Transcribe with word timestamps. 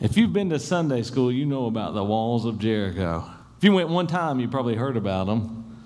If 0.00 0.16
you've 0.16 0.32
been 0.32 0.50
to 0.50 0.58
Sunday 0.58 1.02
school, 1.02 1.30
you 1.30 1.46
know 1.46 1.66
about 1.66 1.94
the 1.94 2.02
walls 2.02 2.46
of 2.46 2.58
Jericho. 2.58 3.30
If 3.56 3.62
you 3.62 3.72
went 3.72 3.90
one 3.90 4.08
time, 4.08 4.40
you 4.40 4.48
probably 4.48 4.74
heard 4.74 4.96
about 4.96 5.28
them. 5.28 5.78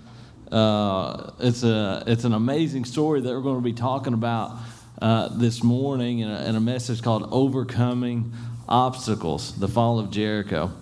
Uh, 0.51 1.33
it's, 1.41 1.63
a, 1.63 2.05
it's 2.07 2.25
an 2.25 2.33
amazing 2.33 2.87
story 2.87 3.21
that 3.21 3.29
we're 3.29 3.43
going 3.43 3.59
to 3.59 3.63
be 3.63 3.75
talking 3.75 4.15
about 4.15 4.57
uh, 5.03 5.29
this 5.37 5.63
morning 5.63 6.21
in 6.21 6.31
a, 6.31 6.43
in 6.47 6.57
a, 6.57 6.61
message 6.61 7.03
called 7.03 7.29
Overcoming 7.31 8.33
Obstacles, 8.67 9.59
the 9.59 9.69
Fall 9.69 9.99
of 9.99 10.11
Jericho. 10.11 10.73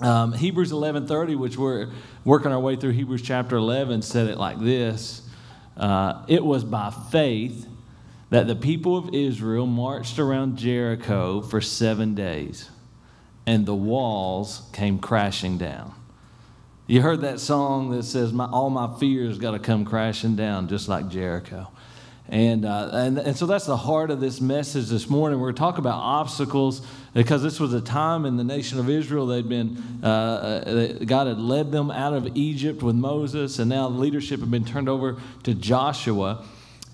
Um, 0.00 0.32
Hebrews 0.32 0.72
11.30, 0.72 1.36
which 1.36 1.58
we're 1.58 1.90
working 2.24 2.52
our 2.52 2.60
way 2.60 2.76
through 2.76 2.92
Hebrews 2.92 3.20
chapter 3.20 3.56
11, 3.56 4.00
said 4.00 4.28
it 4.28 4.38
like 4.38 4.58
this. 4.58 5.28
Uh, 5.76 6.24
it 6.26 6.42
was 6.42 6.64
by 6.64 6.90
faith 7.12 7.68
that 8.36 8.46
the 8.46 8.54
people 8.54 8.98
of 8.98 9.14
Israel 9.14 9.64
marched 9.64 10.18
around 10.18 10.58
Jericho 10.58 11.40
for 11.40 11.62
seven 11.62 12.14
days, 12.14 12.68
and 13.46 13.64
the 13.64 13.74
walls 13.74 14.68
came 14.74 14.98
crashing 14.98 15.56
down. 15.56 15.94
You 16.86 17.00
heard 17.00 17.22
that 17.22 17.40
song 17.40 17.92
that 17.92 18.02
says, 18.02 18.34
my, 18.34 18.44
All 18.44 18.68
my 18.68 18.94
fears 18.98 19.38
got 19.38 19.52
to 19.52 19.58
come 19.58 19.86
crashing 19.86 20.36
down, 20.36 20.68
just 20.68 20.86
like 20.86 21.08
Jericho. 21.08 21.68
And, 22.28 22.66
uh, 22.66 22.90
and, 22.92 23.16
and 23.16 23.34
so 23.38 23.46
that's 23.46 23.64
the 23.64 23.76
heart 23.78 24.10
of 24.10 24.20
this 24.20 24.38
message 24.38 24.88
this 24.88 25.08
morning. 25.08 25.40
We're 25.40 25.46
going 25.46 25.54
to 25.54 25.60
talk 25.60 25.78
about 25.78 25.98
obstacles 25.98 26.86
because 27.14 27.42
this 27.42 27.58
was 27.58 27.72
a 27.72 27.80
time 27.80 28.26
in 28.26 28.36
the 28.36 28.44
nation 28.44 28.78
of 28.78 28.90
Israel. 28.90 29.26
They'd 29.28 29.48
been, 29.48 29.82
uh, 30.02 30.06
uh 30.06 30.92
God 31.06 31.26
had 31.26 31.38
led 31.38 31.72
them 31.72 31.90
out 31.90 32.12
of 32.12 32.36
Egypt 32.36 32.82
with 32.82 32.96
Moses, 32.96 33.58
and 33.60 33.70
now 33.70 33.88
leadership 33.88 34.40
had 34.40 34.50
been 34.50 34.66
turned 34.66 34.90
over 34.90 35.16
to 35.44 35.54
Joshua 35.54 36.44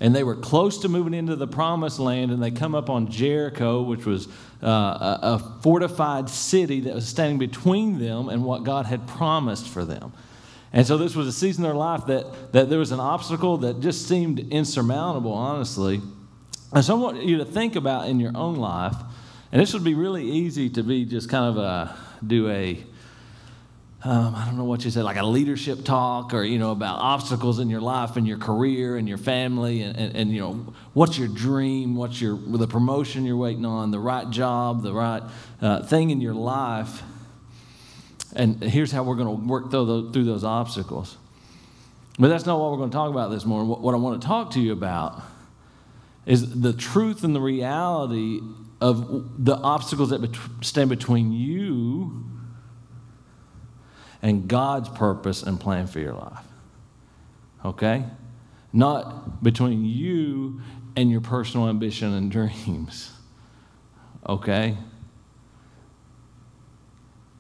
and 0.03 0.17
they 0.17 0.25
were 0.25 0.35
close 0.35 0.79
to 0.79 0.89
moving 0.89 1.15
into 1.15 1.37
the 1.37 1.47
promised 1.47 2.01
land, 2.01 2.33
and 2.33 2.43
they 2.43 2.51
come 2.51 2.75
up 2.75 2.91
on 2.91 3.09
Jericho, 3.09 3.83
which 3.83 4.05
was 4.05 4.27
uh, 4.61 4.67
a, 4.67 5.19
a 5.23 5.39
fortified 5.63 6.29
city 6.29 6.81
that 6.81 6.95
was 6.97 7.07
standing 7.07 7.39
between 7.39 8.01
them 8.01 8.29
and 8.29 8.45
what 8.45 8.65
God 8.65 8.85
had 8.85 9.07
promised 9.07 9.69
for 9.69 9.85
them. 9.85 10.13
And 10.73 10.85
so 10.85 10.99
this 10.99 11.15
was 11.15 11.29
a 11.29 11.33
season 11.33 11.65
in 11.65 11.71
their 11.71 11.79
life 11.79 12.07
that, 12.07 12.53
that 12.53 12.69
there 12.69 12.81
was 12.81 12.91
an 12.91 12.99
obstacle 12.99 13.59
that 13.59 13.79
just 13.79 14.09
seemed 14.09 14.41
insurmountable, 14.41 15.33
honestly. 15.33 16.01
And 16.73 16.85
so 16.85 16.97
I 16.97 17.01
want 17.01 17.23
you 17.23 17.39
to 17.39 17.45
think 17.45 17.77
about 17.77 18.09
in 18.09 18.19
your 18.19 18.33
own 18.35 18.57
life, 18.57 18.97
and 19.53 19.63
this 19.63 19.73
would 19.73 19.85
be 19.85 19.95
really 19.95 20.25
easy 20.29 20.69
to 20.71 20.83
be 20.83 21.05
just 21.05 21.29
kind 21.29 21.45
of 21.45 21.59
a, 21.59 21.97
do 22.27 22.51
a 22.51 22.85
um, 24.05 24.35
I 24.35 24.47
don't 24.47 24.57
know 24.57 24.65
what 24.65 24.85
you 24.85 24.91
said, 24.91 25.05
like 25.05 25.17
a 25.17 25.25
leadership 25.25 25.85
talk 25.85 26.35
or, 26.35 26.43
you 26.43 26.59
know, 26.59 26.73
about 26.73 26.99
obstacles 26.99 27.61
in 27.61 27.71
your 27.71 27.81
life 27.81 28.17
and 28.17 28.27
your 28.27 28.39
career 28.39 28.97
and 28.97 29.09
your 29.09 29.19
family 29.19 29.83
and, 29.83 29.97
and, 29.97 30.17
and, 30.17 30.33
you 30.33 30.41
know, 30.41 30.75
what's 30.93 31.17
your 31.17 31.29
dream, 31.29 31.95
what's 31.95 32.21
your, 32.21 32.37
the 32.37 32.67
promotion 32.67 33.25
you're 33.25 33.37
waiting 33.37 33.65
on, 33.65 33.93
the 33.93 34.01
right 34.01 34.29
job, 34.31 34.83
the 34.83 34.93
right 34.93 35.23
uh, 35.61 35.85
thing 35.85 36.11
in 36.11 36.21
your 36.21 36.35
life. 36.35 37.03
And 38.35 38.61
here's 38.61 38.91
how 38.91 39.05
we're 39.05 39.15
going 39.15 39.39
to 39.39 39.47
work 39.47 39.71
through 39.71 39.87
those, 39.87 40.13
through 40.13 40.25
those 40.25 40.43
obstacles. 40.43 41.17
But 42.19 42.27
that's 42.27 42.45
not 42.45 42.59
what 42.59 42.73
we're 42.73 42.79
going 42.79 42.91
to 42.91 42.97
talk 42.97 43.11
about 43.11 43.31
this 43.31 43.45
morning. 43.45 43.69
What, 43.69 43.83
what 43.83 43.95
I 43.95 43.99
want 43.99 44.21
to 44.21 44.27
talk 44.27 44.51
to 44.53 44.61
you 44.61 44.73
about 44.73 45.23
is 46.27 46.61
the 46.61 46.73
truth 46.73 47.23
and 47.23 47.37
the 47.37 47.41
reality 47.41 48.41
of 48.81 49.45
the 49.45 49.55
obstacles 49.55 50.11
that 50.11 50.37
stand 50.61 50.91
between 50.91 51.33
you 51.33 51.62
and 54.23 54.49
God's 54.49 54.89
purpose 54.89 55.43
and 55.43 55.59
plan 55.59 55.87
for 55.87 55.99
your 55.99 56.15
life. 56.15 56.45
Okay? 57.65 58.05
Not 58.73 59.43
between 59.43 59.85
you 59.85 60.63
and 60.97 61.11
your 61.11 61.21
personal 61.21 61.69
ambition 61.69 62.13
and 62.15 62.31
dreams. 62.31 63.11
Okay? 64.27 64.77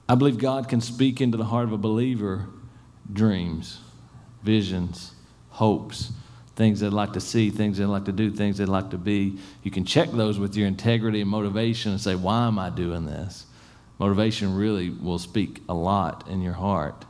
I 0.08 0.14
believe 0.16 0.38
God 0.38 0.68
can 0.68 0.80
speak 0.80 1.20
into 1.20 1.38
the 1.38 1.44
heart 1.44 1.64
of 1.64 1.72
a 1.72 1.78
believer 1.78 2.48
dreams, 3.12 3.78
visions, 4.42 5.12
hopes, 5.50 6.12
things 6.56 6.80
they'd 6.80 6.90
like 6.90 7.12
to 7.12 7.20
see, 7.20 7.50
things 7.50 7.78
they'd 7.78 7.86
like 7.86 8.04
to 8.04 8.12
do, 8.12 8.30
things 8.30 8.58
they'd 8.58 8.68
like 8.68 8.90
to 8.90 8.98
be. 8.98 9.38
You 9.62 9.70
can 9.70 9.84
check 9.84 10.10
those 10.10 10.38
with 10.38 10.56
your 10.56 10.66
integrity 10.66 11.20
and 11.20 11.30
motivation 11.30 11.92
and 11.92 12.00
say, 12.00 12.14
Why 12.14 12.46
am 12.46 12.58
I 12.58 12.70
doing 12.70 13.06
this? 13.06 13.46
Motivation 14.02 14.56
really 14.56 14.90
will 14.90 15.20
speak 15.20 15.62
a 15.68 15.74
lot 15.74 16.26
in 16.26 16.42
your 16.42 16.54
heart 16.54 17.04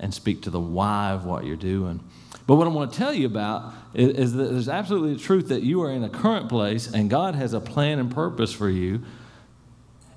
and 0.00 0.12
speak 0.12 0.42
to 0.42 0.50
the 0.50 0.58
why 0.58 1.12
of 1.12 1.24
what 1.24 1.46
you're 1.46 1.54
doing. 1.54 2.00
But 2.44 2.56
what 2.56 2.66
I 2.66 2.70
want 2.70 2.92
to 2.92 2.98
tell 2.98 3.14
you 3.14 3.26
about 3.26 3.72
is, 3.94 4.32
that 4.32 4.50
there's 4.50 4.68
absolutely 4.68 5.14
the 5.14 5.20
truth 5.20 5.46
that 5.50 5.62
you 5.62 5.80
are 5.80 5.92
in 5.92 6.02
a 6.02 6.08
current 6.08 6.48
place 6.48 6.92
and 6.92 7.08
God 7.08 7.36
has 7.36 7.52
a 7.52 7.60
plan 7.60 8.00
and 8.00 8.12
purpose 8.12 8.52
for 8.52 8.68
you. 8.68 9.04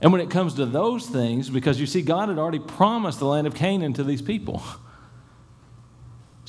And 0.02 0.12
when 0.12 0.22
it 0.22 0.32
comes 0.32 0.56
to 0.56 0.66
those 0.66 1.06
things, 1.06 1.52
because 1.52 1.80
you 1.80 1.86
see, 1.86 2.02
God 2.02 2.30
had 2.30 2.40
already 2.40 2.58
promised 2.58 3.20
the 3.20 3.28
land 3.28 3.46
of 3.46 3.54
Canaan 3.54 3.94
to 3.94 4.04
these 4.04 4.24
people. 4.24 4.64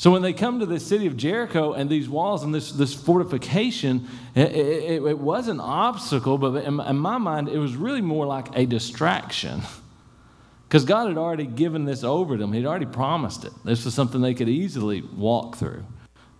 So 0.06 0.12
when 0.12 0.22
they 0.22 0.34
come 0.34 0.60
to 0.60 0.66
the 0.66 0.78
city 0.78 1.08
of 1.08 1.16
Jericho 1.16 1.72
and 1.72 1.90
these 1.90 2.08
walls 2.08 2.44
and 2.44 2.54
this, 2.54 2.70
this 2.70 2.94
fortification, 2.94 4.06
it, 4.36 4.52
it, 4.52 5.02
it 5.02 5.18
was 5.18 5.48
an 5.48 5.58
obstacle, 5.58 6.38
but 6.38 6.62
in, 6.62 6.78
in 6.78 6.96
my 6.96 7.18
mind, 7.18 7.48
it 7.48 7.58
was 7.58 7.74
really 7.74 8.02
more 8.02 8.24
like 8.24 8.56
a 8.56 8.66
distraction. 8.66 9.62
Because 10.68 10.84
God 10.84 11.08
had 11.08 11.18
already 11.18 11.46
given 11.46 11.86
this 11.86 12.04
over 12.04 12.36
to 12.36 12.40
them, 12.40 12.52
He'd 12.52 12.66
already 12.66 12.86
promised 12.86 13.44
it. 13.44 13.52
This 13.64 13.84
was 13.84 13.94
something 13.94 14.20
they 14.20 14.34
could 14.34 14.48
easily 14.48 15.00
walk 15.00 15.56
through. 15.56 15.84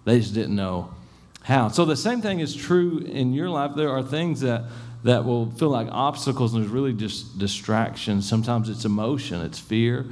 They 0.04 0.20
just 0.20 0.34
didn't 0.34 0.54
know 0.54 0.94
how. 1.42 1.68
So 1.68 1.84
the 1.84 1.96
same 1.96 2.22
thing 2.22 2.38
is 2.38 2.54
true 2.54 2.98
in 2.98 3.32
your 3.32 3.50
life. 3.50 3.72
There 3.74 3.90
are 3.90 4.02
things 4.02 4.42
that, 4.42 4.64
that 5.02 5.24
will 5.24 5.50
feel 5.52 5.70
like 5.70 5.88
obstacles, 5.90 6.54
and 6.54 6.62
there's 6.62 6.72
really 6.72 6.92
just 6.92 7.38
distractions. 7.38 8.28
Sometimes 8.28 8.68
it's 8.68 8.84
emotion, 8.84 9.40
it's 9.42 9.58
fear 9.58 10.06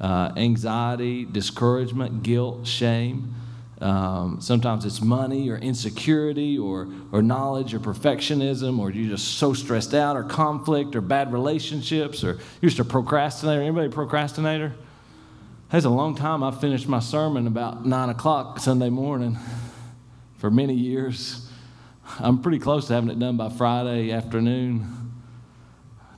uh, 0.00 0.32
anxiety, 0.36 1.24
discouragement, 1.24 2.22
guilt, 2.22 2.66
shame. 2.66 3.34
Um, 3.80 4.40
sometimes 4.40 4.84
it's 4.84 5.00
money 5.00 5.48
or 5.48 5.56
insecurity 5.56 6.58
or, 6.58 6.88
or 7.12 7.22
knowledge 7.22 7.72
or 7.72 7.80
perfectionism 7.80 8.78
or 8.78 8.90
you're 8.90 9.08
just 9.08 9.38
so 9.38 9.54
stressed 9.54 9.94
out 9.94 10.16
or 10.16 10.22
conflict 10.22 10.94
or 10.94 11.00
bad 11.00 11.32
relationships 11.32 12.22
or 12.22 12.38
you're 12.60 12.68
just 12.68 12.78
a 12.78 12.84
procrastinator. 12.84 13.62
Anybody 13.62 13.88
procrastinator? 13.88 14.74
That's 15.70 15.86
a 15.86 15.90
long 15.90 16.14
time. 16.14 16.42
I 16.42 16.50
finished 16.50 16.88
my 16.88 16.98
sermon 16.98 17.46
about 17.46 17.86
9 17.86 18.08
o'clock 18.10 18.58
Sunday 18.58 18.90
morning 18.90 19.38
for 20.36 20.50
many 20.50 20.74
years. 20.74 21.48
I'm 22.18 22.42
pretty 22.42 22.58
close 22.58 22.88
to 22.88 22.94
having 22.94 23.08
it 23.08 23.18
done 23.18 23.36
by 23.36 23.48
Friday 23.48 24.10
afternoon, 24.10 25.12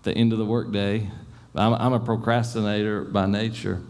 the 0.02 0.12
end 0.12 0.32
of 0.32 0.38
the 0.38 0.44
workday. 0.44 1.10
I'm, 1.54 1.74
I'm 1.74 1.92
a 1.92 2.00
procrastinator 2.00 3.04
by 3.04 3.26
nature. 3.26 3.82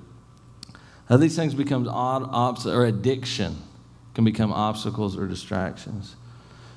Now, 1.08 1.16
these 1.16 1.36
things 1.36 1.54
become 1.54 1.86
odd, 1.88 2.28
obs- 2.32 2.66
or 2.66 2.84
addiction 2.84 3.56
can 4.14 4.24
become 4.24 4.52
obstacles 4.52 5.16
or 5.16 5.26
distractions. 5.26 6.16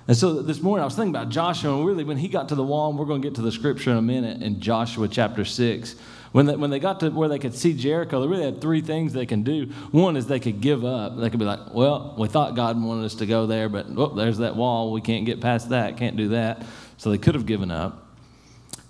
And 0.08 0.16
so 0.16 0.42
this 0.42 0.62
morning 0.62 0.84
I 0.84 0.86
was 0.86 0.96
thinking 0.96 1.16
about 1.16 1.30
Joshua, 1.30 1.76
and 1.76 1.86
really 1.86 2.04
when 2.04 2.18
he 2.18 2.28
got 2.28 2.50
to 2.50 2.56
the 2.56 2.64
wall, 2.64 2.90
and 2.92 3.00
we're 3.00 3.06
going 3.06 3.22
to 3.22 3.28
get 3.28 3.36
to 3.36 3.42
the 3.42 3.52
scripture 3.52 3.92
in 3.92 3.98
a 3.98 4.02
minute 4.02 4.44
in 4.44 4.60
Joshua 4.60 5.08
chapter 5.08 5.44
6. 5.44 5.96
When 6.32 6.46
they, 6.46 6.56
when 6.56 6.70
they 6.70 6.80
got 6.80 7.00
to 7.00 7.10
where 7.10 7.30
they 7.30 7.40
could 7.40 7.56
see 7.56 7.74
Jericho, 7.74 8.22
they 8.22 8.28
really 8.28 8.44
had 8.44 8.62
three 8.62 8.82
things 8.82 9.14
they 9.14 9.26
can 9.26 9.44
do. 9.44 9.68
One 9.92 10.18
is 10.18 10.28
they 10.28 10.40
could 10.40 10.60
give 10.60 10.84
up. 10.84 11.18
They 11.18 11.30
could 11.30 11.40
be 11.40 11.46
like, 11.46 11.74
well, 11.74 12.14
we 12.18 12.28
thought 12.28 12.56
God 12.56 12.82
wanted 12.82 13.06
us 13.06 13.16
to 13.16 13.26
go 13.26 13.48
there, 13.48 13.70
but 13.70 13.88
oh, 13.96 14.14
there's 14.14 14.40
that 14.40 14.56
wall. 14.56 14.92
We 14.92 15.02
can't 15.02 15.26
get 15.26 15.40
past 15.40 15.70
that, 15.70 15.98
can't 15.98 16.18
do 16.18 16.30
that. 16.30 16.64
So 16.98 17.10
they 17.10 17.18
could 17.18 17.36
have 17.36 17.46
given 17.46 17.72
up. 17.72 18.05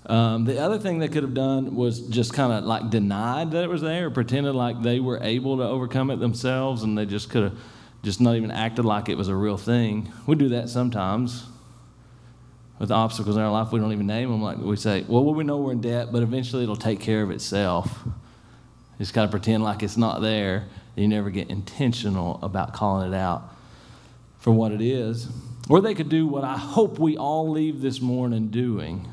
Um, 0.07 0.45
the 0.45 0.59
other 0.59 0.77
thing 0.77 0.99
they 0.99 1.07
could 1.07 1.23
have 1.23 1.33
done 1.33 1.75
was 1.75 2.01
just 2.01 2.33
kind 2.33 2.53
of 2.53 2.63
like 2.63 2.89
denied 2.89 3.51
that 3.51 3.63
it 3.63 3.69
was 3.69 3.81
there, 3.81 4.07
or 4.07 4.11
pretended 4.11 4.53
like 4.53 4.81
they 4.81 4.99
were 4.99 5.19
able 5.21 5.57
to 5.57 5.63
overcome 5.63 6.11
it 6.11 6.17
themselves, 6.17 6.83
and 6.83 6.97
they 6.97 7.05
just 7.05 7.29
could 7.29 7.43
have 7.43 7.57
just 8.03 8.21
not 8.21 8.35
even 8.35 8.51
acted 8.51 8.85
like 8.85 9.09
it 9.09 9.17
was 9.17 9.29
a 9.29 9.35
real 9.35 9.57
thing. 9.57 10.11
We 10.27 10.35
do 10.35 10.49
that 10.49 10.69
sometimes 10.69 11.45
with 12.77 12.91
obstacles 12.91 13.35
in 13.35 13.41
our 13.41 13.51
life. 13.51 13.71
We 13.71 13.79
don't 13.79 13.91
even 13.93 14.05
name 14.05 14.29
them. 14.29 14.43
Like 14.43 14.57
we 14.57 14.75
say, 14.75 15.03
well, 15.07 15.23
we 15.23 15.43
know 15.43 15.57
we're 15.57 15.71
in 15.71 15.81
debt, 15.81 16.11
but 16.11 16.21
eventually 16.21 16.63
it'll 16.63 16.75
take 16.75 16.99
care 16.99 17.23
of 17.23 17.31
itself. 17.31 18.03
Just 18.99 19.13
kind 19.13 19.25
of 19.25 19.31
pretend 19.31 19.63
like 19.63 19.81
it's 19.81 19.97
not 19.97 20.21
there. 20.21 20.67
You 20.95 21.07
never 21.07 21.29
get 21.31 21.49
intentional 21.49 22.39
about 22.43 22.73
calling 22.73 23.11
it 23.11 23.15
out 23.15 23.53
for 24.37 24.51
what 24.51 24.71
it 24.71 24.81
is. 24.81 25.27
Or 25.67 25.81
they 25.81 25.95
could 25.95 26.09
do 26.09 26.27
what 26.27 26.43
I 26.43 26.57
hope 26.57 26.99
we 26.99 27.17
all 27.17 27.49
leave 27.49 27.81
this 27.81 27.99
morning 27.99 28.49
doing 28.49 29.07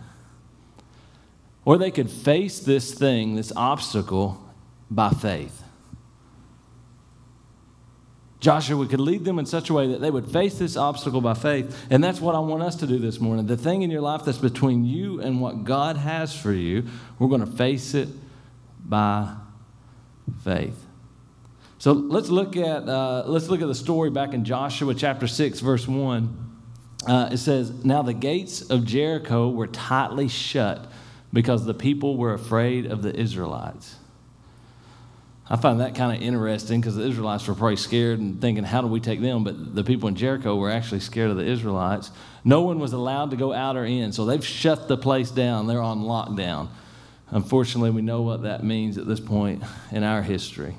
or 1.64 1.79
they 1.79 1.91
could 1.91 2.11
face 2.11 2.61
this 2.61 2.94
thing, 2.94 3.37
this 3.37 3.53
obstacle, 3.55 4.43
by 4.91 5.11
faith. 5.11 5.62
Joshua 8.41 8.87
could 8.88 9.00
lead 9.00 9.25
them 9.25 9.38
in 9.38 9.47
such 9.47 9.70
a 9.70 9.73
way 9.73 9.87
that 9.87 10.00
they 10.00 10.11
would 10.11 10.29
face 10.29 10.59
this 10.59 10.76
obstacle 10.76 11.20
by 11.20 11.35
faith. 11.35 11.87
And 11.91 12.03
that's 12.03 12.20
what 12.20 12.35
I 12.35 12.41
want 12.41 12.64
us 12.64 12.75
to 12.76 12.88
do 12.88 12.99
this 12.99 13.20
morning. 13.20 13.47
The 13.47 13.56
thing 13.56 13.82
in 13.82 13.91
your 13.91 14.00
life 14.00 14.25
that's 14.25 14.38
between 14.38 14.85
you 14.85 15.20
and 15.20 15.41
what 15.41 15.62
God 15.62 15.97
has 15.97 16.35
for 16.35 16.53
you, 16.53 16.85
we're 17.20 17.29
going 17.29 17.47
to 17.47 17.47
face 17.47 17.94
it 17.94 18.08
by 18.85 19.32
faith. 20.43 20.85
So 21.79 21.93
let's 21.93 22.31
look 22.31 22.56
at 22.56 22.88
uh, 22.88 23.25
let's 23.26 23.49
look 23.49 23.62
at 23.62 23.69
the 23.69 23.75
story 23.76 24.11
back 24.11 24.35
in 24.35 24.44
Joshua 24.44 24.94
chapter 24.94 25.29
six, 25.29 25.61
verse 25.61 25.87
one. 25.87 26.61
Uh, 27.06 27.31
it 27.32 27.38
says, 27.38 27.85
"Now 27.85 28.03
the 28.03 28.15
gates 28.15 28.70
of 28.70 28.85
Jericho 28.85 29.50
were 29.50 29.67
tightly 29.69 30.29
shut 30.29 30.92
because 31.32 31.64
the 31.64 31.75
people 31.75 32.17
were 32.17 32.34
afraid 32.34 32.87
of 32.87 33.02
the 33.02 33.14
Israelites. 33.14 33.96
I 35.49 35.56
find 35.56 35.81
that 35.81 35.94
kind 35.94 36.17
of 36.17 36.23
interesting 36.23 36.81
because 36.81 36.96
the 36.96 37.06
Israelites 37.06 37.46
were 37.46 37.55
probably 37.55 37.76
scared 37.76 38.20
and 38.20 38.40
thinking, 38.40 38.64
how 38.64 38.81
do 38.81 38.87
we 38.87 39.00
take 39.00 39.20
them? 39.20 39.44
But 39.44 39.75
the 39.75 39.84
people 39.84 40.08
in 40.08 40.14
Jericho 40.14 40.56
were 40.56 40.70
actually 40.70 41.00
scared 41.00 41.31
of 41.31 41.37
the 41.37 41.44
Israelites. 41.44 42.11
No 42.44 42.62
one 42.62 42.79
was 42.79 42.93
allowed 42.93 43.31
to 43.32 43.37
go 43.37 43.52
out 43.52 43.76
or 43.76 43.84
in, 43.84 44.12
so 44.12 44.25
they've 44.25 44.44
shut 44.44 44.88
the 44.88 44.96
place 44.96 45.31
down. 45.31 45.67
They're 45.67 45.82
on 45.82 46.05
lockdown. 46.05 46.69
Unfortunately, 47.31 47.90
we 47.90 48.02
know 48.02 48.23
what 48.23 48.43
that 48.43 48.62
means 48.62 48.99
at 48.99 49.06
this 49.06 49.20
point 49.20 49.62
in 49.90 50.05
our 50.05 50.23
history. 50.23 50.76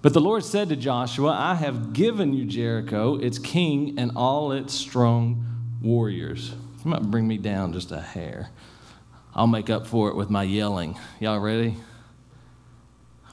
But 0.00 0.12
the 0.12 0.20
Lord 0.20 0.44
said 0.44 0.68
to 0.68 0.76
Joshua, 0.76 1.32
I 1.32 1.56
have 1.56 1.92
given 1.92 2.32
you 2.32 2.44
Jericho, 2.44 3.16
its 3.16 3.38
king, 3.38 3.98
and 3.98 4.12
all 4.14 4.52
its 4.52 4.72
strong 4.72 5.44
warriors. 5.82 6.54
You 6.84 6.90
might 6.90 7.02
bring 7.02 7.26
me 7.26 7.36
down 7.36 7.72
just 7.72 7.90
a 7.90 8.00
hair. 8.00 8.50
I'll 9.38 9.46
make 9.46 9.70
up 9.70 9.86
for 9.86 10.08
it 10.08 10.16
with 10.16 10.30
my 10.30 10.42
yelling. 10.42 10.98
Y'all 11.20 11.38
ready? 11.38 11.76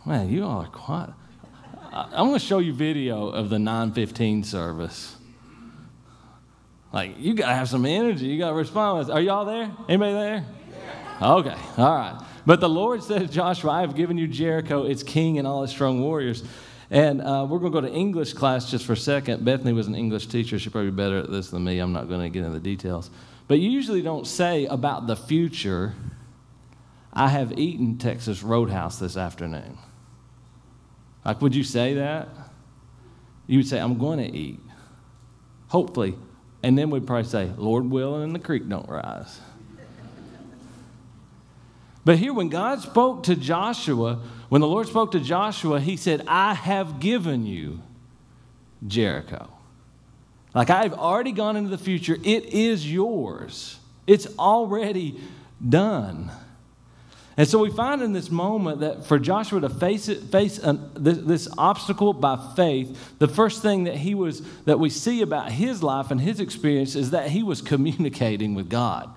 Man, 0.05 0.29
you 0.29 0.43
all 0.43 0.61
are 0.61 0.67
quiet. 0.67 1.09
I'm 1.91 2.27
going 2.27 2.33
to 2.33 2.45
show 2.45 2.59
you 2.59 2.73
video 2.73 3.29
of 3.29 3.49
the 3.49 3.57
915 3.57 4.43
service. 4.43 5.15
Like, 6.93 7.17
you 7.17 7.33
got 7.33 7.47
to 7.47 7.55
have 7.55 7.69
some 7.69 7.87
energy. 7.87 8.27
You 8.27 8.37
got 8.37 8.49
to 8.49 8.55
respond. 8.55 9.09
Are 9.09 9.19
y'all 9.19 9.45
there? 9.45 9.71
Anybody 9.89 10.13
there? 10.13 10.45
Okay, 11.23 11.57
all 11.79 11.95
right. 11.95 12.23
But 12.45 12.59
the 12.59 12.69
Lord 12.69 13.01
said 13.01 13.31
Joshua, 13.31 13.71
I 13.71 13.81
have 13.81 13.95
given 13.95 14.15
you 14.19 14.27
Jericho, 14.27 14.83
its 14.85 15.01
king, 15.01 15.39
and 15.39 15.47
all 15.47 15.63
its 15.63 15.73
strong 15.73 16.01
warriors. 16.01 16.43
And 16.91 17.19
uh, 17.19 17.47
we're 17.49 17.57
going 17.57 17.71
to 17.71 17.81
go 17.81 17.87
to 17.87 17.91
English 17.91 18.33
class 18.33 18.69
just 18.69 18.85
for 18.85 18.93
a 18.93 18.97
second. 18.97 19.43
Bethany 19.43 19.73
was 19.73 19.87
an 19.87 19.95
English 19.95 20.27
teacher. 20.27 20.59
She's 20.59 20.71
probably 20.71 20.91
better 20.91 21.17
at 21.17 21.31
this 21.31 21.49
than 21.49 21.63
me. 21.63 21.79
I'm 21.79 21.93
not 21.93 22.07
going 22.07 22.21
to 22.21 22.29
get 22.29 22.45
into 22.45 22.59
the 22.59 22.63
details. 22.63 23.09
But 23.47 23.59
you 23.59 23.69
usually 23.69 24.01
don't 24.01 24.25
say 24.25 24.65
about 24.65 25.07
the 25.07 25.15
future, 25.15 25.93
I 27.13 27.29
have 27.29 27.57
eaten 27.57 27.97
Texas 27.97 28.43
Roadhouse 28.43 28.99
this 28.99 29.15
afternoon. 29.17 29.77
Like, 31.23 31.41
would 31.41 31.55
you 31.55 31.63
say 31.63 31.95
that? 31.95 32.29
You 33.47 33.59
would 33.59 33.67
say, 33.67 33.79
I'm 33.79 33.97
going 33.97 34.19
to 34.19 34.37
eat. 34.37 34.59
Hopefully. 35.67 36.15
And 36.63 36.77
then 36.77 36.89
we'd 36.89 37.05
probably 37.05 37.29
say, 37.29 37.51
Lord 37.57 37.89
willing, 37.89 38.23
and 38.23 38.35
the 38.35 38.39
creek 38.39 38.67
don't 38.67 38.89
rise. 38.89 39.39
But 42.03 42.19
here, 42.19 42.33
when 42.33 42.49
God 42.49 42.81
spoke 42.81 43.23
to 43.23 43.35
Joshua, 43.35 44.19
when 44.49 44.61
the 44.61 44.67
Lord 44.67 44.87
spoke 44.87 45.11
to 45.13 45.19
Joshua, 45.19 45.79
he 45.79 45.97
said, 45.97 46.23
I 46.27 46.53
have 46.53 46.99
given 46.99 47.45
you 47.47 47.81
Jericho. 48.85 49.49
Like 50.55 50.69
I've 50.69 50.93
already 50.93 51.33
gone 51.33 51.57
into 51.57 51.69
the 51.69 51.77
future, 51.77 52.15
it 52.23 52.45
is 52.45 52.91
yours. 52.91 53.77
It's 54.07 54.27
already 54.39 55.19
done. 55.67 56.31
And 57.37 57.45
so 57.45 57.59
we 57.59 57.69
find 57.69 58.01
in 58.01 58.13
this 58.13 58.31
moment 58.31 58.79
that 58.79 59.05
for 59.05 59.19
Joshua 59.19 59.59
to 59.59 59.69
face 59.69 60.07
it, 60.07 60.23
face 60.23 60.57
an, 60.57 60.89
this, 60.93 61.17
this, 61.17 61.47
obstacle 61.57 62.13
by 62.13 62.37
faith, 62.55 63.17
the 63.19 63.27
first 63.27 63.61
thing 63.61 63.83
that 63.83 63.97
he 63.97 64.15
was 64.15 64.41
that 64.63 64.79
we 64.79 64.89
see 64.89 65.21
about 65.21 65.51
his 65.51 65.83
life 65.83 66.11
and 66.11 66.21
his 66.21 66.39
experience 66.39 66.95
is 66.95 67.11
that 67.11 67.29
he 67.29 67.43
was 67.43 67.61
communicating 67.61 68.55
with 68.55 68.69
God. 68.69 69.09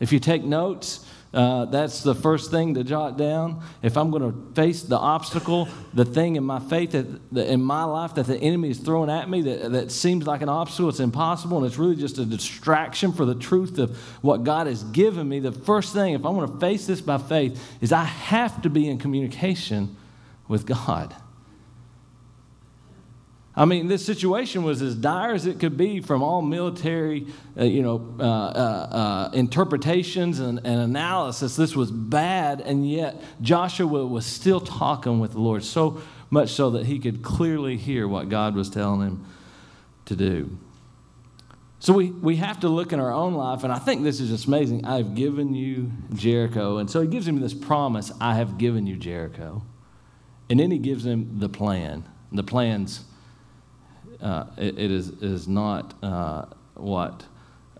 If 0.00 0.12
you 0.12 0.18
take 0.18 0.44
notes, 0.44 1.06
uh, 1.32 1.64
that's 1.66 2.02
the 2.02 2.14
first 2.14 2.50
thing 2.50 2.74
to 2.74 2.82
jot 2.82 3.16
down. 3.16 3.62
If 3.82 3.96
I'm 3.96 4.10
going 4.10 4.32
to 4.32 4.54
face 4.54 4.82
the 4.82 4.98
obstacle, 4.98 5.68
the 5.94 6.04
thing 6.04 6.34
in 6.34 6.42
my 6.42 6.58
faith, 6.58 6.90
that, 6.90 7.32
that, 7.32 7.46
in 7.46 7.62
my 7.62 7.84
life 7.84 8.14
that 8.14 8.26
the 8.26 8.36
enemy 8.36 8.70
is 8.70 8.78
throwing 8.78 9.10
at 9.10 9.30
me 9.30 9.42
that, 9.42 9.70
that 9.70 9.92
seems 9.92 10.26
like 10.26 10.42
an 10.42 10.48
obstacle, 10.48 10.88
it's 10.88 10.98
impossible, 10.98 11.58
and 11.58 11.66
it's 11.66 11.78
really 11.78 11.94
just 11.94 12.18
a 12.18 12.24
distraction 12.24 13.12
for 13.12 13.24
the 13.24 13.36
truth 13.36 13.78
of 13.78 13.96
what 14.22 14.42
God 14.42 14.66
has 14.66 14.82
given 14.84 15.28
me, 15.28 15.38
the 15.38 15.52
first 15.52 15.92
thing, 15.94 16.14
if 16.14 16.26
I 16.26 16.30
want 16.30 16.52
to 16.52 16.58
face 16.58 16.86
this 16.86 17.00
by 17.00 17.18
faith, 17.18 17.62
is 17.80 17.92
I 17.92 18.04
have 18.04 18.62
to 18.62 18.70
be 18.70 18.88
in 18.88 18.98
communication 18.98 19.96
with 20.48 20.66
God. 20.66 21.14
I 23.60 23.66
mean, 23.66 23.88
this 23.88 24.06
situation 24.06 24.62
was 24.62 24.80
as 24.80 24.94
dire 24.94 25.34
as 25.34 25.44
it 25.44 25.60
could 25.60 25.76
be 25.76 26.00
from 26.00 26.22
all 26.22 26.40
military, 26.40 27.26
uh, 27.58 27.64
you 27.64 27.82
know, 27.82 28.14
uh, 28.18 28.22
uh, 28.22 28.26
uh, 28.26 29.30
interpretations 29.34 30.40
and, 30.40 30.60
and, 30.64 30.80
analysis. 30.80 31.56
This 31.56 31.76
was 31.76 31.90
bad, 31.90 32.62
and 32.62 32.90
yet 32.90 33.22
Joshua 33.42 34.06
was 34.06 34.24
still 34.24 34.60
talking 34.60 35.20
with 35.20 35.32
the 35.32 35.40
Lord, 35.40 35.62
so 35.62 36.00
much 36.30 36.48
so 36.52 36.70
that 36.70 36.86
he 36.86 36.98
could 36.98 37.20
clearly 37.20 37.76
hear 37.76 38.08
what 38.08 38.30
God 38.30 38.54
was 38.54 38.70
telling 38.70 39.02
him 39.02 39.26
to 40.06 40.16
do. 40.16 40.56
So 41.80 41.92
we, 41.92 42.12
we 42.12 42.36
have 42.36 42.60
to 42.60 42.68
look 42.70 42.94
in 42.94 42.98
our 42.98 43.12
own 43.12 43.34
life, 43.34 43.62
and 43.62 43.70
I 43.70 43.78
think 43.78 44.04
this 44.04 44.20
is 44.20 44.30
just 44.30 44.46
amazing. 44.46 44.86
I've 44.86 45.14
given 45.14 45.52
you 45.54 45.92
Jericho. 46.14 46.78
And 46.78 46.90
so 46.90 47.02
he 47.02 47.08
gives 47.08 47.28
him 47.28 47.38
this 47.40 47.52
promise 47.52 48.10
I 48.22 48.36
have 48.36 48.56
given 48.56 48.86
you 48.86 48.96
Jericho. 48.96 49.60
And 50.48 50.58
then 50.58 50.70
he 50.70 50.78
gives 50.78 51.04
him 51.04 51.40
the 51.40 51.50
plan. 51.50 52.08
The 52.32 52.42
plan's 52.42 53.04
uh, 54.22 54.46
it, 54.56 54.78
it 54.78 54.90
is, 54.90 55.08
is 55.22 55.48
not 55.48 55.94
uh, 56.02 56.46
what, 56.74 57.24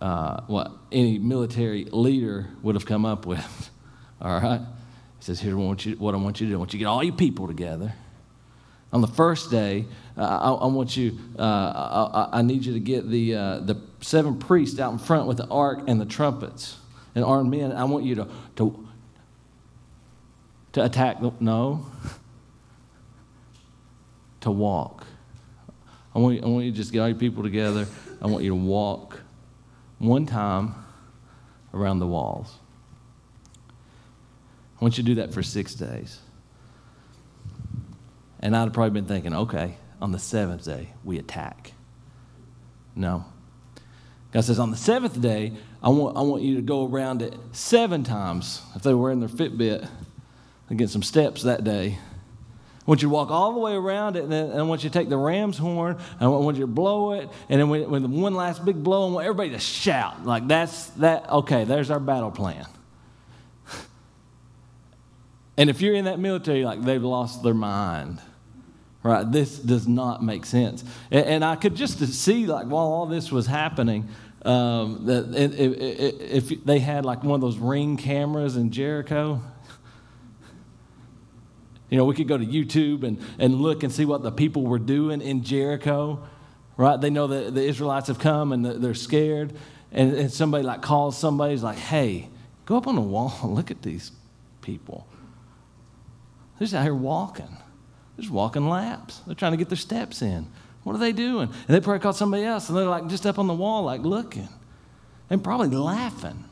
uh, 0.00 0.42
what 0.46 0.72
any 0.92 1.18
military 1.18 1.84
leader 1.84 2.48
would 2.62 2.74
have 2.74 2.86
come 2.86 3.04
up 3.04 3.26
with. 3.26 3.70
all 4.20 4.40
right? 4.40 4.60
He 5.18 5.24
says, 5.24 5.40
Here's 5.40 5.54
what 5.54 5.64
I, 5.64 5.66
want 5.66 5.86
you, 5.86 5.96
what 5.96 6.14
I 6.14 6.18
want 6.18 6.40
you 6.40 6.46
to 6.46 6.52
do 6.52 6.56
I 6.56 6.58
want 6.58 6.72
you 6.72 6.78
to 6.78 6.84
get 6.84 6.88
all 6.88 7.04
your 7.04 7.14
people 7.14 7.46
together. 7.46 7.92
On 8.92 9.00
the 9.00 9.08
first 9.08 9.50
day, 9.50 9.84
uh, 10.16 10.22
I, 10.22 10.50
I, 10.50 10.66
want 10.66 10.96
you, 10.96 11.16
uh, 11.38 11.42
I, 12.32 12.38
I, 12.38 12.42
need 12.42 12.64
you 12.64 12.72
to 12.72 12.80
get 12.80 13.08
the, 13.08 13.36
uh, 13.36 13.60
the 13.60 13.80
seven 14.00 14.36
priests 14.36 14.80
out 14.80 14.92
in 14.92 14.98
front 14.98 15.28
with 15.28 15.36
the 15.36 15.46
ark 15.46 15.82
and 15.86 16.00
the 16.00 16.04
trumpets 16.04 16.76
and 17.14 17.24
armed 17.24 17.50
men. 17.52 17.70
I 17.70 17.84
want 17.84 18.04
you 18.04 18.16
to, 18.16 18.28
to, 18.56 18.88
to 20.72 20.84
attack, 20.84 21.22
no, 21.40 21.86
to 24.40 24.50
walk. 24.50 25.06
I 26.14 26.18
want, 26.18 26.36
you, 26.36 26.42
I 26.42 26.46
want 26.46 26.64
you 26.64 26.70
to 26.72 26.76
just 26.76 26.92
get 26.92 27.00
all 27.00 27.08
your 27.08 27.18
people 27.18 27.42
together. 27.42 27.86
I 28.20 28.26
want 28.26 28.44
you 28.44 28.50
to 28.50 28.56
walk 28.56 29.20
one 29.98 30.26
time 30.26 30.74
around 31.72 32.00
the 32.00 32.06
walls. 32.06 32.52
I 34.80 34.84
want 34.84 34.98
you 34.98 35.04
to 35.04 35.06
do 35.06 35.14
that 35.16 35.32
for 35.32 35.42
six 35.42 35.74
days. 35.74 36.18
And 38.40 38.56
I'd 38.56 38.72
probably 38.72 38.90
been 38.90 39.08
thinking, 39.08 39.34
okay, 39.34 39.76
on 40.00 40.12
the 40.12 40.18
seventh 40.18 40.64
day, 40.64 40.88
we 41.04 41.18
attack. 41.18 41.72
No. 42.96 43.24
God 44.32 44.44
says, 44.44 44.58
on 44.58 44.70
the 44.70 44.76
seventh 44.76 45.20
day, 45.20 45.52
I 45.82 45.90
want, 45.90 46.16
I 46.16 46.22
want 46.22 46.42
you 46.42 46.56
to 46.56 46.62
go 46.62 46.86
around 46.86 47.20
it 47.20 47.34
seven 47.52 48.02
times. 48.02 48.62
If 48.74 48.82
they 48.82 48.94
were 48.94 49.10
in 49.10 49.20
their 49.20 49.28
Fitbit, 49.28 49.88
and 50.70 50.78
get 50.78 50.88
some 50.88 51.02
steps 51.02 51.42
that 51.42 51.64
day. 51.64 51.98
Want 52.90 53.02
you 53.02 53.08
to 53.08 53.14
walk 53.14 53.30
all 53.30 53.52
the 53.52 53.60
way 53.60 53.74
around 53.74 54.16
it, 54.16 54.24
and 54.24 54.32
then 54.32 54.50
I 54.50 54.62
want 54.62 54.82
you 54.82 54.90
to 54.90 54.98
take 54.98 55.08
the 55.08 55.16
ram's 55.16 55.56
horn, 55.56 55.96
and 56.18 56.22
I 56.22 56.26
want 56.26 56.56
you 56.56 56.64
to 56.64 56.66
blow 56.66 57.12
it, 57.12 57.28
and 57.48 57.60
then 57.60 57.68
with 57.68 58.04
one 58.04 58.34
last 58.34 58.64
big 58.64 58.82
blow, 58.82 59.08
I 59.08 59.12
want 59.12 59.26
everybody 59.26 59.50
to 59.50 59.60
shout. 59.60 60.26
Like, 60.26 60.48
that's 60.48 60.86
that, 60.96 61.30
okay, 61.30 61.62
there's 61.62 61.92
our 61.92 62.00
battle 62.00 62.32
plan. 62.32 62.66
and 65.56 65.70
if 65.70 65.80
you're 65.80 65.94
in 65.94 66.06
that 66.06 66.18
military, 66.18 66.64
like, 66.64 66.82
they've 66.82 67.00
lost 67.00 67.44
their 67.44 67.54
mind. 67.54 68.20
Right? 69.04 69.30
This 69.30 69.56
does 69.56 69.86
not 69.86 70.24
make 70.24 70.44
sense. 70.44 70.82
And, 71.12 71.26
and 71.26 71.44
I 71.44 71.54
could 71.54 71.76
just 71.76 72.00
see, 72.12 72.46
like, 72.46 72.66
while 72.66 72.86
all 72.86 73.06
this 73.06 73.30
was 73.30 73.46
happening, 73.46 74.08
um, 74.44 75.06
that 75.06 75.32
if 75.32 76.64
they 76.64 76.80
had 76.80 77.04
like 77.04 77.22
one 77.22 77.36
of 77.36 77.40
those 77.40 77.58
ring 77.58 77.96
cameras 77.96 78.56
in 78.56 78.72
Jericho, 78.72 79.42
you 81.90 81.98
know, 81.98 82.04
we 82.04 82.14
could 82.14 82.28
go 82.28 82.38
to 82.38 82.46
YouTube 82.46 83.02
and, 83.02 83.20
and 83.38 83.56
look 83.56 83.82
and 83.82 83.92
see 83.92 84.04
what 84.04 84.22
the 84.22 84.30
people 84.30 84.62
were 84.62 84.78
doing 84.78 85.20
in 85.20 85.42
Jericho, 85.42 86.22
right? 86.76 87.00
They 87.00 87.10
know 87.10 87.26
that 87.26 87.54
the 87.54 87.62
Israelites 87.62 88.06
have 88.08 88.18
come 88.18 88.52
and 88.52 88.64
they're 88.64 88.94
scared. 88.94 89.52
And, 89.92 90.14
and 90.14 90.32
somebody 90.32 90.62
like 90.62 90.82
calls 90.82 91.18
somebody, 91.18 91.56
like, 91.56 91.78
hey, 91.78 92.28
go 92.64 92.76
up 92.76 92.86
on 92.86 92.94
the 92.94 93.00
wall 93.00 93.36
and 93.42 93.54
look 93.54 93.72
at 93.72 93.82
these 93.82 94.12
people. 94.62 95.06
They're 96.58 96.66
just 96.66 96.74
out 96.74 96.84
here 96.84 96.94
walking. 96.94 97.48
They're 98.16 98.22
just 98.22 98.30
walking 98.30 98.68
laps. 98.68 99.18
They're 99.26 99.34
trying 99.34 99.52
to 99.52 99.58
get 99.58 99.68
their 99.68 99.76
steps 99.76 100.22
in. 100.22 100.46
What 100.84 100.94
are 100.94 100.98
they 100.98 101.12
doing? 101.12 101.48
And 101.48 101.76
they 101.76 101.80
probably 101.80 102.00
called 102.00 102.16
somebody 102.16 102.44
else 102.44 102.68
and 102.68 102.78
they're 102.78 102.84
like 102.84 103.08
just 103.08 103.26
up 103.26 103.38
on 103.38 103.48
the 103.48 103.54
wall, 103.54 103.82
like 103.82 104.02
looking 104.02 104.48
and 105.28 105.42
probably 105.42 105.68
laughing. 105.68 106.44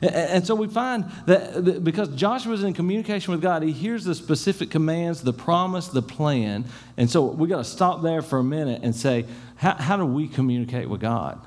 And 0.00 0.46
so 0.46 0.54
we 0.54 0.68
find 0.68 1.10
that 1.26 1.82
because 1.82 2.08
Joshua 2.14 2.52
is 2.52 2.62
in 2.62 2.72
communication 2.72 3.32
with 3.32 3.42
God, 3.42 3.64
he 3.64 3.72
hears 3.72 4.04
the 4.04 4.14
specific 4.14 4.70
commands, 4.70 5.22
the 5.22 5.32
promise, 5.32 5.88
the 5.88 6.02
plan. 6.02 6.66
And 6.96 7.10
so 7.10 7.24
we 7.24 7.48
got 7.48 7.58
to 7.58 7.64
stop 7.64 8.02
there 8.02 8.22
for 8.22 8.38
a 8.38 8.44
minute 8.44 8.82
and 8.84 8.94
say, 8.94 9.26
how, 9.56 9.74
how 9.74 9.96
do 9.96 10.06
we 10.06 10.28
communicate 10.28 10.88
with 10.88 11.00
God? 11.00 11.44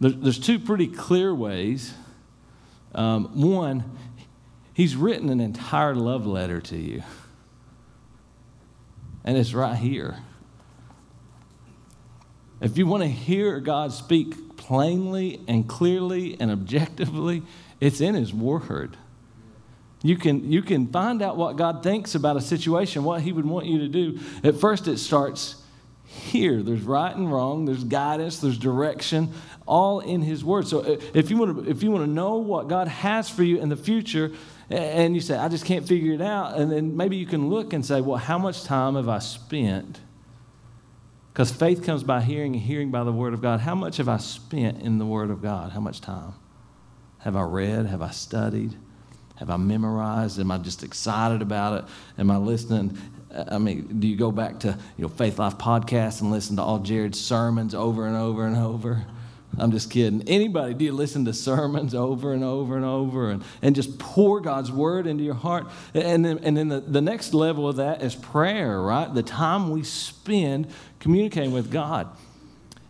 There's 0.00 0.40
two 0.40 0.58
pretty 0.58 0.88
clear 0.88 1.32
ways. 1.32 1.94
Um, 2.92 3.40
one, 3.40 3.84
he's 4.74 4.96
written 4.96 5.28
an 5.28 5.40
entire 5.40 5.94
love 5.94 6.26
letter 6.26 6.60
to 6.60 6.76
you, 6.76 7.04
and 9.24 9.38
it's 9.38 9.54
right 9.54 9.76
here. 9.76 10.16
If 12.62 12.78
you 12.78 12.86
want 12.86 13.02
to 13.02 13.08
hear 13.08 13.58
God 13.58 13.92
speak 13.92 14.56
plainly 14.56 15.40
and 15.48 15.68
clearly 15.68 16.36
and 16.38 16.48
objectively, 16.50 17.42
it's 17.80 18.00
in 18.00 18.14
His 18.14 18.32
Word. 18.32 18.96
You 20.04 20.16
can, 20.16 20.50
you 20.50 20.62
can 20.62 20.86
find 20.86 21.22
out 21.22 21.36
what 21.36 21.56
God 21.56 21.82
thinks 21.82 22.14
about 22.14 22.36
a 22.36 22.40
situation, 22.40 23.02
what 23.02 23.20
He 23.20 23.32
would 23.32 23.44
want 23.44 23.66
you 23.66 23.78
to 23.80 23.88
do. 23.88 24.20
At 24.44 24.60
first, 24.60 24.86
it 24.86 24.98
starts 24.98 25.56
here. 26.04 26.62
There's 26.62 26.82
right 26.82 27.14
and 27.14 27.32
wrong, 27.32 27.64
there's 27.64 27.82
guidance, 27.82 28.38
there's 28.38 28.58
direction, 28.58 29.32
all 29.66 29.98
in 29.98 30.22
His 30.22 30.44
Word. 30.44 30.68
So 30.68 30.80
uh, 30.80 31.00
if 31.14 31.30
you 31.30 31.38
want 31.38 31.64
to, 31.64 31.70
if 31.70 31.82
you 31.82 31.90
want 31.90 32.04
to 32.04 32.10
know 32.10 32.36
what 32.36 32.68
God 32.68 32.86
has 32.86 33.28
for 33.28 33.42
you 33.42 33.60
in 33.60 33.70
the 33.70 33.76
future, 33.76 34.30
and 34.70 35.16
you 35.16 35.20
say, 35.20 35.36
I 35.36 35.48
just 35.48 35.64
can't 35.64 35.86
figure 35.86 36.14
it 36.14 36.22
out, 36.22 36.56
and 36.56 36.70
then 36.70 36.96
maybe 36.96 37.16
you 37.16 37.26
can 37.26 37.50
look 37.50 37.72
and 37.72 37.84
say, 37.84 38.00
well, 38.00 38.18
how 38.18 38.38
much 38.38 38.62
time 38.62 38.94
have 38.94 39.08
I 39.08 39.18
spent? 39.18 39.98
Because 41.32 41.50
faith 41.50 41.82
comes 41.82 42.02
by 42.02 42.20
hearing 42.20 42.54
and 42.54 42.62
hearing 42.62 42.90
by 42.90 43.04
the 43.04 43.12
Word 43.12 43.32
of 43.32 43.40
God. 43.40 43.60
How 43.60 43.74
much 43.74 43.96
have 43.96 44.08
I 44.08 44.18
spent 44.18 44.82
in 44.82 44.98
the 44.98 45.06
Word 45.06 45.30
of 45.30 45.40
God? 45.40 45.72
How 45.72 45.80
much 45.80 46.00
time? 46.00 46.34
Have 47.20 47.36
I 47.36 47.42
read? 47.42 47.86
Have 47.86 48.02
I 48.02 48.10
studied? 48.10 48.76
Have 49.36 49.48
I 49.48 49.56
memorized? 49.56 50.38
Am 50.38 50.50
I 50.50 50.58
just 50.58 50.82
excited 50.82 51.40
about 51.40 51.78
it? 51.78 51.90
Am 52.18 52.30
I 52.30 52.36
listening? 52.36 52.98
I 53.50 53.56
mean, 53.56 54.00
do 54.00 54.06
you 54.06 54.16
go 54.16 54.30
back 54.30 54.60
to 54.60 54.78
you 54.98 55.02
know 55.02 55.08
Faith 55.08 55.38
Life 55.38 55.56
podcast 55.56 56.20
and 56.20 56.30
listen 56.30 56.56
to 56.56 56.62
all 56.62 56.80
Jared's 56.80 57.18
sermons 57.18 57.74
over 57.74 58.06
and 58.06 58.14
over 58.14 58.46
and 58.46 58.56
over? 58.56 59.06
I'm 59.58 59.70
just 59.70 59.90
kidding. 59.90 60.22
Anybody, 60.28 60.72
do 60.74 60.84
you 60.84 60.92
listen 60.92 61.26
to 61.26 61.34
sermons 61.34 61.94
over 61.94 62.32
and 62.32 62.42
over 62.42 62.76
and 62.76 62.84
over 62.84 63.30
and, 63.30 63.44
and 63.60 63.74
just 63.74 63.98
pour 63.98 64.40
God's 64.40 64.72
word 64.72 65.06
into 65.06 65.24
your 65.24 65.34
heart? 65.34 65.66
And 65.92 66.24
then, 66.24 66.38
and 66.42 66.56
then 66.56 66.68
the, 66.68 66.80
the 66.80 67.02
next 67.02 67.34
level 67.34 67.68
of 67.68 67.76
that 67.76 68.02
is 68.02 68.14
prayer, 68.14 68.80
right? 68.80 69.12
The 69.12 69.22
time 69.22 69.70
we 69.70 69.82
spend 69.82 70.68
communicating 71.02 71.52
with 71.52 71.70
God. 71.70 72.08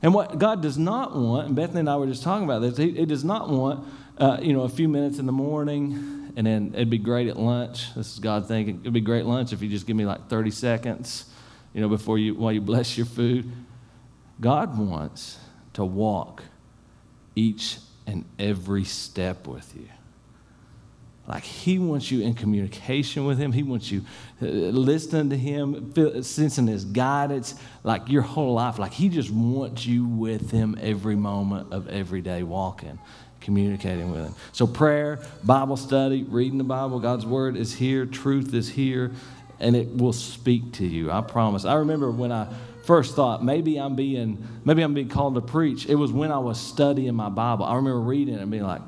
And 0.01 0.15
what 0.15 0.39
God 0.39 0.63
does 0.63 0.79
not 0.79 1.17
want, 1.17 1.49
and 1.49 1.57
Bethany 1.57 1.81
and 1.81 1.91
I 1.91 1.97
were 1.97 2.07
just 2.07 2.23
talking 2.23 2.45
about 2.45 2.61
this, 2.61 2.77
He, 2.77 2.93
he 2.93 3.07
does 3.07 3.25
not 3.25 3.49
want, 3.49 3.87
uh, 4.19 4.39
you 4.41 4.53
know, 4.53 4.63
a 4.63 4.69
few 4.69 4.89
minutes 4.89 5.19
in 5.19 5.27
the 5.27 5.33
morning 5.33 6.23
and 6.37 6.47
then 6.47 6.73
it'd 6.75 6.91
be 6.91 6.99
great 6.99 7.29
at 7.29 7.39
lunch. 7.39 7.95
This 7.95 8.15
is 8.15 8.19
God 8.19 8.49
thinking. 8.49 8.81
It'd 8.81 8.93
be 8.93 9.01
great 9.01 9.27
lunch 9.27 9.53
if 9.53 9.63
you 9.63 9.69
just 9.69 9.87
give 9.87 9.97
me 9.97 10.07
like 10.07 10.29
30 10.29 10.51
seconds, 10.51 11.27
you 11.75 11.81
know, 11.81 11.89
before 11.89 12.19
you, 12.19 12.35
while 12.35 12.53
you 12.53 12.61
bless 12.61 12.97
your 12.97 13.07
food. 13.07 13.51
God 14.41 14.79
wants 14.79 15.39
to 15.75 15.85
walk 15.85 16.43
each 17.35 17.79
and 18.07 18.25
every 18.39 18.85
step 18.85 19.47
with 19.47 19.75
you. 19.77 19.89
Like 21.27 21.45
he 21.45 21.79
wants 21.79 22.11
you 22.11 22.23
in 22.23 22.35
communication 22.35 23.25
with 23.25 23.39
him. 23.39 23.53
He 23.53 23.63
wants 23.63 23.91
you 23.91 24.05
uh, 24.41 24.47
listening 24.47 25.31
to 25.31 25.37
him, 25.37 26.23
sensing 26.23 26.67
his 26.67 26.85
guidance, 26.85 27.55
like 27.85 28.09
your 28.09 28.23
whole 28.23 28.55
life. 28.55 28.79
Like 28.79 28.93
he 28.93 29.09
just 29.09 29.31
wants 29.31 29.87
you 29.87 30.05
with 30.05 30.51
him 30.51 30.77
every 30.81 31.15
moment 31.15 31.73
of 31.73 31.89
every 31.89 32.23
day 32.23 32.43
walking, 32.43 32.99
communicating 33.41 34.11
with 34.11 34.25
him. 34.25 34.35
So 34.51 34.67
prayer, 34.67 35.21
Bible 35.45 35.77
study, 35.77 36.25
reading 36.25 36.59
the 36.59 36.65
Bible, 36.65 36.99
God's 36.99 37.25
word 37.25 37.57
is 37.57 37.73
here, 37.73 38.05
truth 38.05 38.53
is 38.53 38.69
here, 38.69 39.13
and 39.61 39.77
it 39.77 39.97
will 39.97 40.13
speak 40.13 40.73
to 40.75 40.87
you. 40.87 41.13
I 41.13 41.21
promise. 41.21 41.65
I 41.65 41.75
remember 41.75 42.11
when 42.11 42.33
I 42.33 42.49
first 42.85 43.15
thought 43.15 43.45
maybe 43.45 43.79
I'm 43.79 43.95
being 43.95 44.45
maybe 44.65 44.83
I'm 44.83 44.93
being 44.93 45.09
called 45.09 45.37
to 45.37 45.41
preach. 45.41 45.87
It 45.87 45.95
was 45.95 46.11
when 46.11 46.33
I 46.33 46.39
was 46.39 46.61
studying 46.61 47.15
my 47.15 47.29
Bible. 47.29 47.65
I 47.65 47.77
remember 47.77 48.01
reading 48.01 48.35
it 48.35 48.41
and 48.41 48.51
being 48.51 48.65
like, 48.65 48.83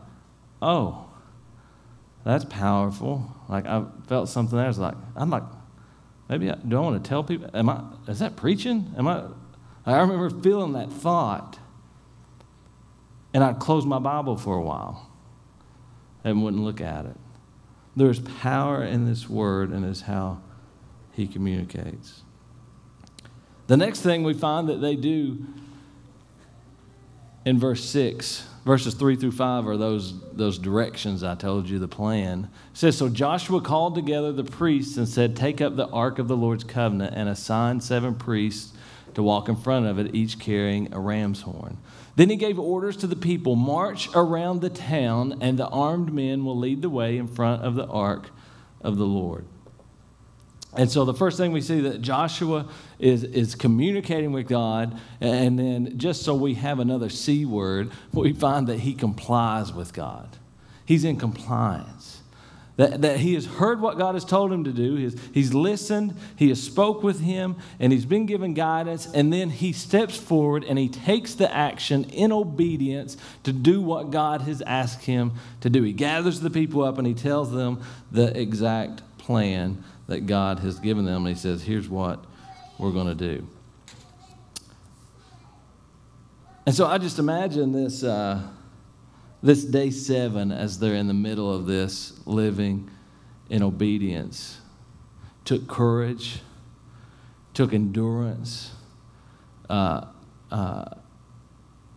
"Oh, 0.60 1.03
that's 2.24 2.44
powerful." 2.44 3.34
Like 3.48 3.66
I 3.66 3.84
felt 4.06 4.28
something 4.28 4.56
there. 4.56 4.66
I 4.66 4.68
was 4.68 4.78
like, 4.78 4.96
I'm 5.16 5.30
like, 5.30 5.44
maybe 6.28 6.50
I, 6.50 6.56
do 6.56 6.76
I 6.76 6.80
want 6.80 7.02
to 7.02 7.08
tell 7.08 7.22
people? 7.22 7.50
Am 7.54 7.68
I? 7.68 7.82
Is 8.08 8.18
that 8.18 8.36
preaching? 8.36 8.94
Am 8.96 9.06
I? 9.06 9.24
I 9.86 10.00
remember 10.00 10.30
feeling 10.30 10.72
that 10.72 10.90
thought, 10.90 11.58
and 13.34 13.44
I'd 13.44 13.58
close 13.58 13.84
my 13.84 13.98
Bible 13.98 14.36
for 14.36 14.56
a 14.56 14.62
while 14.62 15.10
and 16.24 16.42
wouldn't 16.42 16.62
look 16.62 16.80
at 16.80 17.04
it. 17.04 17.16
There's 17.94 18.18
power 18.18 18.82
in 18.82 19.04
this 19.04 19.28
word, 19.28 19.70
and 19.70 19.84
is 19.84 20.02
how 20.02 20.40
He 21.12 21.26
communicates. 21.26 22.22
The 23.66 23.76
next 23.76 24.00
thing 24.00 24.24
we 24.24 24.34
find 24.34 24.68
that 24.68 24.80
they 24.80 24.96
do 24.96 25.46
in 27.44 27.58
verse 27.58 27.84
6, 27.84 28.46
verses 28.64 28.94
3 28.94 29.16
through 29.16 29.32
5 29.32 29.66
are 29.66 29.76
those, 29.76 30.20
those 30.32 30.58
directions 30.58 31.22
I 31.22 31.34
told 31.34 31.68
you, 31.68 31.78
the 31.78 31.88
plan. 31.88 32.48
It 32.72 32.78
says, 32.78 32.96
So 32.96 33.08
Joshua 33.08 33.60
called 33.60 33.94
together 33.94 34.32
the 34.32 34.44
priests 34.44 34.96
and 34.96 35.08
said, 35.08 35.36
Take 35.36 35.60
up 35.60 35.76
the 35.76 35.88
ark 35.88 36.18
of 36.18 36.28
the 36.28 36.36
Lord's 36.36 36.64
covenant 36.64 37.14
and 37.14 37.28
assign 37.28 37.80
seven 37.80 38.14
priests 38.14 38.72
to 39.14 39.22
walk 39.22 39.48
in 39.48 39.56
front 39.56 39.86
of 39.86 39.98
it, 39.98 40.14
each 40.14 40.38
carrying 40.38 40.92
a 40.92 40.98
ram's 40.98 41.42
horn. 41.42 41.78
Then 42.16 42.30
he 42.30 42.36
gave 42.36 42.58
orders 42.58 42.96
to 42.98 43.06
the 43.06 43.16
people 43.16 43.56
March 43.56 44.08
around 44.14 44.60
the 44.60 44.70
town, 44.70 45.38
and 45.40 45.58
the 45.58 45.68
armed 45.68 46.12
men 46.12 46.44
will 46.44 46.58
lead 46.58 46.82
the 46.82 46.90
way 46.90 47.16
in 47.16 47.26
front 47.26 47.62
of 47.62 47.74
the 47.74 47.86
ark 47.86 48.30
of 48.80 48.96
the 48.96 49.06
Lord. 49.06 49.46
And 50.76 50.90
so 50.90 51.04
the 51.04 51.14
first 51.14 51.36
thing 51.36 51.52
we 51.52 51.60
see 51.60 51.80
that 51.82 52.00
Joshua 52.00 52.68
is, 52.98 53.22
is 53.24 53.54
communicating 53.54 54.32
with 54.32 54.48
God, 54.48 54.98
and 55.20 55.58
then 55.58 55.98
just 55.98 56.22
so 56.22 56.34
we 56.34 56.54
have 56.54 56.80
another 56.80 57.08
C 57.08 57.44
word, 57.44 57.92
we 58.12 58.32
find 58.32 58.66
that 58.66 58.80
he 58.80 58.94
complies 58.94 59.72
with 59.72 59.92
God. 59.92 60.28
He's 60.84 61.04
in 61.04 61.16
compliance. 61.16 62.22
That, 62.76 63.02
that 63.02 63.20
he 63.20 63.34
has 63.34 63.46
heard 63.46 63.80
what 63.80 63.98
God 63.98 64.14
has 64.14 64.24
told 64.24 64.52
him 64.52 64.64
to 64.64 64.72
do. 64.72 64.96
He's, 64.96 65.16
he's 65.32 65.54
listened, 65.54 66.16
he 66.34 66.48
has 66.48 66.60
spoke 66.60 67.04
with 67.04 67.20
him, 67.20 67.54
and 67.78 67.92
he's 67.92 68.04
been 68.04 68.26
given 68.26 68.52
guidance, 68.52 69.06
and 69.06 69.32
then 69.32 69.50
he 69.50 69.72
steps 69.72 70.16
forward 70.16 70.64
and 70.64 70.76
he 70.76 70.88
takes 70.88 71.34
the 71.34 71.52
action 71.54 72.02
in 72.10 72.32
obedience 72.32 73.16
to 73.44 73.52
do 73.52 73.80
what 73.80 74.10
God 74.10 74.40
has 74.42 74.60
asked 74.62 75.04
him 75.04 75.34
to 75.60 75.70
do. 75.70 75.84
He 75.84 75.92
gathers 75.92 76.40
the 76.40 76.50
people 76.50 76.82
up 76.82 76.98
and 76.98 77.06
he 77.06 77.14
tells 77.14 77.52
them 77.52 77.80
the 78.10 78.36
exact 78.36 79.02
plan 79.24 79.82
that 80.06 80.26
God 80.26 80.58
has 80.60 80.78
given 80.78 81.04
them. 81.04 81.26
And 81.26 81.34
He 81.34 81.40
says, 81.40 81.62
here's 81.62 81.88
what 81.88 82.24
we're 82.78 82.92
going 82.92 83.06
to 83.06 83.14
do. 83.14 83.46
And 86.66 86.74
so 86.74 86.86
I 86.86 86.98
just 86.98 87.18
imagine 87.18 87.72
this, 87.72 88.02
uh, 88.02 88.40
this 89.42 89.64
day 89.64 89.90
seven 89.90 90.52
as 90.52 90.78
they're 90.78 90.94
in 90.94 91.08
the 91.08 91.14
middle 91.14 91.52
of 91.52 91.66
this 91.66 92.12
living 92.26 92.90
in 93.48 93.62
obedience. 93.62 94.60
Took 95.44 95.68
courage, 95.68 96.40
took 97.52 97.72
endurance. 97.72 98.72
Uh, 99.68 100.06
uh, 100.50 100.84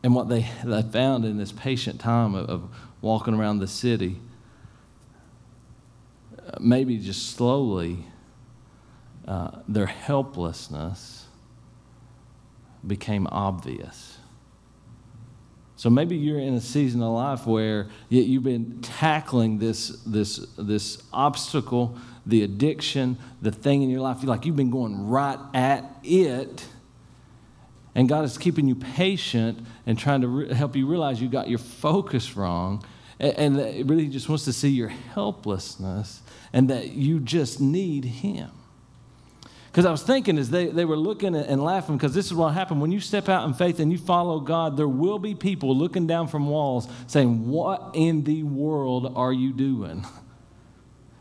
and 0.03 0.15
what 0.15 0.29
they, 0.29 0.47
they 0.63 0.81
found 0.81 1.25
in 1.25 1.37
this 1.37 1.51
patient 1.51 1.99
time 1.99 2.35
of, 2.35 2.49
of 2.49 2.69
walking 3.01 3.33
around 3.33 3.59
the 3.59 3.67
city 3.67 4.19
maybe 6.59 6.97
just 6.97 7.31
slowly, 7.31 8.05
uh, 9.27 9.59
their 9.67 9.85
helplessness 9.85 11.25
became 12.85 13.27
obvious. 13.27 14.17
So 15.77 15.91
maybe 15.91 16.15
you're 16.15 16.39
in 16.39 16.55
a 16.55 16.61
season 16.61 17.03
of 17.03 17.13
life 17.13 17.45
where 17.45 17.87
yet 18.09 18.25
you've 18.25 18.43
been 18.43 18.81
tackling 18.81 19.59
this, 19.59 19.89
this, 20.07 20.37
this 20.57 21.03
obstacle, 21.13 21.95
the 22.25 22.41
addiction, 22.41 23.17
the 23.43 23.51
thing 23.51 23.83
in 23.83 23.89
your 23.89 24.01
life. 24.01 24.23
Like 24.23 24.45
you've 24.45 24.55
been 24.55 24.71
going 24.71 25.07
right 25.07 25.37
at 25.53 25.85
it. 26.03 26.65
And 27.93 28.09
God 28.09 28.25
is 28.25 28.39
keeping 28.39 28.67
you 28.67 28.75
patient 28.75 29.59
and 29.85 29.99
trying 29.99 30.21
to 30.21 30.45
help 30.47 30.75
you 30.75 30.87
realize 30.87 31.21
you 31.21 31.29
got 31.29 31.47
your 31.47 31.59
focus 31.59 32.35
wrong. 32.35 32.83
And, 33.19 33.57
it 33.57 33.87
really 33.87 34.07
just 34.07 34.29
wants 34.29 34.45
to 34.45 34.53
see 34.53 34.69
your 34.69 34.89
helplessness 34.89 36.21
and 36.53 36.69
that 36.69 36.91
you 36.91 37.19
just 37.19 37.59
need 37.59 38.05
Him. 38.05 38.51
Because 39.71 39.85
I 39.85 39.91
was 39.91 40.03
thinking 40.03 40.37
as 40.37 40.49
they, 40.49 40.67
they 40.67 40.85
were 40.85 40.97
looking 40.97 41.35
and 41.35 41.63
laughing, 41.63 41.97
because 41.97 42.13
this 42.13 42.25
is 42.27 42.33
what 42.33 42.53
happened. 42.53 42.81
When 42.81 42.91
you 42.91 42.99
step 42.99 43.29
out 43.29 43.47
in 43.47 43.53
faith 43.53 43.79
and 43.79 43.91
you 43.91 43.97
follow 43.97 44.39
God, 44.39 44.75
there 44.75 44.87
will 44.87 45.19
be 45.19 45.35
people 45.35 45.75
looking 45.75 46.07
down 46.07 46.27
from 46.27 46.47
walls 46.47 46.87
saying, 47.05 47.47
What 47.47 47.91
in 47.93 48.23
the 48.23 48.43
world 48.43 49.13
are 49.15 49.33
you 49.33 49.53
doing? 49.53 50.05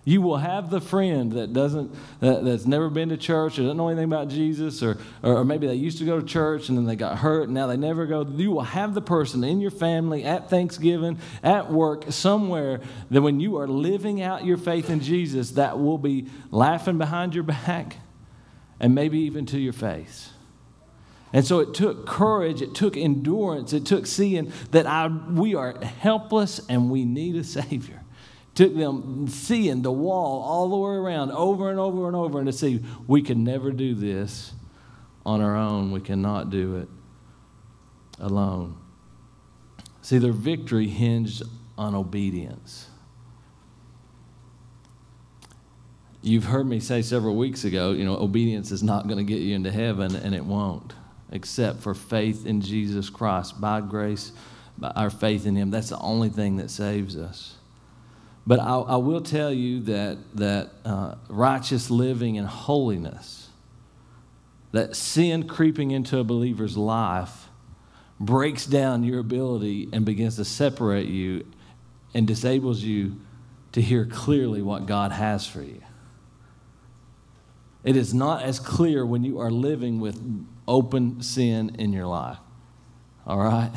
You 0.08 0.22
will 0.22 0.36
have 0.36 0.70
the 0.70 0.80
friend 0.80 1.32
that 1.32 1.52
doesn't, 1.52 1.92
that, 2.20 2.44
that's 2.44 2.64
never 2.64 2.88
been 2.88 3.08
to 3.08 3.16
church 3.16 3.58
or 3.58 3.62
doesn't 3.62 3.76
know 3.76 3.88
anything 3.88 4.04
about 4.04 4.28
Jesus, 4.28 4.80
or, 4.80 4.98
or 5.20 5.44
maybe 5.44 5.66
they 5.66 5.74
used 5.74 5.98
to 5.98 6.04
go 6.04 6.20
to 6.20 6.24
church 6.24 6.68
and 6.68 6.78
then 6.78 6.84
they 6.84 6.94
got 6.94 7.18
hurt 7.18 7.46
and 7.48 7.54
now 7.54 7.66
they 7.66 7.76
never 7.76 8.06
go. 8.06 8.24
You 8.24 8.52
will 8.52 8.62
have 8.62 8.94
the 8.94 9.02
person 9.02 9.42
in 9.42 9.60
your 9.60 9.72
family, 9.72 10.22
at 10.22 10.48
Thanksgiving, 10.48 11.18
at 11.42 11.72
work, 11.72 12.04
somewhere 12.10 12.82
that 13.10 13.20
when 13.20 13.40
you 13.40 13.56
are 13.56 13.66
living 13.66 14.22
out 14.22 14.44
your 14.44 14.58
faith 14.58 14.90
in 14.90 15.00
Jesus, 15.00 15.50
that 15.52 15.80
will 15.80 15.98
be 15.98 16.28
laughing 16.52 16.98
behind 16.98 17.34
your 17.34 17.42
back 17.44 17.96
and 18.78 18.94
maybe 18.94 19.18
even 19.18 19.44
to 19.46 19.58
your 19.58 19.72
face. 19.72 20.30
And 21.32 21.44
so 21.44 21.58
it 21.58 21.74
took 21.74 22.06
courage, 22.06 22.62
it 22.62 22.76
took 22.76 22.96
endurance, 22.96 23.72
it 23.72 23.84
took 23.84 24.06
seeing 24.06 24.52
that 24.70 24.86
I, 24.86 25.08
we 25.08 25.56
are 25.56 25.76
helpless 25.80 26.60
and 26.68 26.92
we 26.92 27.04
need 27.04 27.34
a 27.34 27.42
Savior 27.42 28.04
took 28.56 28.74
them 28.74 29.28
seeing 29.28 29.82
the 29.82 29.92
wall 29.92 30.42
all 30.42 30.68
the 30.70 30.76
way 30.76 30.96
around 30.96 31.30
over 31.30 31.70
and 31.70 31.78
over 31.78 32.06
and 32.06 32.16
over 32.16 32.38
and 32.38 32.46
to 32.46 32.52
see 32.52 32.82
we 33.06 33.22
can 33.22 33.44
never 33.44 33.70
do 33.70 33.94
this 33.94 34.52
on 35.24 35.42
our 35.42 35.54
own. 35.54 35.92
We 35.92 36.00
cannot 36.00 36.50
do 36.50 36.76
it 36.76 36.88
alone. 38.18 38.78
See, 40.00 40.18
their 40.18 40.32
victory 40.32 40.88
hinged 40.88 41.42
on 41.76 41.94
obedience. 41.94 42.88
You've 46.22 46.44
heard 46.44 46.66
me 46.66 46.80
say 46.80 47.02
several 47.02 47.36
weeks 47.36 47.64
ago, 47.64 47.92
you 47.92 48.04
know, 48.04 48.16
obedience 48.16 48.72
is 48.72 48.82
not 48.82 49.06
going 49.06 49.18
to 49.18 49.24
get 49.24 49.42
you 49.42 49.54
into 49.54 49.70
heaven, 49.70 50.16
and 50.16 50.34
it 50.34 50.44
won't, 50.44 50.94
except 51.30 51.80
for 51.80 51.94
faith 51.94 52.46
in 52.46 52.62
Jesus 52.62 53.10
Christ. 53.10 53.60
By 53.60 53.80
grace, 53.80 54.32
by 54.78 54.88
our 54.90 55.10
faith 55.10 55.44
in 55.44 55.54
Him, 55.54 55.70
that's 55.70 55.90
the 55.90 55.98
only 55.98 56.28
thing 56.28 56.56
that 56.56 56.70
saves 56.70 57.16
us. 57.16 57.55
But 58.46 58.60
I, 58.60 58.76
I 58.76 58.96
will 58.96 59.22
tell 59.22 59.52
you 59.52 59.80
that, 59.80 60.18
that 60.34 60.70
uh, 60.84 61.16
righteous 61.28 61.90
living 61.90 62.38
and 62.38 62.46
holiness, 62.46 63.48
that 64.72 64.94
sin 64.94 65.48
creeping 65.48 65.90
into 65.90 66.18
a 66.18 66.24
believer's 66.24 66.76
life, 66.76 67.48
breaks 68.20 68.64
down 68.64 69.02
your 69.02 69.18
ability 69.18 69.88
and 69.92 70.04
begins 70.04 70.36
to 70.36 70.44
separate 70.44 71.08
you 71.08 71.44
and 72.14 72.26
disables 72.26 72.82
you 72.82 73.20
to 73.72 73.82
hear 73.82 74.06
clearly 74.06 74.62
what 74.62 74.86
God 74.86 75.12
has 75.12 75.46
for 75.46 75.62
you. 75.62 75.82
It 77.84 77.96
is 77.96 78.14
not 78.14 78.42
as 78.42 78.58
clear 78.58 79.04
when 79.04 79.22
you 79.22 79.38
are 79.38 79.50
living 79.50 80.00
with 80.00 80.20
open 80.66 81.20
sin 81.22 81.76
in 81.78 81.92
your 81.92 82.06
life. 82.06 82.38
All 83.26 83.38
right? 83.38 83.70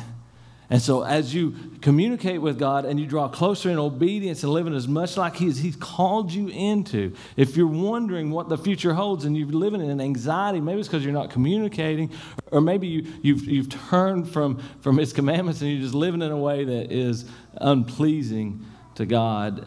And 0.70 0.80
so, 0.80 1.02
as 1.02 1.34
you 1.34 1.56
communicate 1.80 2.40
with 2.40 2.56
God 2.56 2.84
and 2.84 3.00
you 3.00 3.04
draw 3.04 3.28
closer 3.28 3.70
in 3.70 3.78
obedience 3.78 4.44
and 4.44 4.52
living 4.52 4.72
as 4.72 4.86
much 4.86 5.16
like 5.16 5.34
He's, 5.34 5.58
He's 5.58 5.74
called 5.74 6.32
you 6.32 6.46
into, 6.46 7.12
if 7.36 7.56
you're 7.56 7.66
wondering 7.66 8.30
what 8.30 8.48
the 8.48 8.56
future 8.56 8.94
holds 8.94 9.24
and 9.24 9.36
you're 9.36 9.48
living 9.48 9.80
in 9.80 10.00
anxiety, 10.00 10.60
maybe 10.60 10.78
it's 10.78 10.88
because 10.88 11.02
you're 11.02 11.12
not 11.12 11.28
communicating, 11.28 12.12
or 12.52 12.60
maybe 12.60 12.86
you, 12.86 13.12
you've, 13.20 13.44
you've 13.46 13.68
turned 13.68 14.30
from, 14.30 14.62
from 14.80 14.96
His 14.96 15.12
commandments 15.12 15.60
and 15.60 15.72
you're 15.72 15.82
just 15.82 15.94
living 15.94 16.22
in 16.22 16.30
a 16.30 16.38
way 16.38 16.62
that 16.62 16.92
is 16.92 17.24
unpleasing 17.56 18.64
to 18.94 19.04
God. 19.04 19.66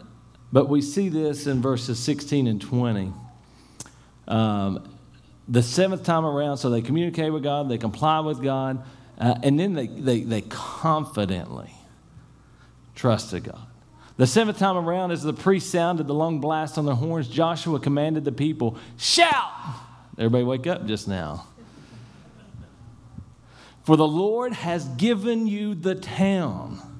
But 0.54 0.70
we 0.70 0.82
see 0.82 1.10
this 1.10 1.48
in 1.48 1.62
verses 1.62 2.00
16 2.00 2.48
and 2.48 2.62
20. 2.62 3.12
Um, 4.30 4.98
the 5.50 5.62
seventh 5.62 6.06
time 6.06 6.24
around, 6.24 6.58
so 6.58 6.70
they 6.70 6.82
communicate 6.82 7.34
with 7.34 7.44
God, 7.44 7.68
they 7.68 7.78
comply 7.78 8.22
with 8.22 8.42
God, 8.42 8.86
uh, 9.20 9.36
and 9.44 9.60
then 9.60 9.74
they, 9.74 9.88
they, 9.88 10.22
they 10.22 10.42
confidently 10.42 11.72
trusted 12.96 13.46
God. 13.46 13.68
The 14.18 14.28
seventh 14.28 14.60
time 14.60 14.78
around, 14.78 15.12
as 15.12 15.24
the 15.24 15.34
priest 15.34 15.72
sounded 15.72 16.08
the 16.08 16.14
long 16.14 16.40
blast 16.40 16.78
on 16.78 16.86
their 16.86 16.96
horns, 16.96 17.28
Joshua 17.28 17.80
commanded 17.80 18.26
the 18.26 18.32
people, 18.32 18.78
Shout! 18.98 19.52
Everybody 20.18 20.44
wake 20.44 20.68
up 20.68 20.86
just 20.86 21.08
now. 21.08 21.48
For 23.84 23.98
the 23.98 24.08
Lord 24.08 24.54
has 24.54 24.86
given 24.86 25.48
you 25.48 25.74
the 25.76 25.96
town. 25.96 26.93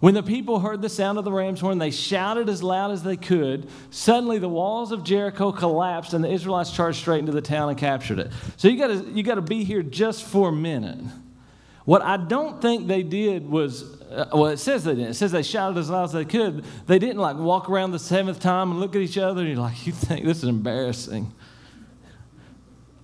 When 0.00 0.14
the 0.14 0.22
people 0.22 0.60
heard 0.60 0.80
the 0.80 0.88
sound 0.88 1.18
of 1.18 1.24
the 1.24 1.32
ram's 1.32 1.60
horn, 1.60 1.78
they 1.78 1.90
shouted 1.90 2.48
as 2.48 2.62
loud 2.62 2.92
as 2.92 3.02
they 3.02 3.16
could. 3.16 3.68
Suddenly, 3.90 4.38
the 4.38 4.48
walls 4.48 4.92
of 4.92 5.02
Jericho 5.02 5.50
collapsed, 5.50 6.14
and 6.14 6.22
the 6.22 6.30
Israelites 6.30 6.70
charged 6.70 6.98
straight 6.98 7.18
into 7.18 7.32
the 7.32 7.42
town 7.42 7.68
and 7.68 7.76
captured 7.76 8.20
it. 8.20 8.30
So 8.56 8.68
you 8.68 8.78
got 8.78 8.88
to 8.88 9.10
you 9.10 9.24
got 9.24 9.34
to 9.34 9.42
be 9.42 9.64
here 9.64 9.82
just 9.82 10.24
for 10.24 10.50
a 10.50 10.52
minute. 10.52 11.00
What 11.84 12.02
I 12.02 12.18
don't 12.18 12.60
think 12.60 12.86
they 12.86 13.02
did 13.02 13.48
was, 13.48 14.00
uh, 14.02 14.26
well, 14.34 14.48
it 14.48 14.58
says 14.58 14.84
they 14.84 14.94
didn't. 14.94 15.12
It 15.12 15.14
says 15.14 15.32
they 15.32 15.42
shouted 15.42 15.78
as 15.78 15.88
loud 15.88 16.04
as 16.04 16.12
they 16.12 16.26
could. 16.26 16.64
They 16.86 16.98
didn't 16.98 17.16
like 17.16 17.38
walk 17.38 17.70
around 17.70 17.92
the 17.92 17.98
seventh 17.98 18.40
time 18.40 18.70
and 18.70 18.78
look 18.78 18.94
at 18.94 19.00
each 19.00 19.16
other 19.16 19.40
and 19.40 19.48
you're 19.48 19.58
like, 19.58 19.86
you 19.86 19.92
think 19.92 20.26
this 20.26 20.38
is 20.38 20.50
embarrassing. 20.50 21.32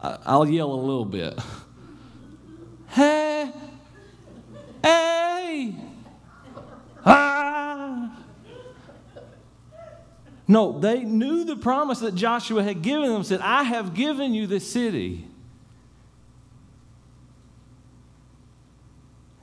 I, 0.02 0.18
I'll 0.26 0.46
yell 0.46 0.70
a 0.70 0.76
little 0.76 1.06
bit. 1.06 1.38
No, 10.46 10.78
they 10.78 11.00
knew 11.00 11.44
the 11.44 11.56
promise 11.56 12.00
that 12.00 12.14
Joshua 12.14 12.62
had 12.62 12.82
given 12.82 13.10
them, 13.10 13.24
said, 13.24 13.40
I 13.40 13.62
have 13.62 13.94
given 13.94 14.34
you 14.34 14.46
the 14.46 14.60
city. 14.60 15.26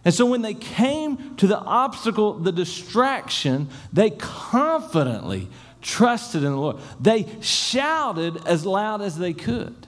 And 0.04 0.14
so 0.14 0.26
when 0.26 0.42
they 0.42 0.54
came 0.54 1.36
to 1.38 1.48
the 1.48 1.60
obstacle, 1.60 2.34
the 2.34 2.52
distraction, 2.52 3.70
they 3.94 4.12
confidently 4.12 5.48
trusted 5.82 6.44
in 6.44 6.52
the 6.52 6.58
Lord. 6.58 6.78
They 7.00 7.28
shouted 7.42 8.46
as 8.48 8.66
loud 8.66 9.02
as 9.02 9.18
they 9.18 9.34
could. 9.34 9.88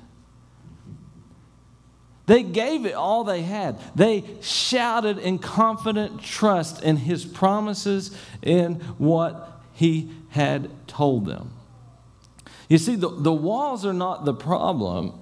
They 2.25 2.43
gave 2.43 2.85
it 2.85 2.93
all 2.93 3.23
they 3.23 3.41
had. 3.41 3.79
They 3.95 4.23
shouted 4.41 5.17
in 5.17 5.39
confident 5.39 6.21
trust 6.21 6.81
in 6.81 6.97
his 6.97 7.25
promises 7.25 8.17
in 8.41 8.75
what 8.97 9.61
he 9.73 10.09
had 10.33 10.67
told 10.87 11.27
them. 11.27 11.51
You 12.67 12.79
see, 12.79 12.95
the, 12.95 13.07
the 13.07 13.31
walls 13.31 13.85
are 13.85 13.93
not 13.93 14.25
the 14.25 14.33
problem. 14.33 15.13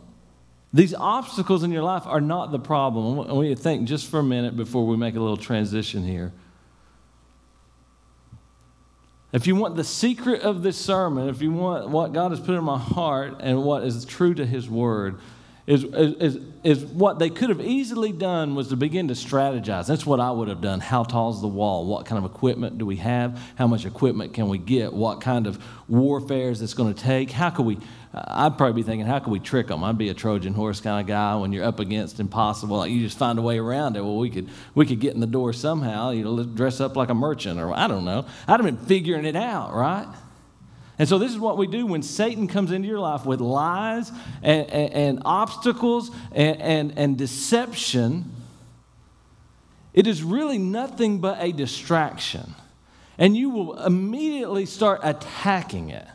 These 0.71 0.93
obstacles 0.93 1.63
in 1.63 1.71
your 1.71 1.83
life 1.83 2.03
are 2.05 2.21
not 2.21 2.53
the 2.53 2.59
problem. 2.59 3.19
I 3.19 3.33
want 3.33 3.49
you 3.49 3.55
to 3.55 3.61
think 3.61 3.89
just 3.89 4.09
for 4.09 4.19
a 4.19 4.23
minute 4.23 4.55
before 4.55 4.87
we 4.87 4.95
make 4.95 5.15
a 5.15 5.19
little 5.19 5.35
transition 5.35 6.05
here. 6.05 6.31
If 9.33 9.47
you 9.47 9.57
want 9.57 9.75
the 9.75 9.83
secret 9.83 10.43
of 10.43 10.63
this 10.63 10.77
sermon, 10.77 11.27
if 11.27 11.41
you 11.41 11.51
want 11.51 11.89
what 11.89 12.13
God 12.13 12.31
has 12.31 12.39
put 12.39 12.55
in 12.55 12.63
my 12.63 12.79
heart 12.79 13.35
and 13.41 13.63
what 13.63 13.83
is 13.83 14.05
true 14.05 14.33
to 14.33 14.45
His 14.45 14.69
Word, 14.69 15.19
is, 15.67 15.83
is, 15.83 16.39
is 16.63 16.83
what 16.85 17.19
they 17.19 17.29
could 17.29 17.49
have 17.49 17.61
easily 17.61 18.11
done 18.11 18.55
was 18.55 18.69
to 18.69 18.75
begin 18.75 19.07
to 19.09 19.13
strategize. 19.13 19.87
That's 19.87 20.05
what 20.05 20.19
I 20.19 20.31
would 20.31 20.47
have 20.47 20.59
done. 20.59 20.79
How 20.79 21.03
tall 21.03 21.31
is 21.31 21.39
the 21.39 21.47
wall? 21.47 21.85
What 21.85 22.05
kind 22.05 22.23
of 22.23 22.29
equipment 22.29 22.77
do 22.79 22.85
we 22.85 22.95
have? 22.97 23.39
How 23.55 23.67
much 23.67 23.85
equipment 23.85 24.33
can 24.33 24.49
we 24.49 24.57
get? 24.57 24.91
What 24.91 25.21
kind 25.21 25.45
of 25.45 25.63
warfare 25.87 26.49
is 26.49 26.59
this 26.59 26.73
going 26.73 26.93
to 26.93 26.99
take? 26.99 27.31
How 27.31 27.51
could 27.51 27.65
we? 27.65 27.77
I'd 28.13 28.57
probably 28.57 28.81
be 28.81 28.83
thinking, 28.83 29.05
how 29.05 29.19
could 29.19 29.31
we 29.31 29.39
trick 29.39 29.67
them? 29.67 29.83
I'd 29.83 29.97
be 29.97 30.09
a 30.09 30.13
Trojan 30.13 30.53
horse 30.53 30.81
kind 30.81 30.99
of 30.99 31.07
guy 31.07 31.35
when 31.35 31.53
you're 31.53 31.63
up 31.63 31.79
against 31.79 32.19
impossible. 32.19 32.77
Like 32.77 32.91
you 32.91 32.99
just 32.99 33.17
find 33.17 33.39
a 33.39 33.41
way 33.41 33.57
around 33.57 33.95
it. 33.95 34.01
Well, 34.01 34.17
we 34.17 34.29
could 34.29 34.49
we 34.73 34.85
could 34.85 34.99
get 34.99 35.13
in 35.13 35.21
the 35.21 35.27
door 35.27 35.53
somehow. 35.53 36.09
You 36.09 36.23
know, 36.23 36.43
dress 36.43 36.81
up 36.81 36.95
like 36.95 37.09
a 37.09 37.15
merchant, 37.15 37.59
or 37.59 37.71
I 37.73 37.87
don't 37.87 38.03
know. 38.03 38.25
I'd 38.47 38.59
have 38.59 38.65
been 38.65 38.85
figuring 38.85 39.25
it 39.25 39.35
out, 39.35 39.73
right? 39.73 40.07
And 41.01 41.09
so, 41.09 41.17
this 41.17 41.31
is 41.31 41.39
what 41.39 41.57
we 41.57 41.65
do 41.65 41.87
when 41.87 42.03
Satan 42.03 42.47
comes 42.47 42.71
into 42.71 42.87
your 42.87 42.99
life 42.99 43.25
with 43.25 43.41
lies 43.41 44.11
and, 44.43 44.69
and, 44.69 44.93
and 44.93 45.21
obstacles 45.25 46.11
and, 46.31 46.61
and, 46.61 46.93
and 46.95 47.17
deception. 47.17 48.31
It 49.95 50.05
is 50.05 50.21
really 50.21 50.59
nothing 50.59 51.17
but 51.17 51.39
a 51.41 51.53
distraction. 51.53 52.53
And 53.17 53.35
you 53.35 53.49
will 53.49 53.83
immediately 53.83 54.67
start 54.67 54.99
attacking 55.01 55.89
it. 55.89 56.07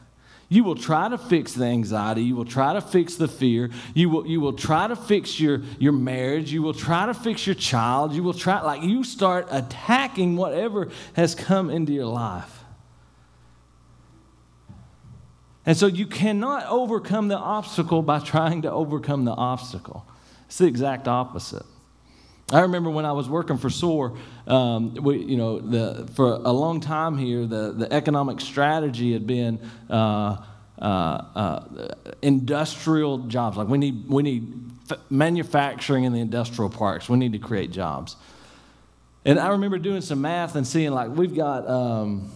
You 0.49 0.62
will 0.62 0.77
try 0.77 1.09
to 1.09 1.18
fix 1.18 1.53
the 1.55 1.64
anxiety. 1.64 2.22
You 2.22 2.37
will 2.37 2.44
try 2.44 2.72
to 2.75 2.81
fix 2.81 3.16
the 3.16 3.27
fear. 3.27 3.70
You 3.92 4.09
will, 4.09 4.25
you 4.25 4.40
will 4.40 4.53
try 4.53 4.87
to 4.87 4.94
fix 4.94 5.40
your, 5.40 5.62
your 5.81 5.94
marriage. 5.94 6.53
You 6.53 6.62
will 6.62 6.75
try 6.75 7.07
to 7.07 7.14
fix 7.14 7.44
your 7.44 7.57
child. 7.57 8.12
You 8.12 8.22
will 8.22 8.35
try, 8.35 8.61
like, 8.61 8.83
you 8.83 9.03
start 9.03 9.49
attacking 9.51 10.37
whatever 10.37 10.90
has 11.14 11.35
come 11.35 11.70
into 11.70 11.92
your 11.92 12.07
life. 12.07 12.56
And 15.66 15.76
so 15.76 15.88
you 15.88 16.07
cannot 16.07 16.64
overcome 16.66 17.26
the 17.26 17.37
obstacle 17.37 18.00
by 18.00 18.20
trying 18.20 18.62
to 18.62 18.70
overcome 18.70 19.24
the 19.24 19.33
obstacle. 19.33 20.07
It's 20.46 20.59
the 20.59 20.66
exact 20.66 21.09
opposite. 21.09 21.66
I 22.52 22.61
remember 22.61 22.90
when 22.90 23.05
I 23.05 23.11
was 23.11 23.29
working 23.29 23.59
for 23.59 23.68
SOAR, 23.68 24.16
um, 24.46 24.94
we, 24.94 25.18
you 25.18 25.37
know, 25.37 25.59
the, 25.59 26.09
for 26.14 26.35
a 26.35 26.52
long 26.52 26.81
time 26.81 27.18
here, 27.18 27.44
the, 27.44 27.72
the 27.72 27.92
economic 27.92 28.40
strategy 28.40 29.12
had 29.12 29.26
been 29.26 29.59
uh, 29.90 30.37
uh, 30.81 30.85
uh, 30.85 31.64
industrial 32.22 33.18
jobs. 33.26 33.57
Like 33.57 33.66
we 33.66 33.79
need, 33.79 34.09
we 34.09 34.22
need 34.22 34.70
manufacturing 35.11 36.05
in 36.05 36.12
the 36.12 36.20
industrial 36.20 36.70
parks. 36.70 37.09
We 37.09 37.16
need 37.16 37.33
to 37.33 37.40
create 37.40 37.72
jobs. 37.72 38.14
And 39.24 39.40
I 39.40 39.48
remember 39.48 39.79
doing 39.79 40.02
some 40.02 40.20
math 40.20 40.55
and 40.55 40.64
seeing 40.64 40.92
like 40.92 41.11
we've 41.11 41.35
got. 41.35 41.68
Um, 41.68 42.31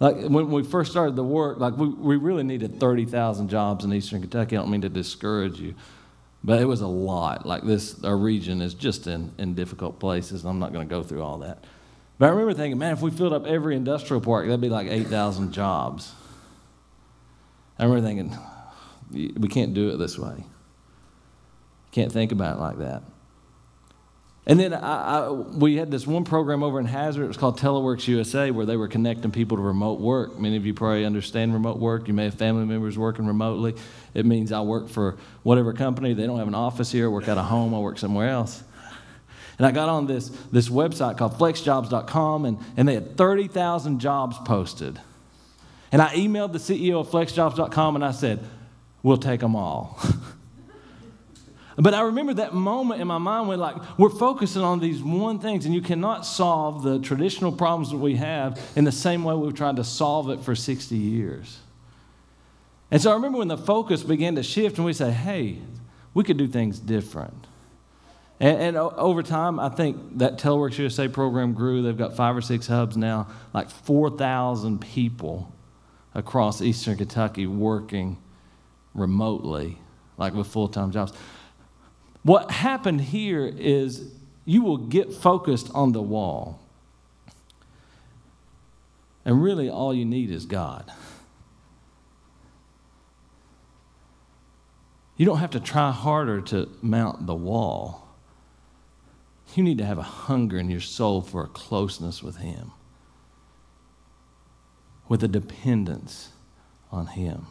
like 0.00 0.16
when 0.16 0.50
we 0.50 0.62
first 0.62 0.90
started 0.90 1.14
the 1.14 1.22
work, 1.24 1.58
like 1.58 1.76
we, 1.76 1.88
we 1.88 2.16
really 2.16 2.42
needed 2.42 2.80
30,000 2.80 3.48
jobs 3.48 3.84
in 3.84 3.92
Eastern 3.92 4.22
Kentucky. 4.22 4.56
I 4.56 4.60
don't 4.60 4.70
mean 4.70 4.80
to 4.80 4.88
discourage 4.88 5.60
you, 5.60 5.74
but 6.42 6.60
it 6.60 6.64
was 6.64 6.80
a 6.80 6.86
lot. 6.86 7.44
Like 7.44 7.62
this, 7.62 8.02
our 8.02 8.16
region 8.16 8.62
is 8.62 8.72
just 8.72 9.06
in, 9.06 9.30
in 9.36 9.54
difficult 9.54 10.00
places. 10.00 10.44
I'm 10.44 10.58
not 10.58 10.72
going 10.72 10.88
to 10.88 10.90
go 10.90 11.02
through 11.02 11.22
all 11.22 11.38
that. 11.38 11.64
But 12.18 12.26
I 12.26 12.28
remember 12.30 12.54
thinking, 12.54 12.78
man, 12.78 12.94
if 12.94 13.02
we 13.02 13.10
filled 13.10 13.34
up 13.34 13.46
every 13.46 13.76
industrial 13.76 14.22
park, 14.22 14.46
that'd 14.46 14.60
be 14.60 14.70
like 14.70 14.88
8,000 14.88 15.52
jobs. 15.52 16.12
I 17.78 17.84
remember 17.84 18.06
thinking, 18.06 18.38
we 19.38 19.48
can't 19.48 19.74
do 19.74 19.90
it 19.90 19.98
this 19.98 20.18
way. 20.18 20.44
Can't 21.92 22.10
think 22.12 22.32
about 22.32 22.56
it 22.56 22.60
like 22.60 22.78
that. 22.78 23.02
And 24.46 24.58
then 24.58 24.72
I, 24.72 25.26
I, 25.26 25.30
we 25.30 25.76
had 25.76 25.90
this 25.90 26.06
one 26.06 26.24
program 26.24 26.62
over 26.62 26.80
in 26.80 26.86
Hazard. 26.86 27.24
It 27.24 27.28
was 27.28 27.36
called 27.36 27.58
Teleworks 27.58 28.08
USA, 28.08 28.50
where 28.50 28.64
they 28.64 28.76
were 28.76 28.88
connecting 28.88 29.30
people 29.30 29.58
to 29.58 29.62
remote 29.62 30.00
work. 30.00 30.38
Many 30.38 30.56
of 30.56 30.64
you 30.64 30.72
probably 30.72 31.04
understand 31.04 31.52
remote 31.52 31.78
work. 31.78 32.08
You 32.08 32.14
may 32.14 32.24
have 32.24 32.34
family 32.34 32.64
members 32.64 32.96
working 32.96 33.26
remotely. 33.26 33.74
It 34.14 34.24
means 34.24 34.50
I 34.50 34.60
work 34.62 34.88
for 34.88 35.18
whatever 35.42 35.72
company. 35.72 36.14
They 36.14 36.26
don't 36.26 36.38
have 36.38 36.48
an 36.48 36.54
office 36.54 36.90
here. 36.90 37.06
I 37.06 37.08
work 37.08 37.28
out 37.28 37.38
of 37.38 37.44
home. 37.44 37.74
I 37.74 37.78
work 37.78 37.98
somewhere 37.98 38.30
else. 38.30 38.62
And 39.58 39.66
I 39.66 39.72
got 39.72 39.90
on 39.90 40.06
this, 40.06 40.30
this 40.50 40.70
website 40.70 41.18
called 41.18 41.34
flexjobs.com, 41.34 42.46
and, 42.46 42.58
and 42.78 42.88
they 42.88 42.94
had 42.94 43.18
30,000 43.18 44.00
jobs 44.00 44.38
posted. 44.46 44.98
And 45.92 46.00
I 46.00 46.14
emailed 46.14 46.52
the 46.52 46.58
CEO 46.58 47.00
of 47.00 47.08
flexjobs.com 47.08 47.94
and 47.94 48.04
I 48.04 48.12
said, 48.12 48.40
We'll 49.02 49.18
take 49.18 49.40
them 49.40 49.56
all. 49.56 49.98
But 51.80 51.94
I 51.94 52.02
remember 52.02 52.34
that 52.34 52.52
moment 52.52 53.00
in 53.00 53.06
my 53.06 53.16
mind 53.16 53.48
when, 53.48 53.58
like, 53.58 53.76
we're 53.98 54.10
focusing 54.10 54.60
on 54.60 54.80
these 54.80 55.02
one 55.02 55.38
things, 55.38 55.64
and 55.64 55.74
you 55.74 55.80
cannot 55.80 56.26
solve 56.26 56.82
the 56.82 56.98
traditional 56.98 57.52
problems 57.52 57.90
that 57.90 57.96
we 57.96 58.16
have 58.16 58.60
in 58.76 58.84
the 58.84 58.92
same 58.92 59.24
way 59.24 59.34
we've 59.34 59.54
tried 59.54 59.76
to 59.76 59.84
solve 59.84 60.28
it 60.28 60.40
for 60.40 60.54
60 60.54 60.94
years. 60.94 61.58
And 62.90 63.00
so 63.00 63.10
I 63.10 63.14
remember 63.14 63.38
when 63.38 63.48
the 63.48 63.56
focus 63.56 64.02
began 64.02 64.34
to 64.34 64.42
shift, 64.42 64.76
and 64.76 64.84
we 64.84 64.92
say, 64.92 65.10
hey, 65.10 65.58
we 66.12 66.22
could 66.22 66.36
do 66.36 66.46
things 66.46 66.78
different. 66.78 67.46
And, 68.40 68.60
and 68.60 68.76
over 68.76 69.22
time, 69.22 69.58
I 69.58 69.70
think 69.70 70.18
that 70.18 70.38
Teleworks 70.38 70.76
USA 70.78 71.08
program 71.08 71.54
grew. 71.54 71.80
They've 71.82 71.96
got 71.96 72.14
five 72.14 72.36
or 72.36 72.42
six 72.42 72.66
hubs 72.66 72.96
now, 72.96 73.28
like 73.54 73.70
4,000 73.70 74.80
people 74.80 75.50
across 76.14 76.60
eastern 76.60 76.96
Kentucky 76.96 77.46
working 77.46 78.18
remotely, 78.92 79.78
like 80.18 80.34
with 80.34 80.46
full 80.46 80.68
time 80.68 80.90
jobs. 80.90 81.12
What 82.22 82.50
happened 82.50 83.00
here 83.00 83.46
is 83.46 84.12
you 84.44 84.62
will 84.62 84.76
get 84.76 85.12
focused 85.12 85.70
on 85.74 85.92
the 85.92 86.02
wall. 86.02 86.60
And 89.24 89.42
really, 89.42 89.68
all 89.68 89.94
you 89.94 90.04
need 90.04 90.30
is 90.30 90.46
God. 90.46 90.90
You 95.16 95.26
don't 95.26 95.38
have 95.38 95.50
to 95.50 95.60
try 95.60 95.90
harder 95.92 96.40
to 96.42 96.68
mount 96.80 97.26
the 97.26 97.34
wall. 97.34 98.08
You 99.54 99.62
need 99.62 99.78
to 99.78 99.84
have 99.84 99.98
a 99.98 100.02
hunger 100.02 100.58
in 100.58 100.70
your 100.70 100.80
soul 100.80 101.20
for 101.20 101.44
a 101.44 101.48
closeness 101.48 102.22
with 102.22 102.36
Him, 102.36 102.72
with 105.08 105.22
a 105.22 105.28
dependence 105.28 106.30
on 106.90 107.08
Him. 107.08 107.46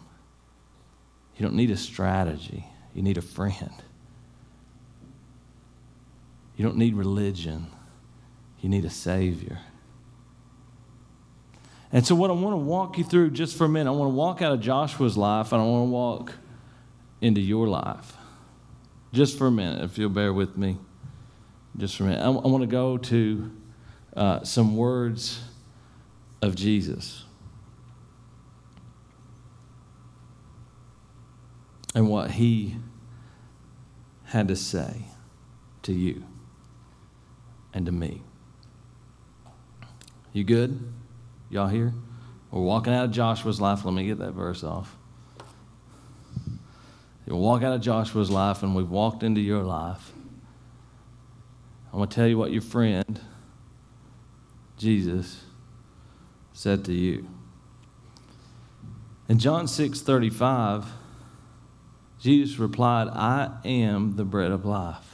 You 1.38 1.44
don't 1.44 1.56
need 1.56 1.72
a 1.72 1.78
strategy, 1.78 2.66
you 2.94 3.04
need 3.04 3.18
a 3.18 3.22
friend. 3.22 3.72
You 6.60 6.66
don't 6.66 6.76
need 6.76 6.96
religion, 6.96 7.68
you 8.60 8.68
need 8.68 8.84
a 8.84 8.90
Savior. 8.90 9.60
And 11.90 12.06
so, 12.06 12.16
what 12.16 12.30
I 12.30 12.34
want 12.34 12.52
to 12.52 12.58
walk 12.58 12.98
you 12.98 13.06
through 13.06 13.32
just 13.32 13.58
for 13.58 13.64
a 13.64 13.70
minute, 13.70 13.90
I 13.90 13.94
want 13.94 14.12
to 14.12 14.14
walk 14.14 14.42
out 14.42 14.52
of 14.52 14.60
Joshua's 14.60 15.16
life 15.16 15.54
and 15.54 15.62
I 15.62 15.64
want 15.64 15.88
to 15.88 15.90
walk 15.90 16.34
into 17.22 17.40
your 17.40 17.70
life. 17.70 18.12
Just 19.14 19.38
for 19.38 19.48
a 19.48 19.52
minute, 19.52 19.86
if 19.86 19.98
you'll 19.98 20.10
bear 20.10 20.34
with 20.34 20.58
me. 20.58 20.78
Just 21.78 21.96
for 21.96 22.04
a 22.04 22.08
minute. 22.08 22.22
I, 22.22 22.28
I 22.28 22.48
want 22.50 22.62
to 22.64 22.68
go 22.68 22.98
to 22.98 23.52
uh, 24.18 24.44
some 24.44 24.76
words 24.76 25.42
of 26.42 26.56
Jesus. 26.56 27.24
And 31.96 32.10
what 32.10 32.32
he 32.32 32.76
had 34.26 34.50
to 34.50 34.58
say 34.58 35.04
to 35.84 35.94
you 35.94 36.26
and 37.74 37.86
to 37.86 37.92
me. 37.92 38.22
You 40.34 40.44
good? 40.44 40.80
Y'all 41.50 41.68
here? 41.68 41.94
We're 42.52 42.62
walking 42.62 42.94
out 42.94 43.06
of 43.06 43.12
Joshua's 43.12 43.62
life. 43.62 43.86
Let 43.86 43.94
me 43.94 44.06
get 44.06 44.20
that 44.20 44.32
verse 44.32 44.64
off. 44.64 44.96
You 47.26 47.36
walk 47.36 47.62
out 47.62 47.74
of 47.74 47.82
Joshua's 47.82 48.32
life, 48.32 48.64
and 48.64 48.76
we've 48.76 48.90
walked 48.90 49.22
into 49.22 49.42
your 49.42 49.64
life. 49.64 50.12
I'm 51.92 52.00
going 52.00 52.10
to 52.10 52.16
tell 52.16 52.28
you 52.28 52.38
what 52.38 52.52
your 52.52 52.62
friend, 52.62 53.20
Jesus, 54.78 55.44
said 56.54 56.86
to 56.86 56.94
you. 56.94 57.28
In 59.28 59.38
John 59.38 59.68
6 59.68 60.02
35, 60.02 60.86
Jesus 62.20 62.58
replied, 62.58 63.08
I 63.10 63.52
am 63.64 64.16
the 64.16 64.26
bread 64.26 64.52
of 64.52 64.66
life. 64.66 65.09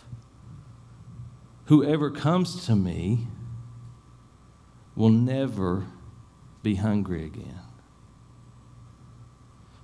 Whoever 1.65 2.11
comes 2.11 2.65
to 2.67 2.75
me 2.75 3.27
will 4.95 5.09
never 5.09 5.87
be 6.61 6.75
hungry 6.75 7.25
again. 7.25 7.61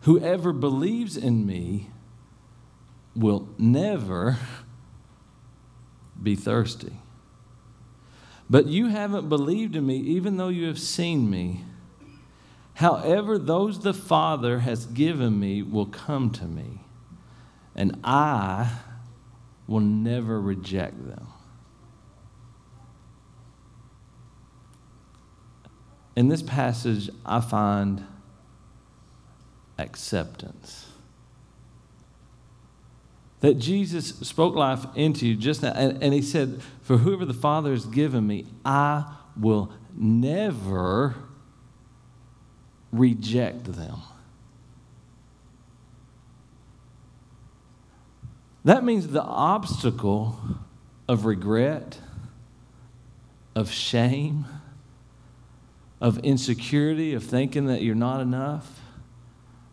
Whoever 0.01 0.53
believes 0.53 1.17
in 1.17 1.45
me 1.45 1.89
will 3.15 3.49
never 3.57 4.37
be 6.21 6.35
thirsty. 6.35 6.93
But 8.49 8.67
you 8.67 8.87
haven't 8.87 9.29
believed 9.29 9.75
in 9.75 9.85
me, 9.85 9.97
even 9.97 10.37
though 10.37 10.49
you 10.49 10.67
have 10.67 10.79
seen 10.79 11.29
me. 11.29 11.63
However, 12.75 13.37
those 13.37 13.79
the 13.79 13.93
Father 13.93 14.59
has 14.59 14.85
given 14.85 15.39
me 15.39 15.61
will 15.61 15.85
come 15.85 16.31
to 16.31 16.45
me, 16.45 16.81
and 17.75 17.99
I 18.03 18.71
will 19.67 19.79
never 19.79 20.39
reject 20.39 21.07
them. 21.07 21.27
In 26.15 26.27
this 26.27 26.41
passage, 26.41 27.09
I 27.25 27.41
find 27.41 28.05
acceptance. 29.77 30.87
That 33.39 33.55
Jesus 33.55 34.09
spoke 34.19 34.55
life 34.55 34.85
into 34.95 35.25
you 35.25 35.35
just 35.35 35.63
now, 35.63 35.71
and, 35.71 36.01
and 36.03 36.13
he 36.13 36.21
said, 36.21 36.61
For 36.83 36.97
whoever 36.97 37.25
the 37.25 37.33
Father 37.33 37.71
has 37.71 37.85
given 37.85 38.27
me, 38.27 38.45
I 38.63 39.15
will 39.39 39.71
never 39.95 41.15
reject 42.91 43.63
them. 43.63 43.97
That 48.63 48.83
means 48.83 49.07
the 49.07 49.23
obstacle 49.23 50.39
of 51.07 51.25
regret, 51.25 51.97
of 53.55 53.71
shame, 53.71 54.45
of 56.01 56.17
insecurity, 56.19 57.13
of 57.13 57.23
thinking 57.23 57.67
that 57.67 57.83
you're 57.83 57.95
not 57.95 58.19
enough, 58.19 58.79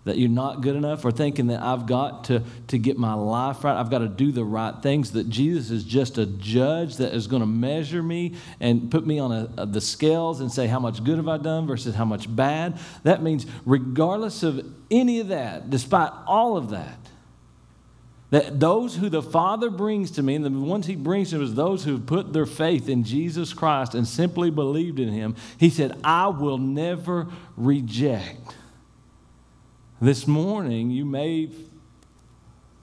that 0.04 0.18
you're 0.18 0.28
not 0.28 0.60
good 0.60 0.76
enough, 0.76 1.04
or 1.04 1.10
thinking 1.10 1.48
that 1.48 1.62
I've 1.62 1.86
got 1.86 2.24
to, 2.24 2.42
to 2.68 2.78
get 2.78 2.96
my 2.96 3.14
life 3.14 3.64
right, 3.64 3.78
I've 3.78 3.90
got 3.90 3.98
to 3.98 4.08
do 4.08 4.30
the 4.30 4.44
right 4.44 4.74
things, 4.82 5.12
that 5.12 5.28
Jesus 5.28 5.70
is 5.70 5.84
just 5.84 6.18
a 6.18 6.26
judge 6.26 6.96
that 6.98 7.14
is 7.14 7.26
going 7.26 7.40
to 7.40 7.46
measure 7.46 8.02
me 8.02 8.34
and 8.60 8.90
put 8.90 9.06
me 9.06 9.18
on 9.18 9.32
a, 9.32 9.50
a, 9.56 9.66
the 9.66 9.80
scales 9.80 10.40
and 10.40 10.52
say, 10.52 10.66
How 10.66 10.78
much 10.78 11.02
good 11.02 11.16
have 11.16 11.28
I 11.28 11.38
done 11.38 11.66
versus 11.66 11.94
how 11.94 12.04
much 12.04 12.34
bad? 12.34 12.78
That 13.02 13.22
means, 13.22 13.46
regardless 13.64 14.42
of 14.42 14.64
any 14.90 15.20
of 15.20 15.28
that, 15.28 15.70
despite 15.70 16.12
all 16.26 16.56
of 16.56 16.70
that, 16.70 17.08
that 18.30 18.60
those 18.60 18.96
who 18.96 19.08
the 19.08 19.22
Father 19.22 19.70
brings 19.70 20.10
to 20.12 20.22
me, 20.22 20.34
and 20.34 20.44
the 20.44 20.50
ones 20.50 20.86
He 20.86 20.96
brings 20.96 21.30
to 21.30 21.38
me 21.38 21.44
is 21.44 21.54
those 21.54 21.84
who 21.84 21.98
put 21.98 22.32
their 22.32 22.46
faith 22.46 22.88
in 22.88 23.04
Jesus 23.04 23.54
Christ 23.54 23.94
and 23.94 24.06
simply 24.06 24.50
believed 24.50 24.98
in 24.98 25.08
Him. 25.08 25.34
He 25.58 25.70
said, 25.70 25.98
I 26.04 26.28
will 26.28 26.58
never 26.58 27.28
reject. 27.56 28.54
This 30.00 30.26
morning, 30.26 30.90
you 30.90 31.04
may 31.04 31.50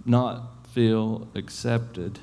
not 0.03 0.67
feel 0.73 1.27
accepted, 1.35 2.19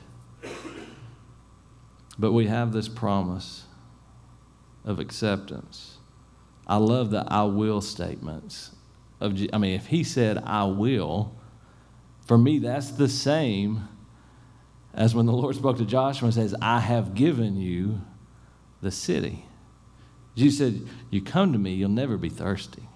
but 2.19 2.33
we 2.33 2.47
have 2.49 2.73
this 2.73 2.89
promise 2.89 3.65
of 4.85 4.99
acceptance. 4.99 5.97
I 6.67 6.77
love 6.77 7.11
the 7.11 7.25
I 7.29 7.45
will 7.45 7.81
statements. 7.81 8.73
Of, 9.21 9.41
I 9.53 9.59
mean, 9.59 9.75
if 9.75 9.87
He 9.87 10.03
said, 10.03 10.43
I 10.45 10.65
will, 10.65 11.37
for 12.33 12.39
me, 12.39 12.61
that's 12.61 12.93
the 12.93 13.11
same 13.11 13.87
as 14.95 15.15
when 15.15 15.27
the 15.27 15.35
Lord 15.35 15.55
spoke 15.55 15.77
to 15.77 15.85
Joshua 15.85 16.29
and 16.29 16.35
says, 16.35 16.55
I 16.63 16.81
have 16.81 17.13
given 17.13 17.59
you 17.61 18.01
the 18.81 18.91
city. 18.91 19.45
Jesus 20.35 20.59
said, 20.59 20.89
You 21.11 21.21
come 21.21 21.53
to 21.53 21.59
me, 21.59 21.75
you'll 21.75 21.91
never 21.91 22.17
be 22.17 22.31
thirsty. 22.31 22.89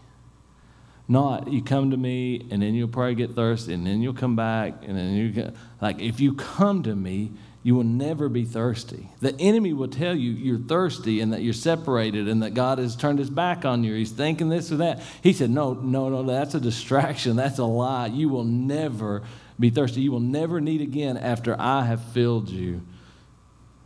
Not 1.06 1.52
you 1.52 1.62
come 1.62 1.90
to 1.90 1.98
me 1.98 2.48
and 2.50 2.62
then 2.62 2.72
you'll 2.72 2.88
probably 2.88 3.14
get 3.14 3.32
thirsty 3.32 3.74
and 3.74 3.86
then 3.86 4.00
you'll 4.00 4.14
come 4.14 4.36
back 4.36 4.76
and 4.80 4.96
then 4.96 5.12
you 5.12 5.30
get 5.30 5.54
like 5.82 6.00
if 6.00 6.18
you 6.18 6.32
come 6.32 6.82
to 6.84 6.96
me, 6.96 7.32
you 7.66 7.74
will 7.74 7.82
never 7.82 8.28
be 8.28 8.44
thirsty. 8.44 9.08
The 9.18 9.34
enemy 9.40 9.72
will 9.72 9.88
tell 9.88 10.14
you 10.14 10.30
you're 10.30 10.56
thirsty 10.56 11.20
and 11.20 11.32
that 11.32 11.42
you're 11.42 11.52
separated 11.52 12.28
and 12.28 12.44
that 12.44 12.54
God 12.54 12.78
has 12.78 12.94
turned 12.94 13.18
his 13.18 13.28
back 13.28 13.64
on 13.64 13.82
you. 13.82 13.92
He's 13.92 14.12
thinking 14.12 14.48
this 14.48 14.70
or 14.70 14.76
that. 14.76 15.02
He 15.20 15.32
said, 15.32 15.50
No, 15.50 15.72
no, 15.72 16.08
no, 16.08 16.22
that's 16.22 16.54
a 16.54 16.60
distraction. 16.60 17.34
That's 17.34 17.58
a 17.58 17.64
lie. 17.64 18.06
You 18.06 18.28
will 18.28 18.44
never 18.44 19.24
be 19.58 19.70
thirsty. 19.70 20.00
You 20.00 20.12
will 20.12 20.20
never 20.20 20.60
need 20.60 20.80
again 20.80 21.16
after 21.16 21.60
I 21.60 21.84
have 21.86 22.04
filled 22.12 22.50
you 22.50 22.82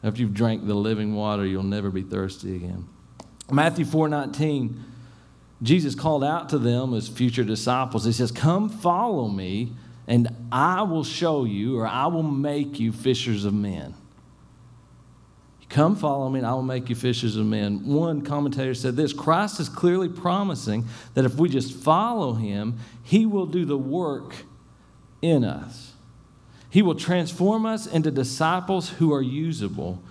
After 0.04 0.20
you've 0.20 0.34
drank 0.34 0.66
the 0.66 0.74
living 0.74 1.14
water, 1.14 1.46
you'll 1.46 1.62
never 1.62 1.88
be 1.88 2.02
thirsty 2.02 2.56
again. 2.56 2.86
Matthew 3.50 3.86
4 3.86 4.10
19, 4.10 4.84
Jesus 5.62 5.94
called 5.94 6.22
out 6.22 6.50
to 6.50 6.58
them 6.58 6.92
as 6.92 7.08
future 7.08 7.44
disciples. 7.44 8.04
He 8.04 8.12
says, 8.12 8.30
Come 8.30 8.68
follow 8.68 9.28
me, 9.28 9.72
and 10.10 10.28
I 10.50 10.82
will 10.82 11.04
show 11.04 11.44
you, 11.44 11.78
or 11.78 11.86
I 11.86 12.08
will 12.08 12.24
make 12.24 12.80
you 12.80 12.90
fishers 12.90 13.44
of 13.44 13.54
men. 13.54 13.94
Come 15.68 15.94
follow 15.94 16.28
me, 16.28 16.40
and 16.40 16.46
I 16.48 16.52
will 16.52 16.64
make 16.64 16.88
you 16.88 16.96
fishers 16.96 17.36
of 17.36 17.46
men. 17.46 17.86
One 17.86 18.22
commentator 18.22 18.74
said 18.74 18.96
this 18.96 19.12
Christ 19.12 19.60
is 19.60 19.68
clearly 19.68 20.08
promising 20.08 20.84
that 21.14 21.24
if 21.24 21.36
we 21.36 21.48
just 21.48 21.72
follow 21.72 22.32
him, 22.32 22.80
he 23.04 23.24
will 23.24 23.46
do 23.46 23.64
the 23.64 23.78
work 23.78 24.34
in 25.22 25.44
us. 25.44 25.92
He 26.70 26.82
will 26.82 26.96
transform 26.96 27.64
us 27.64 27.86
into 27.86 28.10
disciples 28.10 28.88
who 28.88 29.12
are 29.12 29.22
usable. 29.22 30.02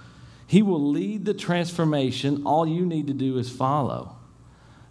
He 0.47 0.62
will 0.62 0.91
lead 0.91 1.25
the 1.25 1.33
transformation. 1.33 2.43
All 2.45 2.65
you 2.65 2.85
need 2.85 3.07
to 3.07 3.13
do 3.13 3.38
is 3.38 3.51
follow. 3.51 4.15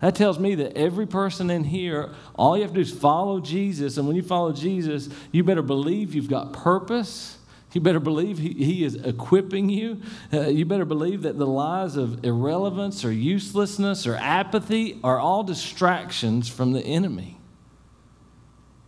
That 0.00 0.14
tells 0.14 0.38
me 0.38 0.54
that 0.56 0.76
every 0.76 1.06
person 1.06 1.50
in 1.50 1.64
here, 1.64 2.14
all 2.36 2.56
you 2.56 2.62
have 2.62 2.70
to 2.70 2.76
do 2.76 2.80
is 2.80 2.92
follow 2.92 3.40
Jesus. 3.40 3.96
And 3.96 4.06
when 4.06 4.14
you 4.16 4.22
follow 4.22 4.52
Jesus, 4.52 5.08
you 5.32 5.42
better 5.42 5.62
believe 5.62 6.14
you've 6.14 6.30
got 6.30 6.52
purpose 6.52 7.38
you 7.72 7.80
better 7.82 8.00
believe 8.00 8.38
he, 8.38 8.52
he 8.52 8.84
is 8.84 8.94
equipping 8.94 9.68
you. 9.68 10.00
Uh, 10.32 10.48
you 10.48 10.64
better 10.64 10.86
believe 10.86 11.22
that 11.22 11.38
the 11.38 11.46
lies 11.46 11.96
of 11.96 12.24
irrelevance 12.24 13.04
or 13.04 13.12
uselessness 13.12 14.06
or 14.06 14.16
apathy 14.16 14.98
are 15.04 15.18
all 15.18 15.42
distractions 15.42 16.48
from 16.48 16.72
the 16.72 16.80
enemy. 16.80 17.38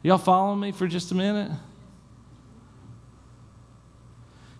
Y'all 0.03 0.19
follow 0.19 0.55
me 0.55 0.73
for 0.73 0.87
just 0.87 1.13
a 1.13 1.15
minute? 1.15 1.53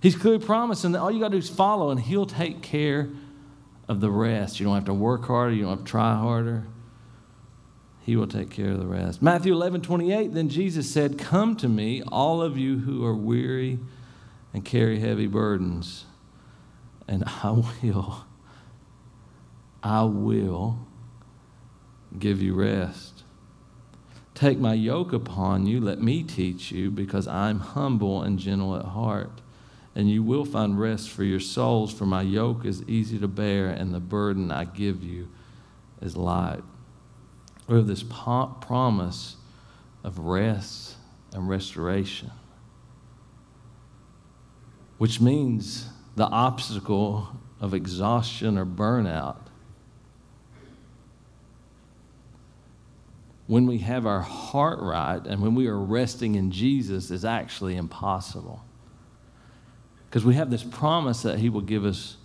He's 0.03 0.17
clearly 0.17 0.45
promising 0.45 0.93
that 0.93 1.01
all 1.01 1.11
you 1.11 1.21
got 1.21 1.29
to 1.29 1.33
do 1.33 1.39
is 1.39 1.49
follow, 1.49 1.91
and 1.91 1.99
He'll 1.99 2.27
take 2.27 2.63
care 2.63 3.09
of 3.91 3.99
the 3.99 4.09
rest. 4.11 4.61
You 4.61 4.67
don't 4.67 4.77
have 4.77 4.85
to 4.85 4.95
work 4.95 5.27
harder, 5.27 5.53
you 5.53 5.63
don't 5.63 5.71
have 5.71 5.79
to 5.81 5.85
try 5.85 6.15
harder. 6.15 6.65
He 8.03 8.15
will 8.15 8.29
take 8.29 8.49
care 8.49 8.71
of 8.71 8.79
the 8.79 8.87
rest. 8.87 9.21
Matthew 9.21 9.53
11, 9.53 9.83
28, 9.83 10.33
then 10.33 10.49
Jesus 10.49 10.91
said, 10.91 11.19
Come 11.19 11.57
to 11.57 11.69
me, 11.69 12.01
all 12.07 12.41
of 12.41 12.57
you 12.57 12.79
who 12.79 13.05
are 13.05 13.17
weary 13.17 13.81
and 14.55 14.65
carry 14.65 15.01
heavy 15.01 15.27
burdens, 15.27 16.05
and 17.09 17.25
I 17.43 17.51
will, 17.83 18.25
I 19.83 20.05
will 20.05 20.79
give 22.17 22.41
you 22.41 22.55
rest. 22.55 23.25
Take 24.35 24.59
my 24.59 24.75
yoke 24.75 25.13
upon 25.13 25.67
you, 25.67 25.81
let 25.81 26.01
me 26.01 26.23
teach 26.23 26.71
you, 26.71 26.93
because 26.93 27.27
I'm 27.27 27.59
humble 27.59 28.23
and 28.23 28.39
gentle 28.39 28.77
at 28.77 28.85
heart. 28.85 29.41
And 29.95 30.09
you 30.09 30.23
will 30.23 30.45
find 30.45 30.79
rest 30.79 31.11
for 31.11 31.25
your 31.25 31.41
souls, 31.41 31.93
for 31.93 32.07
my 32.07 32.23
yoke 32.23 32.65
is 32.65 32.83
easy 32.89 33.19
to 33.19 33.29
bear, 33.29 33.69
and 33.69 33.93
the 33.93 34.01
burden 34.01 34.51
I 34.53 34.65
give 34.65 35.03
you 35.03 35.29
is 36.01 36.17
light. 36.17 36.63
We 37.67 37.77
have 37.77 37.87
this 37.87 38.05
promise 38.05 39.37
of 40.05 40.19
rest 40.19 40.97
and 41.33 41.49
restoration 41.49 42.31
which 45.01 45.19
means 45.19 45.89
the 46.15 46.27
obstacle 46.27 47.27
of 47.59 47.73
exhaustion 47.73 48.59
or 48.59 48.67
burnout. 48.67 49.39
When 53.47 53.67
we 53.67 53.79
have 53.79 54.05
our 54.05 54.21
heart 54.21 54.79
right 54.79 55.27
and 55.27 55.41
when 55.41 55.55
we 55.55 55.69
are 55.69 55.79
resting 55.79 56.35
in 56.35 56.51
Jesus 56.51 57.11
is 57.11 57.25
actually 57.25 57.77
impossible. 57.77 58.63
Because 60.11 60.25
we 60.25 60.35
have 60.35 60.51
this 60.51 60.65
promise 60.65 61.23
that 61.23 61.39
He 61.39 61.49
will 61.49 61.61
give 61.61 61.85
us 61.87 62.17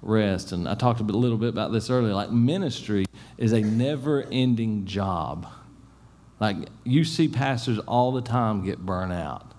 rest. 0.00 0.52
And 0.52 0.68
I 0.68 0.74
talked 0.74 1.00
a, 1.00 1.04
little 1.04 1.36
bit 1.36 1.48
about 1.48 1.72
this 1.72 1.90
earlier. 1.90 2.14
Like, 2.14 2.30
ministry 2.30 3.04
is 3.36 3.52
a 3.52 3.60
never 3.60 4.22
ending 4.30 4.86
job. 4.86 5.46
Like, 6.40 6.56
you 6.84 7.04
see 7.04 7.28
pastors 7.28 7.78
all 7.80 8.12
the 8.12 8.22
time 8.22 8.64
get 8.64 8.78
burnt 8.78 9.12
out. 9.12 9.52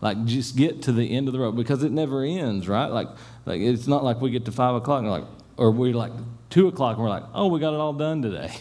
Like 0.00 0.24
just 0.24 0.56
get 0.56 0.82
to 0.82 0.92
the 0.92 1.14
end 1.14 1.28
of 1.28 1.32
the 1.32 1.40
road 1.40 1.56
because 1.56 1.82
it 1.82 1.92
never 1.92 2.24
ends, 2.24 2.68
right? 2.68 2.86
Like, 2.86 3.08
like 3.44 3.60
it's 3.60 3.86
not 3.86 4.02
like 4.02 4.20
we 4.20 4.30
get 4.30 4.46
to 4.46 4.52
five 4.52 4.74
o'clock 4.74 5.00
and 5.02 5.10
like, 5.10 5.24
or 5.56 5.70
we're 5.70 5.94
like 5.94 6.12
two 6.48 6.68
o'clock 6.68 6.96
and 6.96 7.04
we're 7.04 7.10
like, 7.10 7.24
oh, 7.34 7.48
we 7.48 7.60
got 7.60 7.74
it 7.74 7.80
all 7.80 7.92
done 7.92 8.22
today. 8.22 8.52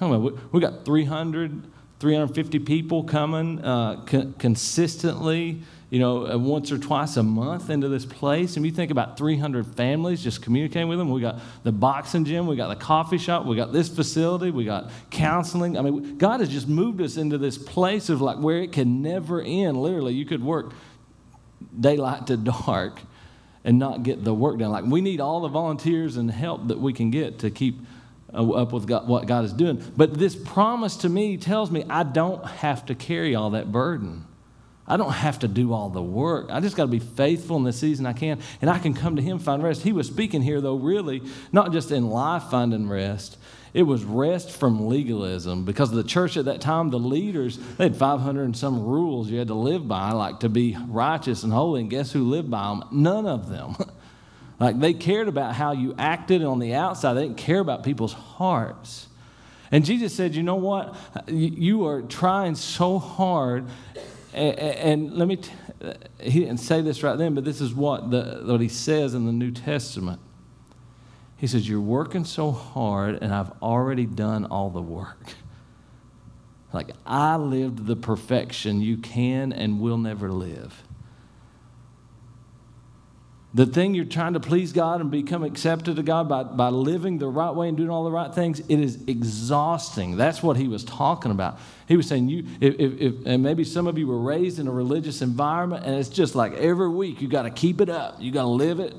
We 0.00 0.60
got 0.60 0.84
300, 0.84 1.70
350 2.00 2.58
people 2.58 3.04
coming 3.04 3.64
uh, 3.64 4.04
co- 4.04 4.34
consistently 4.38 5.62
you 5.90 5.98
know, 5.98 6.26
uh, 6.26 6.38
once 6.38 6.72
or 6.72 6.78
twice 6.78 7.16
a 7.16 7.22
month 7.22 7.70
into 7.70 7.88
this 7.88 8.04
place. 8.04 8.56
And 8.56 8.66
you 8.66 8.72
think 8.72 8.90
about 8.90 9.16
300 9.16 9.66
families 9.76 10.22
just 10.22 10.42
communicating 10.42 10.88
with 10.88 10.98
them. 10.98 11.10
We 11.10 11.20
got 11.20 11.40
the 11.62 11.72
boxing 11.72 12.24
gym, 12.24 12.46
we 12.46 12.56
got 12.56 12.68
the 12.68 12.76
coffee 12.76 13.18
shop, 13.18 13.46
we 13.46 13.56
got 13.56 13.72
this 13.72 13.88
facility, 13.88 14.50
we 14.50 14.64
got 14.64 14.90
counseling. 15.10 15.78
I 15.78 15.82
mean, 15.82 16.18
God 16.18 16.40
has 16.40 16.48
just 16.48 16.68
moved 16.68 17.00
us 17.00 17.16
into 17.16 17.38
this 17.38 17.58
place 17.58 18.08
of 18.08 18.20
like 18.20 18.38
where 18.38 18.58
it 18.58 18.72
can 18.72 19.02
never 19.02 19.40
end. 19.40 19.80
Literally, 19.80 20.14
you 20.14 20.24
could 20.24 20.42
work 20.42 20.72
daylight 21.78 22.26
to 22.28 22.36
dark 22.36 23.00
and 23.64 23.78
not 23.78 24.02
get 24.02 24.24
the 24.24 24.34
work 24.34 24.58
done. 24.58 24.70
Like, 24.70 24.84
we 24.84 25.00
need 25.00 25.20
all 25.20 25.40
the 25.40 25.48
volunteers 25.48 26.16
and 26.16 26.30
help 26.30 26.68
that 26.68 26.78
we 26.78 26.92
can 26.92 27.10
get 27.10 27.38
to 27.40 27.50
keep 27.50 27.78
uh, 28.32 28.50
up 28.50 28.72
with 28.72 28.86
God, 28.86 29.08
what 29.08 29.26
God 29.26 29.44
is 29.44 29.52
doing. 29.52 29.82
But 29.96 30.14
this 30.14 30.36
promise 30.36 30.96
to 30.98 31.08
me 31.08 31.36
tells 31.36 31.70
me 31.70 31.84
I 31.88 32.02
don't 32.02 32.44
have 32.44 32.84
to 32.86 32.94
carry 32.94 33.34
all 33.34 33.50
that 33.50 33.72
burden. 33.72 34.26
I 34.86 34.98
don't 34.98 35.12
have 35.12 35.38
to 35.38 35.48
do 35.48 35.72
all 35.72 35.88
the 35.88 36.02
work. 36.02 36.48
I 36.50 36.60
just 36.60 36.76
got 36.76 36.84
to 36.84 36.90
be 36.90 36.98
faithful 36.98 37.56
in 37.56 37.64
the 37.64 37.72
season 37.72 38.04
I 38.04 38.12
can, 38.12 38.40
and 38.60 38.68
I 38.68 38.78
can 38.78 38.92
come 38.92 39.16
to 39.16 39.22
Him 39.22 39.38
find 39.38 39.62
rest. 39.62 39.82
He 39.82 39.92
was 39.92 40.06
speaking 40.06 40.42
here, 40.42 40.60
though, 40.60 40.76
really, 40.76 41.22
not 41.52 41.72
just 41.72 41.90
in 41.90 42.08
life 42.10 42.44
finding 42.50 42.88
rest. 42.88 43.38
It 43.72 43.82
was 43.82 44.04
rest 44.04 44.50
from 44.52 44.86
legalism 44.86 45.64
because 45.64 45.90
the 45.90 46.04
church 46.04 46.36
at 46.36 46.44
that 46.44 46.60
time, 46.60 46.90
the 46.90 46.98
leaders, 46.98 47.58
they 47.76 47.84
had 47.84 47.96
500 47.96 48.44
and 48.44 48.56
some 48.56 48.84
rules 48.84 49.28
you 49.28 49.38
had 49.38 49.48
to 49.48 49.54
live 49.54 49.88
by, 49.88 50.12
like 50.12 50.40
to 50.40 50.48
be 50.48 50.76
righteous 50.86 51.42
and 51.42 51.52
holy. 51.52 51.80
And 51.80 51.90
guess 51.90 52.12
who 52.12 52.22
lived 52.22 52.50
by 52.50 52.68
them? 52.68 52.84
None 52.92 53.26
of 53.26 53.48
them. 53.48 53.74
like 54.60 54.78
they 54.78 54.92
cared 54.92 55.26
about 55.26 55.54
how 55.54 55.72
you 55.72 55.94
acted 55.98 56.44
on 56.44 56.60
the 56.60 56.74
outside, 56.74 57.14
they 57.14 57.22
didn't 57.22 57.38
care 57.38 57.58
about 57.58 57.82
people's 57.82 58.12
hearts. 58.12 59.08
And 59.72 59.84
Jesus 59.84 60.14
said, 60.14 60.36
You 60.36 60.44
know 60.44 60.54
what? 60.54 60.94
You 61.26 61.86
are 61.86 62.02
trying 62.02 62.54
so 62.54 63.00
hard 63.00 63.66
and, 64.34 64.58
and 64.58 65.14
let 65.14 65.28
me, 65.28 65.36
t- 65.36 65.52
he 66.20 66.40
didn't 66.40 66.58
say 66.58 66.80
this 66.80 67.02
right 67.02 67.16
then, 67.16 67.34
but 67.34 67.44
this 67.44 67.60
is 67.60 67.74
what, 67.74 68.10
the, 68.10 68.42
what 68.44 68.60
he 68.60 68.68
says 68.68 69.14
in 69.14 69.26
the 69.26 69.32
New 69.32 69.50
Testament. 69.50 70.20
He 71.36 71.46
says, 71.46 71.68
You're 71.68 71.80
working 71.80 72.24
so 72.24 72.50
hard, 72.50 73.18
and 73.20 73.34
I've 73.34 73.50
already 73.62 74.06
done 74.06 74.44
all 74.46 74.70
the 74.70 74.82
work. 74.82 75.34
Like, 76.72 76.90
I 77.06 77.36
lived 77.36 77.86
the 77.86 77.96
perfection 77.96 78.80
you 78.80 78.96
can 78.96 79.52
and 79.52 79.80
will 79.80 79.98
never 79.98 80.30
live 80.30 80.83
the 83.54 83.66
thing 83.66 83.94
you're 83.94 84.04
trying 84.04 84.32
to 84.32 84.40
please 84.40 84.72
God 84.72 85.00
and 85.00 85.12
become 85.12 85.44
accepted 85.44 85.94
to 85.94 86.02
God 86.02 86.28
by, 86.28 86.42
by 86.42 86.70
living 86.70 87.18
the 87.18 87.28
right 87.28 87.52
way 87.52 87.68
and 87.68 87.76
doing 87.76 87.88
all 87.88 88.02
the 88.02 88.10
right 88.10 88.34
things, 88.34 88.58
it 88.58 88.80
is 88.80 88.98
exhausting. 89.06 90.16
That's 90.16 90.42
what 90.42 90.56
he 90.56 90.66
was 90.66 90.82
talking 90.82 91.30
about. 91.30 91.60
He 91.86 91.96
was 91.96 92.08
saying, 92.08 92.28
you, 92.28 92.44
if, 92.60 92.74
if, 92.78 93.14
and 93.26 93.44
maybe 93.44 93.62
some 93.62 93.86
of 93.86 93.96
you 93.96 94.08
were 94.08 94.18
raised 94.18 94.58
in 94.58 94.66
a 94.66 94.72
religious 94.72 95.22
environment, 95.22 95.86
and 95.86 95.94
it's 95.94 96.08
just 96.08 96.34
like 96.34 96.52
every 96.54 96.88
week 96.88 97.22
you 97.22 97.28
got 97.28 97.42
to 97.42 97.50
keep 97.50 97.80
it 97.80 97.88
up, 97.88 98.16
you 98.18 98.32
got 98.32 98.42
to 98.42 98.48
live 98.48 98.80
it, 98.80 98.92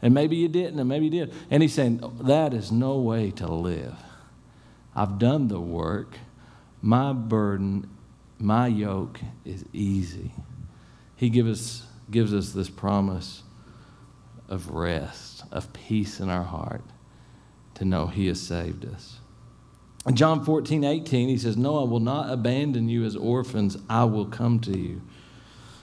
and 0.00 0.14
maybe 0.14 0.36
you 0.36 0.48
didn't, 0.48 0.80
and 0.80 0.88
maybe 0.88 1.04
you 1.04 1.10
did. 1.10 1.34
And 1.50 1.62
he's 1.62 1.74
saying, 1.74 2.00
that 2.22 2.54
is 2.54 2.72
no 2.72 2.96
way 3.00 3.30
to 3.32 3.46
live. 3.46 3.94
I've 4.96 5.18
done 5.18 5.48
the 5.48 5.60
work. 5.60 6.16
My 6.80 7.12
burden, 7.12 7.90
my 8.38 8.68
yoke 8.68 9.20
is 9.44 9.66
easy. 9.74 10.32
He 11.14 11.28
gives 11.28 11.50
us, 11.50 11.86
gives 12.10 12.32
us 12.32 12.52
this 12.52 12.70
promise 12.70 13.42
of 14.48 14.70
rest, 14.70 15.44
of 15.52 15.72
peace 15.72 16.20
in 16.20 16.28
our 16.28 16.44
heart 16.44 16.84
to 17.74 17.84
know 17.84 18.06
He 18.06 18.26
has 18.26 18.40
saved 18.40 18.84
us. 18.84 19.18
In 20.06 20.16
John 20.16 20.44
14, 20.44 20.84
18, 20.84 21.28
he 21.28 21.36
says, 21.36 21.56
No, 21.56 21.78
I 21.78 21.88
will 21.88 22.00
not 22.00 22.32
abandon 22.32 22.88
you 22.88 23.04
as 23.04 23.14
orphans. 23.14 23.76
I 23.90 24.04
will 24.04 24.26
come 24.26 24.58
to 24.60 24.76
you. 24.76 25.02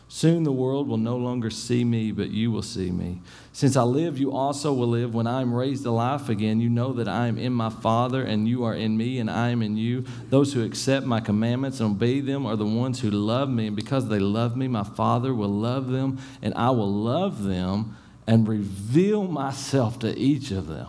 Soon 0.07 0.43
the 0.43 0.51
world 0.51 0.87
will 0.87 0.97
no 0.97 1.17
longer 1.17 1.49
see 1.49 1.83
me, 1.83 2.11
but 2.11 2.29
you 2.29 2.51
will 2.51 2.61
see 2.61 2.91
me. 2.91 3.21
Since 3.51 3.75
I 3.75 3.83
live, 3.83 4.17
you 4.17 4.31
also 4.31 4.71
will 4.71 4.87
live. 4.87 5.13
When 5.13 5.27
I 5.27 5.41
am 5.41 5.53
raised 5.53 5.83
to 5.83 5.91
life 5.91 6.29
again, 6.29 6.59
you 6.59 6.69
know 6.69 6.93
that 6.93 7.07
I 7.07 7.27
am 7.27 7.37
in 7.37 7.53
my 7.53 7.69
Father, 7.69 8.23
and 8.23 8.47
you 8.47 8.63
are 8.63 8.73
in 8.73 8.95
me, 8.97 9.19
and 9.19 9.29
I 9.29 9.49
am 9.49 9.61
in 9.61 9.77
you. 9.77 10.05
Those 10.29 10.53
who 10.53 10.63
accept 10.63 11.05
my 11.05 11.19
commandments 11.19 11.79
and 11.79 11.91
obey 11.91 12.19
them 12.19 12.45
are 12.45 12.55
the 12.55 12.65
ones 12.65 13.01
who 13.01 13.11
love 13.11 13.49
me. 13.49 13.67
And 13.67 13.75
because 13.75 14.07
they 14.07 14.19
love 14.19 14.55
me, 14.55 14.67
my 14.67 14.83
Father 14.83 15.33
will 15.33 15.49
love 15.49 15.87
them, 15.87 16.19
and 16.41 16.53
I 16.53 16.69
will 16.69 16.91
love 16.91 17.43
them 17.43 17.97
and 18.27 18.47
reveal 18.47 19.23
myself 19.27 19.99
to 19.99 20.17
each 20.17 20.51
of 20.51 20.67
them. 20.67 20.87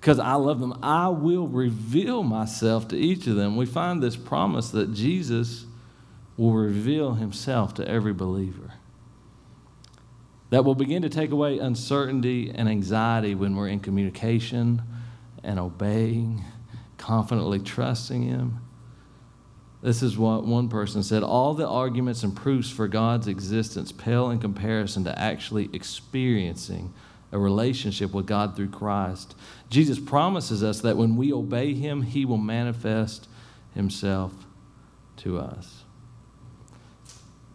Because 0.00 0.18
I 0.18 0.34
love 0.34 0.60
them, 0.60 0.78
I 0.82 1.08
will 1.08 1.46
reveal 1.48 2.22
myself 2.22 2.88
to 2.88 2.96
each 2.96 3.26
of 3.26 3.36
them. 3.36 3.56
We 3.56 3.66
find 3.66 4.02
this 4.02 4.16
promise 4.16 4.70
that 4.70 4.94
Jesus 4.94 5.66
will 6.36 6.54
reveal 6.54 7.14
himself 7.14 7.74
to 7.74 7.86
every 7.88 8.14
believer. 8.14 8.72
that 10.50 10.64
will 10.64 10.74
begin 10.74 11.02
to 11.02 11.08
take 11.08 11.30
away 11.30 11.58
uncertainty 11.58 12.50
and 12.54 12.68
anxiety 12.68 13.34
when 13.34 13.54
we're 13.54 13.68
in 13.68 13.80
communication 13.80 14.82
and 15.44 15.58
obeying, 15.58 16.44
confidently 16.98 17.60
trusting 17.60 18.22
Him. 18.22 18.58
This 19.82 20.02
is 20.02 20.18
what 20.18 20.44
one 20.44 20.68
person 20.68 21.02
said 21.02 21.22
all 21.22 21.54
the 21.54 21.66
arguments 21.66 22.22
and 22.22 22.36
proofs 22.36 22.70
for 22.70 22.86
God's 22.86 23.26
existence 23.26 23.92
pale 23.92 24.30
in 24.30 24.38
comparison 24.38 25.04
to 25.04 25.18
actually 25.18 25.70
experiencing 25.72 26.92
a 27.32 27.38
relationship 27.38 28.12
with 28.12 28.26
God 28.26 28.56
through 28.56 28.68
Christ. 28.68 29.34
Jesus 29.70 29.98
promises 29.98 30.62
us 30.62 30.80
that 30.80 30.96
when 30.96 31.16
we 31.16 31.32
obey 31.32 31.72
Him, 31.74 32.02
He 32.02 32.24
will 32.24 32.36
manifest 32.36 33.28
Himself 33.74 34.32
to 35.18 35.38
us. 35.38 35.84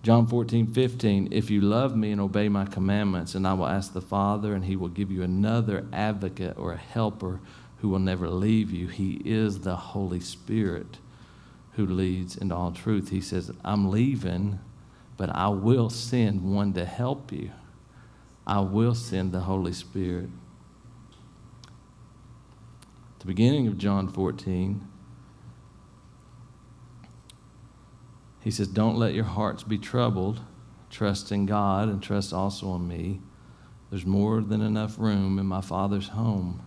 John 0.02 0.28
14, 0.28 0.68
15, 0.68 1.30
if 1.32 1.50
you 1.50 1.62
love 1.62 1.96
me 1.96 2.12
and 2.12 2.22
obey 2.22 2.48
my 2.48 2.66
commandments, 2.66 3.34
and 3.34 3.48
I 3.48 3.54
will 3.54 3.68
ask 3.68 3.92
the 3.92 4.02
Father, 4.02 4.54
and 4.54 4.64
he 4.64 4.76
will 4.76 4.88
give 4.88 5.10
you 5.10 5.24
another 5.24 5.88
advocate 5.92 6.60
or 6.60 6.74
a 6.74 6.78
helper 6.78 7.40
who 7.78 7.90
will 7.90 7.98
never 7.98 8.30
leave 8.30 8.70
you. 8.70 8.88
He 8.88 9.20
is 9.26 9.62
the 9.62 9.76
Holy 9.76 10.20
Spirit 10.20 11.00
who 11.76 11.86
leads 11.86 12.38
into 12.38 12.56
all 12.56 12.72
truth. 12.72 13.10
He 13.10 13.22
says, 13.22 13.52
I'm 13.64 13.90
leaving, 13.90 14.60
but 15.18 15.30
I 15.30 15.50
will 15.50 15.90
send 15.90 16.42
one 16.44 16.74
to 16.74 16.86
help 16.86 17.32
you. 17.32 17.52
I 18.48 18.62
will 18.62 18.96
send 18.96 19.32
the 19.32 19.42
Holy 19.42 19.74
Spirit. 19.74 20.30
At 23.16 23.20
the 23.20 23.26
beginning 23.26 23.68
of 23.68 23.78
John 23.78 24.08
14, 24.08 24.88
he 28.42 28.52
says, 28.52 28.68
Don't 28.68 28.98
let 28.98 29.14
your 29.14 29.26
hearts 29.26 29.64
be 29.64 29.78
troubled. 29.78 30.42
Trust 30.90 31.32
in 31.32 31.46
God 31.46 31.90
and 31.90 32.02
trust 32.02 32.32
also 32.32 32.76
in 32.76 32.88
me. 32.88 33.20
There's 33.90 34.06
more 34.06 34.42
than 34.42 34.62
enough 34.62 34.98
room 34.98 35.40
in 35.40 35.46
my 35.46 35.62
Father's 35.62 36.10
home. 36.10 36.62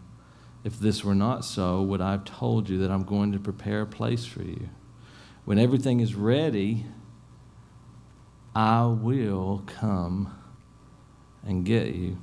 If 0.64 0.78
this 0.78 1.02
were 1.04 1.14
not 1.14 1.44
so, 1.44 1.80
would 1.82 2.00
I 2.00 2.10
have 2.10 2.24
told 2.24 2.68
you 2.68 2.78
that 2.78 2.90
I'm 2.90 3.04
going 3.04 3.32
to 3.32 3.38
prepare 3.38 3.82
a 3.82 3.86
place 3.86 4.26
for 4.26 4.42
you? 4.42 4.68
When 5.48 5.58
everything 5.58 6.00
is 6.00 6.14
ready, 6.14 6.84
I 8.54 8.84
will 8.84 9.62
come 9.66 10.36
and 11.42 11.64
get 11.64 11.94
you 11.94 12.18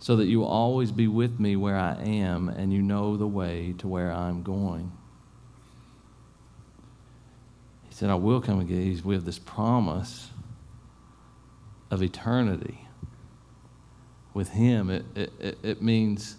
so 0.00 0.16
that 0.16 0.26
you 0.26 0.40
will 0.40 0.46
always 0.46 0.92
be 0.92 1.08
with 1.08 1.40
me 1.40 1.56
where 1.56 1.78
I 1.78 1.94
am 1.94 2.50
and 2.50 2.74
you 2.74 2.82
know 2.82 3.16
the 3.16 3.26
way 3.26 3.74
to 3.78 3.88
where 3.88 4.12
I'm 4.12 4.42
going. 4.42 4.92
He 7.88 7.94
said, 7.94 8.10
I 8.10 8.16
will 8.16 8.42
come 8.42 8.60
and 8.60 8.68
get 8.68 8.82
you. 8.82 9.00
We 9.02 9.14
have 9.14 9.24
this 9.24 9.38
promise 9.38 10.28
of 11.90 12.02
eternity 12.02 12.86
with 14.34 14.50
Him. 14.50 14.90
It, 14.90 15.06
it, 15.14 15.58
it 15.62 15.80
means 15.80 16.36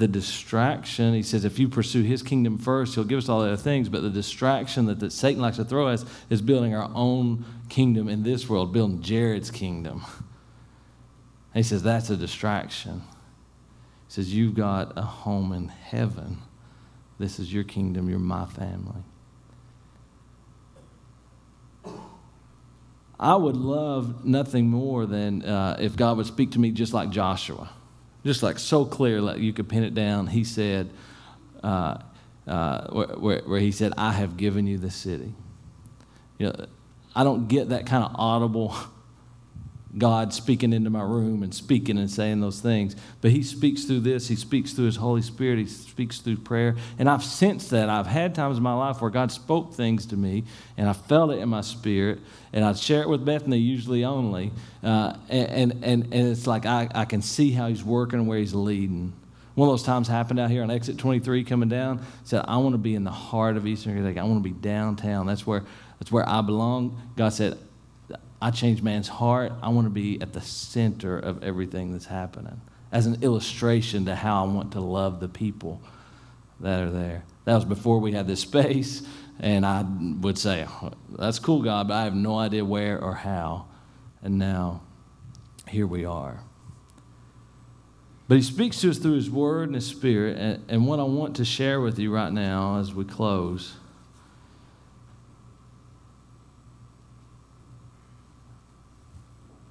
the 0.00 0.08
distraction. 0.08 1.14
He 1.14 1.22
says, 1.22 1.44
if 1.44 1.58
you 1.58 1.68
pursue 1.68 2.02
His 2.02 2.22
kingdom 2.22 2.58
first, 2.58 2.96
He'll 2.96 3.04
give 3.04 3.18
us 3.18 3.28
all 3.28 3.40
the 3.40 3.48
other 3.48 3.56
things. 3.56 3.88
But 3.88 4.02
the 4.02 4.10
distraction 4.10 4.86
that, 4.86 4.98
that 4.98 5.12
Satan 5.12 5.40
likes 5.40 5.58
to 5.58 5.64
throw 5.64 5.86
us 5.86 6.04
is 6.28 6.42
building 6.42 6.74
our 6.74 6.90
own 6.94 7.44
kingdom 7.68 8.08
in 8.08 8.24
this 8.24 8.48
world, 8.48 8.72
building 8.72 9.00
Jared's 9.00 9.50
kingdom. 9.50 10.02
He 11.52 11.64
says, 11.64 11.82
That's 11.82 12.10
a 12.10 12.16
distraction. 12.16 13.02
He 14.06 14.12
says, 14.12 14.32
You've 14.32 14.54
got 14.54 14.96
a 14.96 15.02
home 15.02 15.52
in 15.52 15.66
heaven. 15.66 16.38
This 17.18 17.40
is 17.40 17.52
your 17.52 17.64
kingdom. 17.64 18.08
You're 18.08 18.20
my 18.20 18.46
family. 18.46 19.02
I 23.18 23.34
would 23.34 23.56
love 23.56 24.24
nothing 24.24 24.68
more 24.70 25.06
than 25.06 25.44
uh, 25.44 25.76
if 25.80 25.96
God 25.96 26.16
would 26.18 26.26
speak 26.26 26.52
to 26.52 26.60
me 26.60 26.70
just 26.70 26.94
like 26.94 27.10
Joshua, 27.10 27.68
just 28.24 28.42
like 28.42 28.58
so 28.58 28.84
clear, 28.84 29.20
like 29.20 29.38
you 29.38 29.52
could 29.52 29.68
pin 29.68 29.82
it 29.82 29.94
down. 29.94 30.26
He 30.26 30.44
said, 30.44 30.90
uh, 31.62 31.98
uh, 32.46 32.88
where, 32.90 33.40
where, 33.40 33.60
he 33.60 33.72
said, 33.72 33.92
I 33.96 34.12
have 34.12 34.36
given 34.36 34.66
you 34.66 34.78
the 34.78 34.90
city. 34.90 35.32
You 36.38 36.46
know, 36.46 36.66
I 37.14 37.24
don't 37.24 37.48
get 37.48 37.68
that 37.70 37.86
kind 37.86 38.04
of 38.04 38.14
audible 38.16 38.74
God 39.98 40.32
speaking 40.32 40.72
into 40.72 40.90
my 40.90 41.02
room 41.02 41.42
and 41.42 41.52
speaking 41.52 41.98
and 41.98 42.10
saying 42.10 42.40
those 42.40 42.60
things. 42.60 42.94
But 43.20 43.32
He 43.32 43.42
speaks 43.42 43.84
through 43.84 44.00
this. 44.00 44.28
He 44.28 44.36
speaks 44.36 44.72
through 44.72 44.86
His 44.86 44.96
Holy 44.96 45.22
Spirit. 45.22 45.58
He 45.58 45.66
speaks 45.66 46.18
through 46.18 46.36
prayer. 46.38 46.76
And 46.98 47.08
I've 47.08 47.24
sensed 47.24 47.70
that. 47.70 47.88
I've 47.88 48.06
had 48.06 48.34
times 48.34 48.56
in 48.56 48.62
my 48.62 48.74
life 48.74 49.00
where 49.00 49.10
God 49.10 49.32
spoke 49.32 49.74
things 49.74 50.06
to 50.06 50.16
me 50.16 50.44
and 50.76 50.88
I 50.88 50.92
felt 50.92 51.32
it 51.32 51.38
in 51.38 51.48
my 51.48 51.62
spirit. 51.62 52.20
And 52.52 52.64
I'd 52.64 52.78
share 52.78 53.02
it 53.02 53.08
with 53.08 53.24
Bethany 53.24 53.58
usually 53.58 54.04
only. 54.04 54.52
Uh, 54.82 55.14
and, 55.28 55.72
and, 55.82 56.14
and 56.14 56.28
it's 56.28 56.46
like 56.46 56.66
I, 56.66 56.88
I 56.94 57.04
can 57.04 57.22
see 57.22 57.50
how 57.50 57.68
He's 57.68 57.84
working 57.84 58.20
and 58.20 58.28
where 58.28 58.38
He's 58.38 58.54
leading. 58.54 59.12
One 59.56 59.68
of 59.68 59.72
those 59.72 59.82
times 59.82 60.08
happened 60.08 60.38
out 60.38 60.50
here 60.50 60.62
on 60.62 60.70
exit 60.70 60.98
23 60.98 61.44
coming 61.44 61.68
down. 61.68 62.04
Said, 62.24 62.44
I 62.46 62.56
want 62.58 62.74
to 62.74 62.78
be 62.78 62.94
in 62.94 63.04
the 63.04 63.10
heart 63.10 63.56
of 63.56 63.66
Eastern 63.66 63.94
Kentucky. 63.94 64.18
I 64.20 64.24
want 64.24 64.42
to 64.42 64.48
be 64.48 64.54
downtown. 64.54 65.26
That's 65.26 65.46
where, 65.46 65.64
that's 65.98 66.12
where 66.12 66.26
I 66.28 66.40
belong. 66.40 67.00
God 67.16 67.30
said, 67.30 67.58
I 68.42 68.50
change 68.50 68.82
man's 68.82 69.08
heart. 69.08 69.52
I 69.62 69.68
want 69.68 69.86
to 69.86 69.90
be 69.90 70.20
at 70.20 70.32
the 70.32 70.40
center 70.40 71.18
of 71.18 71.42
everything 71.42 71.92
that's 71.92 72.06
happening 72.06 72.60
as 72.92 73.06
an 73.06 73.22
illustration 73.22 74.06
to 74.06 74.14
how 74.14 74.44
I 74.44 74.48
want 74.48 74.72
to 74.72 74.80
love 74.80 75.20
the 75.20 75.28
people 75.28 75.80
that 76.60 76.82
are 76.82 76.90
there. 76.90 77.24
That 77.44 77.54
was 77.54 77.64
before 77.64 77.98
we 78.00 78.12
had 78.12 78.26
this 78.26 78.40
space, 78.50 79.02
and 79.38 79.64
I 79.64 79.84
would 80.20 80.38
say, 80.38 80.66
That's 81.10 81.38
cool, 81.38 81.62
God, 81.62 81.88
but 81.88 81.94
I 81.94 82.04
have 82.04 82.14
no 82.14 82.38
idea 82.38 82.64
where 82.64 83.02
or 83.02 83.14
how. 83.14 83.66
And 84.22 84.38
now, 84.38 84.82
here 85.68 85.86
we 85.86 86.04
are. 86.04 86.40
But 88.28 88.36
He 88.36 88.42
speaks 88.42 88.80
to 88.82 88.90
us 88.90 88.98
through 88.98 89.14
His 89.14 89.30
Word 89.30 89.68
and 89.68 89.74
His 89.74 89.86
Spirit, 89.86 90.36
and, 90.38 90.64
and 90.68 90.86
what 90.86 91.00
I 91.00 91.04
want 91.04 91.36
to 91.36 91.44
share 91.44 91.80
with 91.80 91.98
you 91.98 92.12
right 92.12 92.32
now 92.32 92.78
as 92.78 92.94
we 92.94 93.04
close 93.04 93.76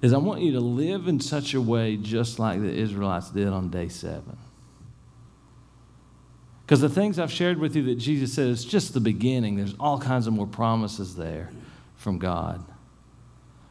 is 0.02 0.12
I 0.12 0.18
want 0.18 0.40
you 0.40 0.52
to 0.52 0.60
live 0.60 1.08
in 1.08 1.20
such 1.20 1.54
a 1.54 1.60
way 1.60 1.96
just 1.96 2.38
like 2.38 2.60
the 2.60 2.72
Israelites 2.72 3.30
did 3.30 3.48
on 3.48 3.70
day 3.70 3.88
seven. 3.88 4.38
Because 6.64 6.80
the 6.80 6.88
things 6.88 7.18
I've 7.18 7.32
shared 7.32 7.58
with 7.58 7.74
you 7.74 7.82
that 7.86 7.96
Jesus 7.96 8.32
said 8.32 8.46
is 8.46 8.64
just 8.64 8.94
the 8.94 9.00
beginning. 9.00 9.56
There's 9.56 9.74
all 9.80 9.98
kinds 9.98 10.26
of 10.26 10.32
more 10.32 10.46
promises 10.46 11.16
there 11.16 11.50
from 11.96 12.18
God. 12.18 12.64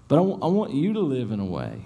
But 0.10 0.18
I, 0.18 0.22
want 0.22 0.74
you 0.74 0.94
to 0.94 1.00
live 1.00 1.32
in 1.32 1.40
a 1.40 1.46
way. 1.46 1.86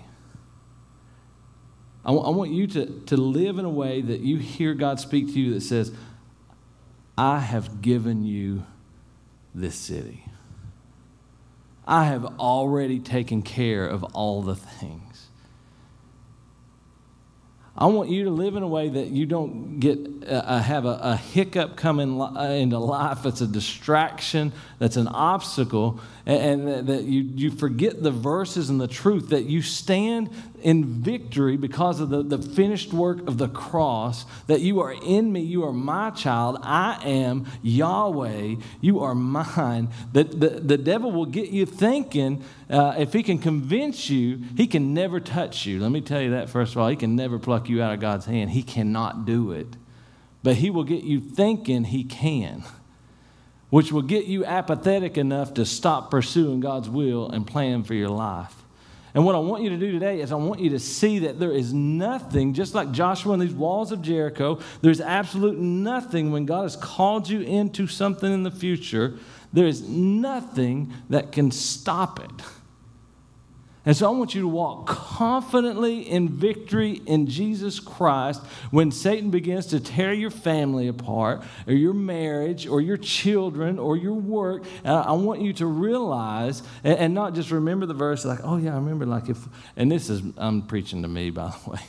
I, 2.04 2.12
I 2.12 2.30
want 2.30 2.52
you 2.52 2.68
to, 2.68 3.02
to 3.02 3.18
live 3.18 3.60
in 3.60 3.66
a 3.66 3.70
way 3.70 4.02
that 4.02 4.22
you 4.22 4.38
hear 4.38 4.74
God 4.74 5.00
speak 5.00 5.28
to 5.28 5.40
you 5.40 5.54
that 5.54 5.62
says, 5.62 5.94
I 7.18 7.40
have 7.40 7.82
given 7.82 8.26
you 8.26 8.66
this 9.54 9.76
city. 9.76 10.23
I 11.86 12.06
have 12.06 12.26
already 12.40 13.00
taken 13.00 13.42
care 13.42 13.86
of 13.86 14.04
all 14.04 14.42
the 14.42 14.56
things. 14.56 15.28
I 17.76 17.88
want 17.88 18.10
you 18.10 18.26
to 18.26 18.30
live 18.30 18.56
in 18.56 18.62
a 18.62 18.68
way 18.68 18.88
that 18.88 19.08
you 19.08 19.26
don't 19.26 19.80
get 19.80 19.98
uh, 20.28 20.32
uh 20.32 20.60
have 20.60 20.86
a, 20.86 21.00
a, 21.02 21.18
hiccup 21.18 21.76
coming 21.76 22.22
uh, 22.22 22.42
into 22.44 22.78
life. 22.78 23.24
That's 23.24 23.42
a 23.42 23.48
distraction, 23.48 24.54
that's 24.78 24.96
an 24.96 25.08
obstacle, 25.08 26.00
and, 26.26 26.88
that 26.88 27.04
you, 27.04 27.22
you 27.36 27.52
forget 27.52 28.02
the 28.02 28.12
verses 28.12 28.70
and 28.70 28.80
the 28.80 28.88
truth, 28.88 29.30
that 29.30 29.44
you 29.44 29.62
stand 29.62 30.30
in 30.62 30.86
victory 30.86 31.58
because 31.58 32.00
of 32.00 32.10
the, 32.10 32.24
the 32.24 32.38
finished 32.38 32.94
work 32.94 33.28
of 33.28 33.38
the 33.38 33.50
cross, 33.50 34.26
that 34.48 34.62
you 34.62 34.80
are 34.80 34.94
in 34.94 35.34
me, 35.34 35.42
you 35.42 35.66
are 35.66 35.74
my 35.74 36.12
child, 36.12 36.60
I 36.62 36.98
am 37.04 37.46
Yahweh, 37.62 38.56
you 38.80 39.02
are 39.02 39.14
mine. 39.14 39.90
That 40.14 40.40
the, 40.40 40.50
the 40.50 40.78
devil 40.78 41.12
will 41.12 41.26
get 41.26 41.50
you 41.50 41.66
thinking, 41.66 42.44
uh, 42.70 42.96
if 42.98 43.12
he 43.12 43.22
can 43.22 43.38
convince 43.38 44.10
you, 44.10 44.40
he 44.56 44.66
can 44.66 44.94
never 44.94 45.20
touch 45.20 45.66
you. 45.66 45.82
Let 45.82 45.92
me 45.92 46.00
tell 46.00 46.22
you 46.22 46.32
that 46.32 46.50
first 46.50 46.74
of 46.74 46.78
all, 46.78 46.88
he 46.88 46.96
can 46.96 47.18
never 47.18 47.38
pluck 47.38 47.68
you 47.68 47.82
out 47.82 47.94
of 47.94 48.00
God's 48.00 48.26
hand. 48.26 48.52
He 48.52 48.64
cannot 48.64 49.26
do 49.26 49.52
it. 49.52 49.76
But 50.42 50.56
he 50.56 50.70
will 50.70 50.84
get 50.84 51.04
you 51.04 51.20
thinking 51.20 51.86
he 51.86 52.04
can 52.06 52.64
which 53.74 53.92
will 53.92 54.04
get 54.04 54.26
you 54.26 54.46
apathetic 54.46 55.18
enough 55.18 55.56
to 55.56 55.66
stop 55.66 56.12
pursuing 56.12 56.60
God's 56.60 56.88
will 56.88 57.28
and 57.32 57.48
plan 57.48 57.84
for 57.84 57.96
your 57.96 58.08
life. 58.08 58.54
And 59.16 59.26
what 59.26 59.34
I 59.34 59.40
want 59.40 59.64
you 59.64 59.72
to 59.72 59.78
do 59.78 59.92
today 59.92 60.22
is 60.22 60.32
I 60.32 60.36
want 60.36 60.60
you 60.60 60.70
to 60.70 60.80
see 60.80 61.18
that 61.18 61.40
there 61.40 61.52
is 61.52 61.74
nothing, 61.74 62.54
just 62.54 62.76
like 62.76 62.92
Joshua 62.92 63.34
and 63.34 63.42
these 63.42 63.52
walls 63.52 63.92
of 63.92 64.04
Jericho, 64.04 64.60
there's 64.82 65.02
absolute 65.02 65.58
nothing 65.58 66.32
when 66.32 66.46
God 66.46 66.62
has 66.62 66.76
called 66.76 67.28
you 67.28 67.42
into 67.42 67.88
something 67.88 68.32
in 68.32 68.44
the 68.44 68.52
future, 68.52 69.18
there 69.54 69.66
is 69.66 69.82
nothing 69.90 70.94
that 71.10 71.32
can 71.32 71.50
stop 71.50 72.24
it. 72.24 72.30
And 73.86 73.98
so 73.98 74.08
I 74.08 74.16
want 74.16 74.34
you 74.34 74.42
to 74.42 74.48
walk 74.48 74.88
confidently 74.88 76.10
in 76.10 76.30
victory 76.30 77.02
in 77.06 77.28
Jesus 77.28 77.82
Christ 77.82 78.42
when 78.72 78.92
Satan 78.92 79.30
begins 79.30 79.66
to 79.68 79.80
tear 79.82 80.14
your 80.14 80.30
family 80.30 80.88
apart, 80.88 81.44
or 81.68 81.74
your 81.74 81.94
marriage, 81.94 82.66
or 82.66 82.80
your 82.80 82.96
children, 82.96 83.78
or 83.80 83.98
your 83.98 84.14
work. 84.14 84.64
I 84.86 85.12
want 85.12 85.42
you 85.42 85.52
to 85.54 85.66
realize 85.66 86.64
and 86.86 87.14
not 87.14 87.36
just 87.36 87.52
remember 87.52 87.86
the 87.86 87.94
verse 87.94 88.24
like, 88.24 88.40
oh, 88.44 88.56
yeah, 88.56 88.72
I 88.72 88.76
remember, 88.76 89.06
like 89.06 89.28
if, 89.28 89.38
and 89.76 89.92
this 89.92 90.10
is, 90.10 90.22
I'm 90.38 90.62
preaching 90.62 91.02
to 91.02 91.10
me, 91.10 91.30
by 91.30 91.50
the 91.50 91.70
way. 91.72 91.80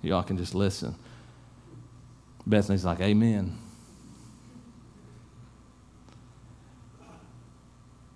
Y'all 0.00 0.22
can 0.22 0.38
just 0.38 0.54
listen. 0.54 0.94
Bethany's 2.46 2.84
like, 2.84 3.00
Amen. 3.00 3.58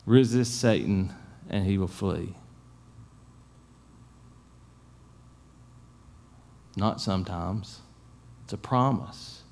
Resist 0.05 0.61
Satan 0.61 1.13
and 1.51 1.67
he 1.67 1.79
will 1.79 1.89
flee. 1.89 2.35
Not 6.77 7.01
sometimes. 7.01 7.81
It's 8.45 8.53
a 8.53 8.59
promise. 8.59 9.43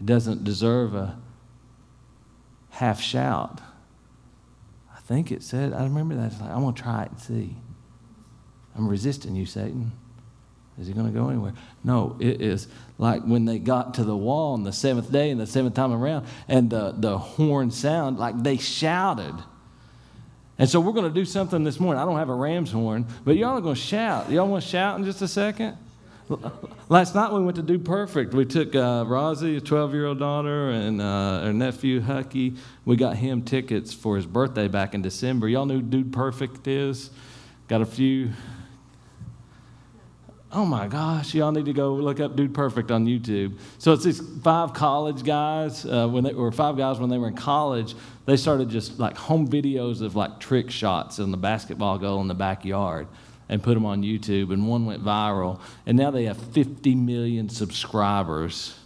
It 0.00 0.06
doesn't 0.06 0.44
deserve 0.44 0.94
a 0.94 1.18
half 2.70 3.00
shout. 3.00 3.62
I 4.94 5.00
think 5.00 5.32
it 5.32 5.42
said, 5.42 5.72
I 5.72 5.84
remember 5.84 6.16
that. 6.16 6.32
It's 6.32 6.40
like, 6.40 6.50
I 6.50 6.58
want 6.58 6.76
to 6.76 6.82
try 6.82 7.04
it 7.04 7.12
and 7.12 7.20
see. 7.20 7.56
I'm 8.74 8.88
resisting 8.88 9.34
you, 9.34 9.46
Satan. 9.46 9.92
Is 10.78 10.86
he 10.86 10.92
going 10.92 11.06
to 11.06 11.12
go 11.18 11.30
anywhere? 11.30 11.54
No, 11.82 12.16
it 12.20 12.42
is 12.42 12.68
like 12.98 13.22
when 13.22 13.46
they 13.46 13.58
got 13.58 13.94
to 13.94 14.04
the 14.04 14.16
wall 14.16 14.52
on 14.52 14.64
the 14.64 14.72
seventh 14.72 15.10
day 15.10 15.30
and 15.30 15.40
the 15.40 15.46
seventh 15.46 15.74
time 15.74 15.92
around, 15.92 16.26
and 16.48 16.68
the, 16.68 16.92
the 16.98 17.16
horn 17.16 17.70
sound, 17.70 18.18
like 18.18 18.42
they 18.42 18.58
shouted. 18.58 19.34
And 20.58 20.68
so 20.68 20.80
we're 20.80 20.92
going 20.92 21.08
to 21.08 21.14
do 21.14 21.24
something 21.24 21.64
this 21.64 21.78
morning. 21.78 22.00
I 22.00 22.06
don't 22.06 22.16
have 22.16 22.30
a 22.30 22.34
ram's 22.34 22.72
horn, 22.72 23.06
but 23.24 23.36
y'all 23.36 23.58
are 23.58 23.60
going 23.60 23.74
to 23.74 23.80
shout. 23.80 24.30
Y'all 24.30 24.48
want 24.48 24.62
to 24.62 24.68
shout 24.68 24.98
in 24.98 25.04
just 25.04 25.20
a 25.20 25.28
second? 25.28 25.76
Last 26.88 27.14
night 27.14 27.32
we 27.32 27.40
went 27.40 27.56
to 27.56 27.62
Dude 27.62 27.84
Perfect. 27.84 28.34
We 28.34 28.44
took 28.44 28.74
uh, 28.74 29.04
Rosie, 29.06 29.58
a 29.58 29.60
12 29.60 29.94
year 29.94 30.06
old 30.06 30.18
daughter, 30.18 30.70
and 30.70 31.00
uh, 31.00 31.44
her 31.44 31.52
nephew, 31.52 32.00
Hucky. 32.00 32.56
We 32.84 32.96
got 32.96 33.16
him 33.16 33.42
tickets 33.42 33.94
for 33.94 34.16
his 34.16 34.26
birthday 34.26 34.66
back 34.66 34.94
in 34.94 35.02
December. 35.02 35.48
Y'all 35.48 35.66
know 35.66 35.80
Dude 35.80 36.12
Perfect 36.12 36.66
is? 36.66 37.10
Got 37.68 37.82
a 37.82 37.86
few 37.86 38.30
oh 40.56 40.64
my 40.64 40.88
gosh, 40.88 41.34
y'all 41.34 41.52
need 41.52 41.66
to 41.66 41.72
go 41.72 41.94
look 41.94 42.18
up 42.18 42.34
Dude 42.34 42.54
Perfect 42.54 42.90
on 42.90 43.06
YouTube. 43.06 43.58
So 43.78 43.92
it's 43.92 44.04
these 44.04 44.20
five 44.42 44.72
college 44.72 45.22
guys, 45.22 45.84
uh, 45.84 46.08
when 46.08 46.24
they 46.24 46.32
were 46.32 46.50
five 46.50 46.76
guys 46.76 46.98
when 46.98 47.10
they 47.10 47.18
were 47.18 47.28
in 47.28 47.36
college, 47.36 47.94
they 48.26 48.36
started 48.36 48.68
just 48.68 48.98
like 48.98 49.16
home 49.16 49.48
videos 49.48 50.02
of 50.02 50.16
like 50.16 50.38
trick 50.40 50.70
shots 50.70 51.18
in 51.18 51.30
the 51.30 51.36
basketball 51.36 51.98
goal 51.98 52.20
in 52.20 52.28
the 52.28 52.34
backyard 52.34 53.06
and 53.48 53.62
put 53.62 53.74
them 53.74 53.86
on 53.86 54.02
YouTube, 54.02 54.52
and 54.52 54.66
one 54.66 54.86
went 54.86 55.04
viral. 55.04 55.60
And 55.86 55.96
now 55.96 56.10
they 56.10 56.24
have 56.24 56.36
50 56.36 56.96
million 56.96 57.48
subscribers 57.48 58.76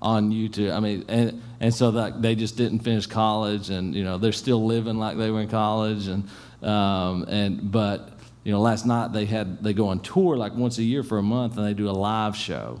on 0.00 0.30
YouTube. 0.30 0.74
I 0.74 0.80
mean, 0.80 1.04
and, 1.08 1.42
and 1.58 1.74
so 1.74 1.90
that 1.92 2.20
they 2.20 2.34
just 2.34 2.56
didn't 2.56 2.80
finish 2.80 3.06
college, 3.06 3.70
and 3.70 3.94
you 3.94 4.04
know 4.04 4.18
they're 4.18 4.32
still 4.32 4.64
living 4.64 4.98
like 4.98 5.16
they 5.16 5.30
were 5.30 5.40
in 5.40 5.48
college, 5.48 6.06
and 6.08 6.28
um, 6.62 7.24
and 7.28 7.72
but 7.72 8.18
you 8.44 8.52
know, 8.52 8.60
last 8.60 8.86
night 8.86 9.12
they 9.12 9.24
had 9.24 9.62
they 9.62 9.72
go 9.72 9.88
on 9.88 10.00
tour 10.00 10.36
like 10.36 10.54
once 10.54 10.78
a 10.78 10.82
year 10.82 11.02
for 11.02 11.18
a 11.18 11.22
month, 11.22 11.56
and 11.56 11.66
they 11.66 11.74
do 11.74 11.88
a 11.88 11.92
live 11.92 12.36
show. 12.36 12.80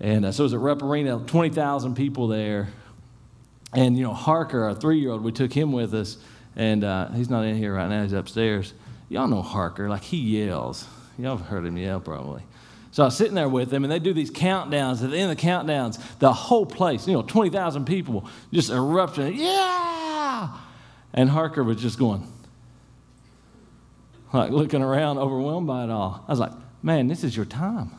And 0.00 0.24
uh, 0.24 0.32
so 0.32 0.42
it 0.42 0.46
was 0.46 0.54
at 0.54 0.60
Rupp 0.60 0.82
Arena, 0.82 1.22
20,000 1.26 1.94
people 1.94 2.26
there. 2.26 2.68
And, 3.72 3.96
you 3.96 4.04
know, 4.04 4.12
Harker, 4.12 4.64
our 4.64 4.74
three 4.74 4.98
year 4.98 5.10
old, 5.10 5.22
we 5.22 5.32
took 5.32 5.52
him 5.52 5.72
with 5.72 5.94
us, 5.94 6.18
and 6.56 6.84
uh, 6.84 7.10
he's 7.10 7.30
not 7.30 7.44
in 7.44 7.56
here 7.56 7.74
right 7.74 7.88
now, 7.88 8.02
he's 8.02 8.12
upstairs. 8.12 8.74
Y'all 9.08 9.28
know 9.28 9.42
Harker, 9.42 9.88
like 9.88 10.02
he 10.02 10.18
yells. 10.18 10.86
Y'all 11.18 11.36
have 11.36 11.46
heard 11.46 11.64
him 11.64 11.76
yell 11.76 12.00
probably. 12.00 12.42
So 12.92 13.02
I 13.02 13.06
was 13.06 13.16
sitting 13.16 13.34
there 13.34 13.48
with 13.48 13.70
them, 13.70 13.84
and 13.84 13.92
they 13.92 13.98
do 13.98 14.12
these 14.12 14.30
countdowns. 14.30 15.02
At 15.02 15.10
the 15.10 15.16
end 15.16 15.30
of 15.30 15.38
the 15.38 15.42
countdowns, 15.42 15.98
the 16.18 16.32
whole 16.32 16.66
place, 16.66 17.06
you 17.06 17.14
know, 17.14 17.22
20,000 17.22 17.86
people 17.86 18.28
just 18.52 18.70
erupting, 18.70 19.34
yeah! 19.36 20.58
And 21.14 21.30
Harker 21.30 21.64
was 21.64 21.80
just 21.80 21.98
going, 21.98 22.26
like 24.32 24.50
looking 24.50 24.82
around, 24.82 25.18
overwhelmed 25.18 25.66
by 25.66 25.84
it 25.84 25.90
all. 25.90 26.22
I 26.28 26.32
was 26.32 26.38
like, 26.38 26.52
man, 26.82 27.08
this 27.08 27.24
is 27.24 27.34
your 27.34 27.46
time. 27.46 27.92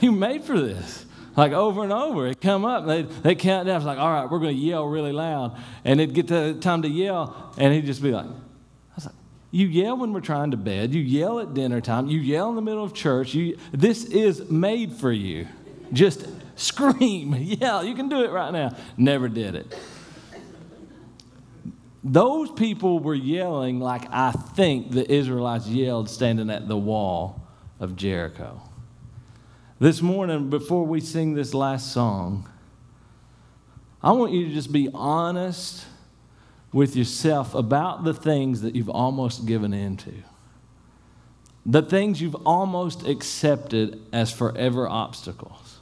you 0.00 0.10
made 0.10 0.42
for 0.42 0.60
this. 0.60 1.05
Like 1.36 1.52
over 1.52 1.82
and 1.82 1.92
over, 1.92 2.26
it 2.26 2.40
come 2.40 2.64
up. 2.64 2.86
They 2.86 3.02
they 3.02 3.34
count 3.34 3.66
down. 3.66 3.76
It's 3.76 3.84
like, 3.84 3.98
all 3.98 4.10
right, 4.10 4.30
we're 4.30 4.38
going 4.38 4.56
to 4.56 4.60
yell 4.60 4.86
really 4.86 5.12
loud, 5.12 5.58
and 5.84 6.00
it'd 6.00 6.14
get 6.14 6.28
to 6.28 6.54
time 6.54 6.82
to 6.82 6.88
yell, 6.88 7.52
and 7.58 7.74
he'd 7.74 7.84
just 7.84 8.02
be 8.02 8.10
like, 8.10 8.24
I 8.24 8.94
was 8.94 9.06
like, 9.06 9.14
you 9.50 9.66
yell 9.66 9.98
when 9.98 10.14
we're 10.14 10.20
trying 10.20 10.52
to 10.52 10.56
bed. 10.56 10.94
You 10.94 11.02
yell 11.02 11.38
at 11.40 11.52
dinner 11.52 11.82
time. 11.82 12.08
You 12.08 12.20
yell 12.20 12.48
in 12.48 12.56
the 12.56 12.62
middle 12.62 12.82
of 12.82 12.94
church. 12.94 13.34
You 13.34 13.58
this 13.72 14.04
is 14.04 14.50
made 14.50 14.92
for 14.92 15.12
you. 15.12 15.46
Just 15.92 16.26
scream, 16.56 17.34
yell. 17.38 17.84
You 17.84 17.94
can 17.94 18.08
do 18.08 18.24
it 18.24 18.30
right 18.30 18.52
now. 18.52 18.74
Never 18.96 19.28
did 19.28 19.56
it. 19.56 19.78
Those 22.02 22.50
people 22.52 23.00
were 23.00 23.14
yelling 23.14 23.78
like 23.78 24.06
I 24.10 24.30
think 24.30 24.92
the 24.92 25.10
Israelites 25.12 25.66
yelled 25.66 26.08
standing 26.08 26.48
at 26.48 26.66
the 26.66 26.78
wall 26.78 27.46
of 27.78 27.94
Jericho. 27.94 28.62
This 29.78 30.00
morning, 30.00 30.48
before 30.48 30.86
we 30.86 31.00
sing 31.00 31.34
this 31.34 31.52
last 31.52 31.92
song, 31.92 32.48
I 34.02 34.12
want 34.12 34.32
you 34.32 34.48
to 34.48 34.54
just 34.54 34.72
be 34.72 34.88
honest 34.94 35.84
with 36.72 36.96
yourself 36.96 37.54
about 37.54 38.04
the 38.04 38.14
things 38.14 38.62
that 38.62 38.74
you've 38.74 38.88
almost 38.88 39.44
given 39.44 39.74
into, 39.74 40.14
the 41.66 41.82
things 41.82 42.22
you've 42.22 42.46
almost 42.46 43.06
accepted 43.06 44.00
as 44.14 44.32
forever 44.32 44.88
obstacles. 44.88 45.80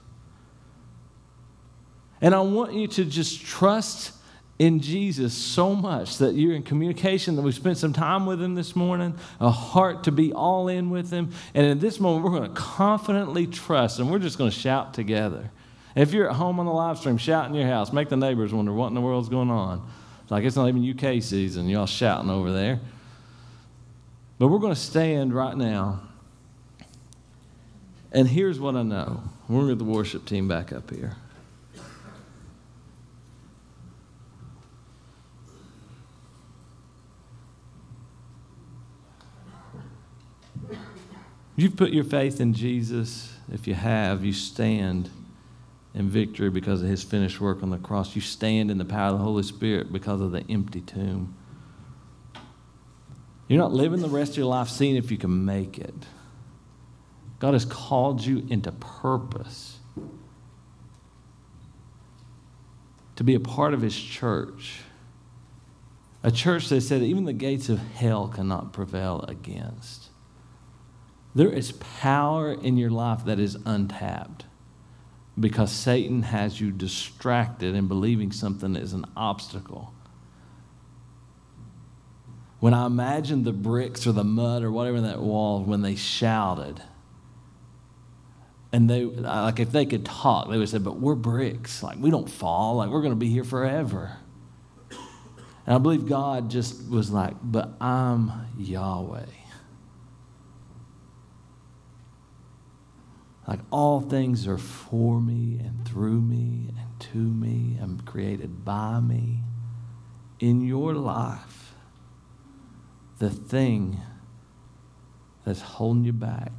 And 2.20 2.34
I 2.34 2.40
want 2.40 2.72
you 2.74 2.88
to 2.88 3.04
just 3.04 3.44
trust 3.44 4.13
in 4.58 4.80
Jesus 4.80 5.34
so 5.34 5.74
much 5.74 6.18
that 6.18 6.34
you're 6.34 6.54
in 6.54 6.62
communication, 6.62 7.36
that 7.36 7.42
we 7.42 7.52
spent 7.52 7.76
some 7.78 7.92
time 7.92 8.24
with 8.24 8.40
Him 8.40 8.54
this 8.54 8.76
morning, 8.76 9.16
a 9.40 9.50
heart 9.50 10.04
to 10.04 10.12
be 10.12 10.32
all 10.32 10.68
in 10.68 10.90
with 10.90 11.10
Him. 11.10 11.30
And 11.54 11.66
in 11.66 11.78
this 11.80 11.98
moment, 11.98 12.24
we're 12.24 12.38
going 12.38 12.48
to 12.48 12.60
confidently 12.60 13.46
trust, 13.46 13.98
and 13.98 14.10
we're 14.10 14.20
just 14.20 14.38
going 14.38 14.50
to 14.50 14.56
shout 14.56 14.94
together. 14.94 15.50
If 15.96 16.12
you're 16.12 16.28
at 16.28 16.36
home 16.36 16.60
on 16.60 16.66
the 16.66 16.72
live 16.72 16.98
stream, 16.98 17.18
shout 17.18 17.48
in 17.48 17.54
your 17.54 17.66
house. 17.66 17.92
Make 17.92 18.08
the 18.08 18.16
neighbors 18.16 18.52
wonder 18.52 18.72
what 18.72 18.88
in 18.88 18.94
the 18.94 19.00
world's 19.00 19.28
going 19.28 19.50
on. 19.50 19.88
Like 20.30 20.44
it's 20.44 20.56
not 20.56 20.68
even 20.68 20.88
UK 20.88 21.22
season. 21.22 21.68
Y'all 21.68 21.86
shouting 21.86 22.30
over 22.30 22.52
there. 22.52 22.80
But 24.38 24.48
we're 24.48 24.58
going 24.58 24.74
to 24.74 24.80
stand 24.80 25.32
right 25.32 25.56
now. 25.56 26.00
And 28.10 28.28
here's 28.28 28.58
what 28.58 28.74
I 28.76 28.82
know. 28.82 29.22
We're 29.48 29.56
going 29.56 29.68
to 29.68 29.74
get 29.74 29.78
the 29.78 29.90
worship 29.90 30.24
team 30.24 30.48
back 30.48 30.72
up 30.72 30.90
here. 30.90 31.16
You've 41.56 41.76
put 41.76 41.90
your 41.92 42.04
faith 42.04 42.40
in 42.40 42.52
Jesus. 42.52 43.32
If 43.52 43.66
you 43.66 43.74
have, 43.74 44.24
you 44.24 44.32
stand 44.32 45.10
in 45.94 46.08
victory 46.08 46.50
because 46.50 46.82
of 46.82 46.88
his 46.88 47.02
finished 47.02 47.40
work 47.40 47.62
on 47.62 47.70
the 47.70 47.78
cross. 47.78 48.16
You 48.16 48.22
stand 48.22 48.70
in 48.70 48.78
the 48.78 48.84
power 48.84 49.12
of 49.12 49.18
the 49.18 49.24
Holy 49.24 49.44
Spirit 49.44 49.92
because 49.92 50.20
of 50.20 50.32
the 50.32 50.44
empty 50.50 50.80
tomb. 50.80 51.36
You're 53.46 53.60
not 53.60 53.72
living 53.72 54.00
the 54.00 54.08
rest 54.08 54.32
of 54.32 54.38
your 54.38 54.46
life 54.46 54.68
seeing 54.68 54.96
if 54.96 55.10
you 55.10 55.18
can 55.18 55.44
make 55.44 55.78
it. 55.78 55.94
God 57.38 57.52
has 57.52 57.64
called 57.64 58.24
you 58.24 58.46
into 58.48 58.72
purpose 58.72 59.78
to 63.16 63.22
be 63.22 63.34
a 63.34 63.40
part 63.40 63.74
of 63.74 63.82
his 63.82 63.96
church. 63.96 64.80
A 66.22 66.30
church 66.30 66.68
that 66.70 66.80
said 66.80 67.02
even 67.02 67.24
the 67.24 67.32
gates 67.32 67.68
of 67.68 67.78
hell 67.78 68.28
cannot 68.28 68.72
prevail 68.72 69.24
against. 69.28 70.03
There 71.34 71.50
is 71.50 71.72
power 71.72 72.52
in 72.52 72.76
your 72.76 72.90
life 72.90 73.24
that 73.24 73.40
is 73.40 73.56
untapped 73.66 74.44
because 75.38 75.72
Satan 75.72 76.22
has 76.22 76.60
you 76.60 76.70
distracted 76.70 77.74
and 77.74 77.88
believing 77.88 78.30
something 78.30 78.76
is 78.76 78.92
an 78.92 79.04
obstacle. 79.16 79.92
When 82.60 82.72
I 82.72 82.86
imagine 82.86 83.42
the 83.42 83.52
bricks 83.52 84.06
or 84.06 84.12
the 84.12 84.24
mud 84.24 84.62
or 84.62 84.70
whatever 84.70 84.96
in 84.96 85.02
that 85.02 85.20
wall, 85.20 85.62
when 85.62 85.82
they 85.82 85.96
shouted, 85.96 86.80
and 88.72 88.88
they 88.88 89.04
like 89.04 89.60
if 89.60 89.70
they 89.70 89.86
could 89.86 90.04
talk, 90.04 90.48
they 90.48 90.56
would 90.56 90.68
say, 90.68 90.78
"But 90.78 90.98
we're 90.98 91.14
bricks. 91.14 91.82
Like 91.82 91.98
we 91.98 92.10
don't 92.10 92.30
fall. 92.30 92.76
Like 92.76 92.90
we're 92.90 93.02
going 93.02 93.12
to 93.12 93.16
be 93.16 93.28
here 93.28 93.44
forever." 93.44 94.16
And 95.66 95.74
I 95.74 95.78
believe 95.78 96.08
God 96.08 96.50
just 96.50 96.88
was 96.88 97.10
like, 97.10 97.34
"But 97.42 97.74
I'm 97.80 98.32
Yahweh." 98.58 99.26
Like 103.46 103.60
all 103.70 104.00
things 104.00 104.46
are 104.46 104.58
for 104.58 105.20
me 105.20 105.60
and 105.62 105.86
through 105.86 106.20
me 106.20 106.70
and 106.78 107.00
to 107.12 107.18
me. 107.18 107.78
I'm 107.80 108.00
created 108.00 108.64
by 108.64 109.00
me. 109.00 109.40
In 110.40 110.62
your 110.62 110.94
life, 110.94 111.74
the 113.18 113.30
thing 113.30 114.00
that's 115.44 115.60
holding 115.60 116.04
you 116.04 116.12
back, 116.12 116.52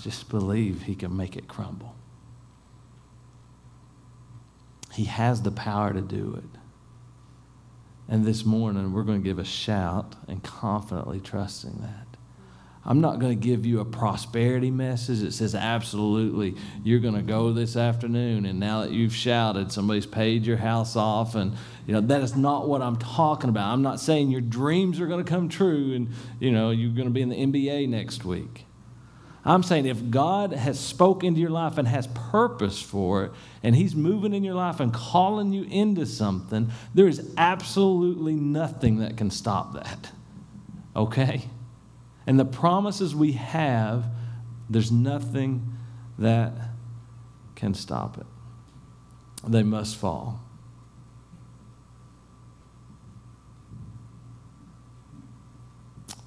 just 0.00 0.28
believe 0.28 0.82
He 0.82 0.94
can 0.94 1.16
make 1.16 1.36
it 1.36 1.48
crumble. 1.48 1.94
He 4.92 5.04
has 5.04 5.42
the 5.42 5.50
power 5.50 5.92
to 5.92 6.00
do 6.00 6.34
it. 6.38 6.58
And 8.08 8.24
this 8.24 8.44
morning, 8.44 8.92
we're 8.92 9.02
going 9.02 9.22
to 9.22 9.24
give 9.24 9.38
a 9.38 9.44
shout 9.44 10.14
and 10.28 10.42
confidently 10.42 11.20
trusting 11.20 11.80
that. 11.80 12.13
I'm 12.86 13.00
not 13.00 13.18
going 13.18 13.38
to 13.38 13.46
give 13.46 13.64
you 13.64 13.80
a 13.80 13.84
prosperity 13.84 14.70
message 14.70 15.20
that 15.20 15.32
says, 15.32 15.54
absolutely, 15.54 16.54
you're 16.82 17.00
going 17.00 17.14
to 17.14 17.22
go 17.22 17.52
this 17.52 17.76
afternoon, 17.76 18.44
and 18.44 18.60
now 18.60 18.82
that 18.82 18.90
you've 18.90 19.14
shouted, 19.14 19.72
somebody's 19.72 20.04
paid 20.04 20.44
your 20.44 20.58
house 20.58 20.94
off. 20.94 21.34
And, 21.34 21.54
you 21.86 21.94
know, 21.94 22.02
that 22.02 22.20
is 22.20 22.36
not 22.36 22.68
what 22.68 22.82
I'm 22.82 22.96
talking 22.96 23.48
about. 23.48 23.72
I'm 23.72 23.80
not 23.80 24.00
saying 24.00 24.30
your 24.30 24.42
dreams 24.42 25.00
are 25.00 25.06
going 25.06 25.24
to 25.24 25.28
come 25.28 25.48
true 25.48 25.94
and, 25.94 26.10
you 26.40 26.52
know, 26.52 26.70
you're 26.70 26.94
going 26.94 27.08
to 27.08 27.12
be 27.12 27.22
in 27.22 27.30
the 27.30 27.36
NBA 27.36 27.88
next 27.88 28.24
week. 28.24 28.66
I'm 29.46 29.62
saying 29.62 29.86
if 29.86 30.10
God 30.10 30.52
has 30.52 30.80
spoken 30.80 31.34
to 31.34 31.40
your 31.40 31.50
life 31.50 31.76
and 31.76 31.86
has 31.86 32.06
purpose 32.06 32.80
for 32.80 33.24
it, 33.24 33.32
and 33.62 33.76
He's 33.76 33.94
moving 33.94 34.32
in 34.32 34.42
your 34.42 34.54
life 34.54 34.80
and 34.80 34.92
calling 34.92 35.52
you 35.52 35.64
into 35.64 36.06
something, 36.06 36.70
there 36.94 37.06
is 37.06 37.30
absolutely 37.36 38.34
nothing 38.34 38.98
that 38.98 39.16
can 39.16 39.30
stop 39.30 39.74
that. 39.74 40.10
Okay? 40.96 41.44
And 42.26 42.38
the 42.38 42.44
promises 42.44 43.14
we 43.14 43.32
have, 43.32 44.06
there's 44.68 44.90
nothing 44.90 45.76
that 46.18 46.52
can 47.54 47.74
stop 47.74 48.18
it. 48.18 48.26
They 49.46 49.62
must 49.62 49.96
fall. 49.96 50.40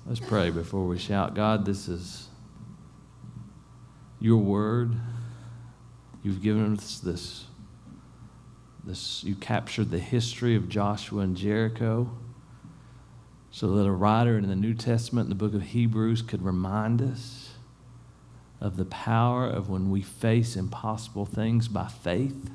Let's 0.06 0.20
pray 0.20 0.52
before 0.52 0.86
we 0.86 0.98
shout. 0.98 1.36
God, 1.36 1.66
this 1.66 1.88
is 1.88 2.30
your 4.20 4.38
word. 4.38 4.96
You've 6.24 6.42
given 6.42 6.78
us 6.78 7.00
this, 7.00 7.46
this 8.84 9.24
you 9.24 9.36
captured 9.36 9.92
the 9.92 10.00
history 10.00 10.56
of 10.56 10.70
Joshua 10.70 11.22
and 11.24 11.36
Jericho 11.36 12.10
so 13.58 13.72
that 13.72 13.88
a 13.88 13.92
writer 13.92 14.38
in 14.38 14.48
the 14.48 14.56
New 14.56 14.76
Testament, 14.76 15.26
in 15.26 15.30
the 15.30 15.36
book 15.36 15.56
of 15.56 15.64
Hebrews, 15.64 16.22
could 16.22 16.44
remind 16.44 17.02
us 17.02 17.56
of 18.62 18.78
the 18.78 18.86
power 18.86 19.48
of 19.48 19.68
when 19.68 19.90
we 19.90 20.04
face 20.04 20.56
impossible 20.56 21.26
things 21.26 21.68
by 21.68 21.88
faith. 21.88 22.52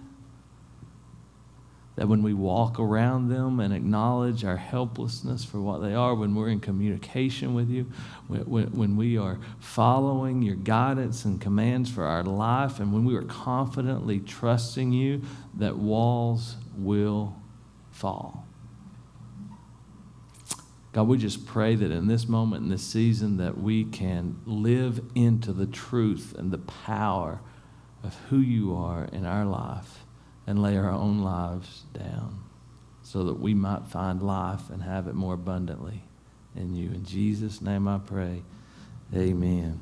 That 1.97 2.07
when 2.07 2.23
we 2.23 2.33
walk 2.33 2.79
around 2.79 3.31
them 3.31 3.59
and 3.59 3.75
acknowledge 3.75 4.45
our 4.45 4.59
helplessness 4.59 5.45
for 5.45 5.61
what 5.61 5.83
they 5.83 5.93
are, 5.93 6.15
when 6.15 6.37
we're 6.37 6.51
in 6.51 6.61
communication 6.61 7.53
with 7.53 7.69
you, 7.69 7.91
when, 8.29 8.71
when 8.71 8.97
we 8.97 9.19
are 9.19 9.41
following 9.59 10.41
your 10.41 10.55
guidance 10.55 11.25
and 11.25 11.41
commands 11.41 11.91
for 11.91 12.05
our 12.05 12.23
life, 12.23 12.79
and 12.79 12.93
when 12.93 13.05
we 13.05 13.17
are 13.17 13.23
confidently 13.23 14.21
trusting 14.21 14.93
you, 14.93 15.23
that 15.59 15.77
walls 15.77 16.55
will 16.79 17.35
fall. 17.91 18.47
God, 20.93 21.09
we 21.09 21.17
just 21.17 21.47
pray 21.47 21.75
that 21.75 21.91
in 21.91 22.07
this 22.07 22.29
moment, 22.29 22.65
in 22.65 22.69
this 22.69 22.83
season, 22.83 23.39
that 23.39 23.59
we 23.59 23.85
can 23.85 24.37
live 24.45 25.03
into 25.15 25.53
the 25.53 25.67
truth 25.67 26.35
and 26.37 26.51
the 26.51 26.59
power 26.59 27.41
of 28.05 28.15
who 28.29 28.39
you 28.39 28.75
are 28.77 29.05
in 29.07 29.25
our 29.25 29.47
life 29.47 30.05
and 30.47 30.61
lay 30.61 30.77
our 30.77 30.91
own 30.91 31.21
lives 31.21 31.85
down 31.95 32.43
so 33.03 33.25
that 33.25 33.41
we 33.41 33.55
might 33.55 33.87
find 33.87 34.23
life 34.23 34.69
and 34.71 34.83
have 34.83 35.07
it 35.09 35.15
more 35.15 35.35
abundantly 35.35 36.03
in 36.55 36.75
you. 36.75 36.91
In 36.91 37.05
Jesus' 37.05 37.63
name 37.63 37.89
I 37.89 37.99
pray. 37.99 38.43
Amen. 39.15 39.81